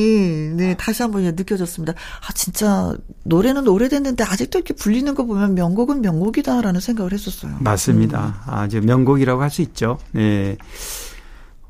네 0.55 0.75
다시 0.77 1.03
한번 1.03 1.23
느껴졌습니다. 1.23 1.93
아 1.93 2.33
진짜 2.33 2.93
노래는 3.23 3.67
오래됐는데 3.67 4.23
아직도 4.23 4.57
이렇게 4.59 4.73
불리는 4.73 5.13
거 5.15 5.25
보면 5.25 5.55
명곡은 5.55 6.01
명곡이다라는 6.01 6.81
생각을 6.81 7.13
했었어요. 7.13 7.55
맞습니다. 7.59 8.41
아, 8.45 8.65
이제 8.65 8.79
명곡이라고 8.81 9.41
할 9.41 9.51
수 9.51 9.61
있죠. 9.61 9.97
네. 10.11 10.57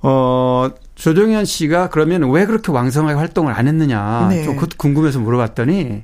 어, 0.03 0.69
조정현 0.95 1.45
씨가 1.45 1.89
그러면 1.89 2.29
왜 2.31 2.45
그렇게 2.45 2.71
왕성하게 2.71 3.15
활동을 3.17 3.53
안 3.53 3.67
했느냐. 3.67 4.27
네. 4.29 4.43
좀 4.43 4.55
그것도 4.55 4.77
궁금해서 4.77 5.19
물어봤더니 5.19 6.03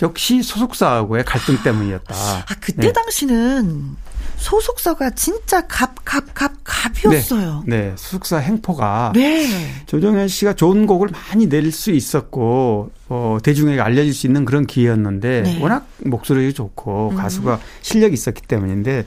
역시 0.00 0.42
소속사하고의 0.42 1.24
갈등 1.24 1.62
때문이었다. 1.62 2.14
아 2.14 2.44
그때 2.60 2.88
네. 2.88 2.92
당시는 2.92 3.96
소속사가 4.38 5.10
진짜 5.10 5.64
갑 5.66 5.94
갑 6.04 6.34
갑 6.34 6.52
갑이었어요. 6.64 7.62
네, 7.66 7.94
소속사 7.96 8.38
행포가 8.38 9.12
네. 9.14 9.46
조정현 9.86 10.26
씨가 10.28 10.54
좋은 10.54 10.86
곡을 10.86 11.08
많이 11.10 11.46
낼 11.46 11.70
수 11.70 11.92
있었고 11.92 12.90
어, 13.08 13.38
대중에게 13.42 13.80
알려질 13.80 14.12
수 14.12 14.26
있는 14.26 14.44
그런 14.44 14.66
기회였는데 14.66 15.42
네. 15.42 15.58
워낙 15.62 15.86
목소리가 16.04 16.52
좋고 16.52 17.10
음. 17.10 17.16
가수가 17.16 17.60
실력이 17.82 18.14
있었기 18.14 18.42
때문인데 18.42 19.04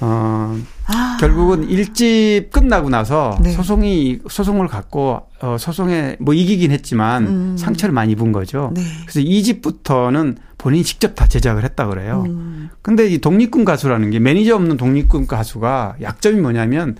어, 0.00 0.58
아. 0.86 1.16
결국은 1.18 1.68
일집 1.68 2.50
끝나고 2.50 2.90
나서 2.90 3.38
네. 3.42 3.50
소송이 3.52 4.20
소송을 4.28 4.68
갖고 4.68 5.22
어, 5.40 5.56
소송에 5.58 6.16
뭐 6.20 6.34
이기긴 6.34 6.70
했지만 6.70 7.26
음. 7.26 7.56
상처를 7.56 7.92
많이 7.92 8.12
입은 8.12 8.32
거죠. 8.32 8.72
네. 8.74 8.82
그래서 9.02 9.20
이집부터는 9.20 10.36
본인이 10.58 10.84
직접 10.84 11.14
다 11.14 11.26
제작을 11.26 11.64
했다 11.64 11.86
그래요. 11.86 12.24
음. 12.26 12.70
근데 12.82 13.06
이 13.06 13.18
독립군 13.18 13.64
가수라는 13.64 14.10
게 14.10 14.18
매니저 14.18 14.54
없는 14.56 14.76
독립군 14.76 15.26
가수가 15.26 15.96
약점이 16.02 16.40
뭐냐면 16.40 16.96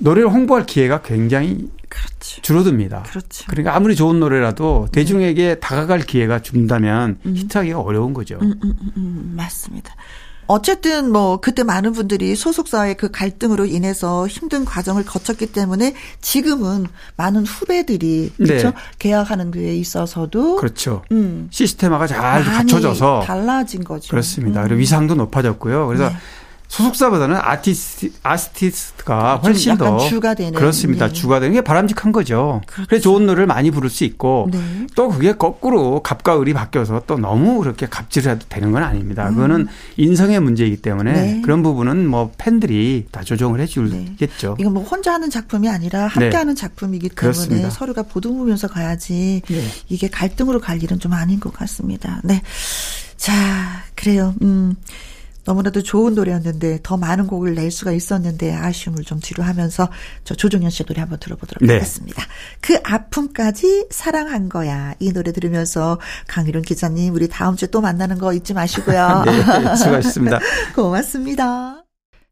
노래를 0.00 0.30
홍보할 0.30 0.66
기회가 0.66 1.02
굉장히 1.02 1.68
그렇죠. 1.88 2.42
줄어듭니다. 2.42 3.04
그렇죠. 3.04 3.46
그러니까 3.48 3.74
아무리 3.74 3.96
좋은 3.96 4.20
노래라도 4.20 4.88
대중에게 4.92 5.56
다가갈 5.56 6.00
기회가 6.00 6.40
준다면 6.40 7.18
음. 7.24 7.36
히트하기가 7.36 7.80
어려운 7.80 8.12
거죠. 8.12 8.38
음, 8.42 8.54
음, 8.62 8.74
음, 8.80 8.92
음, 8.96 9.32
맞습니다. 9.36 9.94
어쨌든 10.48 11.12
뭐 11.12 11.40
그때 11.40 11.62
많은 11.62 11.92
분들이 11.92 12.34
소속사의 12.34 12.96
그 12.96 13.10
갈등으로 13.10 13.66
인해서 13.66 14.26
힘든 14.26 14.64
과정을 14.64 15.04
거쳤기 15.04 15.46
때문에 15.52 15.94
지금은 16.22 16.86
많은 17.16 17.44
후배들이 17.44 18.32
그렇죠 18.36 18.70
네. 18.70 18.74
계약하는 18.98 19.50
데에 19.50 19.76
있어서도 19.76 20.56
그렇죠. 20.56 21.04
음, 21.12 21.48
시스템화가 21.50 22.06
잘 22.06 22.42
갖춰져서 22.42 23.22
달라진 23.26 23.84
거죠. 23.84 24.08
그렇습니다. 24.10 24.62
음. 24.62 24.68
그리고 24.68 24.80
위상도 24.80 25.14
높아졌고요. 25.14 25.86
그래서 25.86 26.08
네. 26.08 26.16
소속사보다는 26.68 27.36
아티스트, 27.36 28.12
아티스트가 28.22 29.40
좀 29.42 29.50
훨씬 29.50 29.76
더 29.78 29.98
주가 29.98 30.34
되는, 30.34 30.52
그렇습니다. 30.52 31.08
네. 31.08 31.12
주가 31.12 31.40
되는 31.40 31.54
게 31.54 31.62
바람직한 31.62 32.12
거죠. 32.12 32.60
그렇죠. 32.66 32.86
그래서 32.88 33.02
좋은 33.02 33.26
노래를 33.26 33.46
많이 33.46 33.70
부를 33.70 33.88
수 33.88 34.04
있고 34.04 34.48
네. 34.52 34.86
또 34.94 35.08
그게 35.08 35.32
거꾸로 35.32 36.02
갑과 36.02 36.40
을이 36.40 36.52
바뀌어서 36.52 37.02
또 37.06 37.18
너무 37.18 37.58
그렇게 37.58 37.86
갑질해도 37.86 38.46
되는 38.48 38.70
건 38.70 38.82
아닙니다. 38.82 39.28
그거는 39.30 39.66
인성의 39.96 40.40
문제이기 40.40 40.82
때문에 40.82 41.10
음. 41.10 41.14
네. 41.14 41.40
그런 41.42 41.62
부분은 41.62 42.06
뭐 42.06 42.32
팬들이 42.36 43.06
다 43.10 43.22
조정을 43.24 43.60
해주겠죠. 43.60 44.56
이건 44.60 44.74
뭐 44.74 44.82
혼자 44.82 45.14
하는 45.14 45.30
작품이 45.30 45.68
아니라 45.70 46.06
함께 46.06 46.28
네. 46.28 46.36
하는 46.36 46.54
작품이기 46.54 47.08
때문에 47.08 47.14
그렇습니다. 47.14 47.70
서로가 47.70 48.02
보듬으면서 48.02 48.68
가야지 48.68 49.40
네. 49.48 49.64
이게 49.88 50.08
갈등으로 50.08 50.60
갈 50.60 50.82
일은 50.82 51.00
좀 51.00 51.14
아닌 51.14 51.40
것 51.40 51.52
같습니다. 51.54 52.20
네. 52.24 52.42
자, 53.16 53.32
그래요. 53.94 54.34
음. 54.42 54.76
너무나도 55.48 55.82
좋은 55.82 56.14
노래였는데 56.14 56.80
더 56.82 56.98
많은 56.98 57.26
곡을 57.26 57.54
낼 57.54 57.70
수가 57.70 57.92
있었는데 57.92 58.52
아쉬움을 58.52 59.02
좀 59.02 59.18
뒤로 59.18 59.42
하면서 59.42 59.88
저 60.22 60.34
조종현 60.34 60.68
씨 60.68 60.84
노래 60.84 61.00
한번 61.00 61.18
들어보도록 61.18 61.66
네. 61.66 61.74
하겠습니다. 61.74 62.22
그 62.60 62.78
아픔까지 62.84 63.86
사랑한 63.90 64.50
거야. 64.50 64.94
이 64.98 65.10
노래 65.10 65.32
들으면서 65.32 65.98
강일훈 66.26 66.60
기자님 66.60 67.14
우리 67.14 67.28
다음 67.28 67.56
주에 67.56 67.68
또 67.68 67.80
만나는 67.80 68.18
거 68.18 68.34
잊지 68.34 68.52
마시고요. 68.52 69.22
네, 69.24 69.76
수고하셨습니다. 69.76 70.38
고맙습니다. 70.76 71.82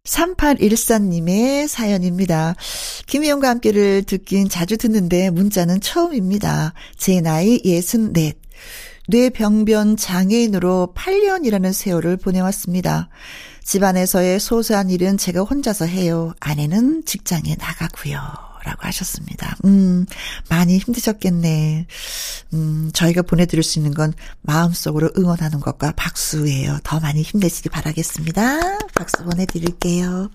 3814님의 0.04 1.68
사연입니다. 1.68 2.54
김희영과 3.06 3.48
함께를 3.48 4.02
듣긴 4.02 4.50
자주 4.50 4.76
듣는데 4.76 5.30
문자는 5.30 5.80
처음입니다. 5.80 6.74
제 6.98 7.22
나이 7.22 7.60
64. 7.64 8.32
뇌병변 9.08 9.96
장애인으로 9.96 10.92
8년이라는 10.96 11.72
세월을 11.72 12.16
보내왔습니다. 12.16 13.08
집안에서의 13.62 14.38
소소한 14.40 14.90
일은 14.90 15.16
제가 15.18 15.40
혼자서 15.40 15.86
해요. 15.86 16.32
아내는 16.40 17.04
직장에 17.04 17.56
나가고요. 17.58 18.20
라고 18.64 18.80
하셨습니다. 18.82 19.56
음, 19.64 20.06
많이 20.48 20.78
힘드셨겠네. 20.78 21.86
음, 22.52 22.90
저희가 22.92 23.22
보내드릴 23.22 23.62
수 23.62 23.78
있는 23.78 23.94
건 23.94 24.12
마음속으로 24.42 25.10
응원하는 25.16 25.60
것과 25.60 25.92
박수예요. 25.92 26.80
더 26.82 26.98
많이 26.98 27.22
힘내시기 27.22 27.68
바라겠습니다. 27.68 28.78
박수 28.92 29.22
보내드릴게요. 29.22 30.30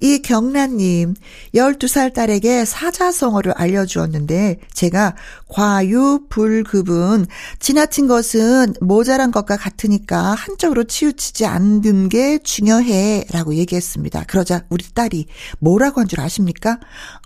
이 0.00 0.20
경란님, 0.20 1.14
12살 1.54 2.12
딸에게 2.12 2.64
사자성어를 2.64 3.52
알려주었는데, 3.52 4.58
제가 4.72 5.14
과유불급은 5.48 7.26
지나친 7.58 8.06
것은 8.06 8.74
모자란 8.80 9.30
것과 9.30 9.56
같으니까 9.56 10.34
한쪽으로 10.34 10.84
치우치지 10.84 11.46
않는 11.46 12.08
게 12.08 12.38
중요해. 12.38 13.24
라고 13.32 13.54
얘기했습니다. 13.54 14.24
그러자 14.24 14.64
우리 14.68 14.84
딸이 14.94 15.26
뭐라고 15.60 16.00
한 16.00 16.06
줄 16.08 16.20
아십니까? 16.20 16.78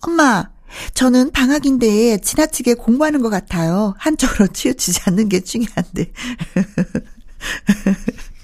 엄마, 0.02 0.48
저는 0.94 1.32
방학인데 1.32 2.18
지나치게 2.18 2.74
공부하는 2.74 3.20
것 3.20 3.28
같아요. 3.28 3.94
한쪽으로 3.98 4.46
치우치지 4.54 5.00
않는 5.06 5.28
게 5.28 5.40
중요한데. 5.40 6.12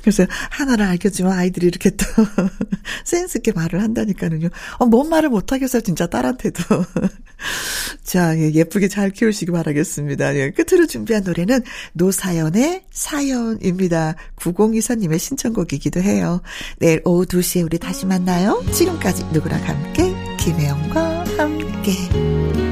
그래서 0.00 0.26
하나를 0.50 0.86
알겠지만 0.86 1.32
아이들이 1.32 1.66
이렇게 1.66 1.90
또 1.90 2.04
센스 3.04 3.38
있게 3.38 3.52
말을 3.52 3.82
한다니까는요. 3.82 4.48
어, 4.78 4.86
뭔 4.86 5.08
말을 5.08 5.28
못 5.28 5.52
하겠어요, 5.52 5.82
진짜 5.82 6.06
딸한테도. 6.06 6.62
자, 8.02 8.36
예, 8.38 8.52
예쁘게 8.52 8.88
잘 8.88 9.10
키우시기 9.10 9.52
바라겠습니다. 9.52 10.34
예, 10.36 10.50
끝으로 10.50 10.86
준비한 10.86 11.24
노래는 11.24 11.62
노사연의 11.94 12.84
사연입니다. 12.90 14.16
9024님의 14.36 15.18
신청곡이기도 15.18 16.00
해요. 16.00 16.42
내일 16.78 17.00
오후 17.04 17.24
2시에 17.24 17.64
우리 17.64 17.78
다시 17.78 18.06
만나요. 18.06 18.62
지금까지 18.72 19.24
누구랑 19.32 19.62
함께, 19.66 20.14
김혜영과 20.38 21.24
함께. 21.36 22.71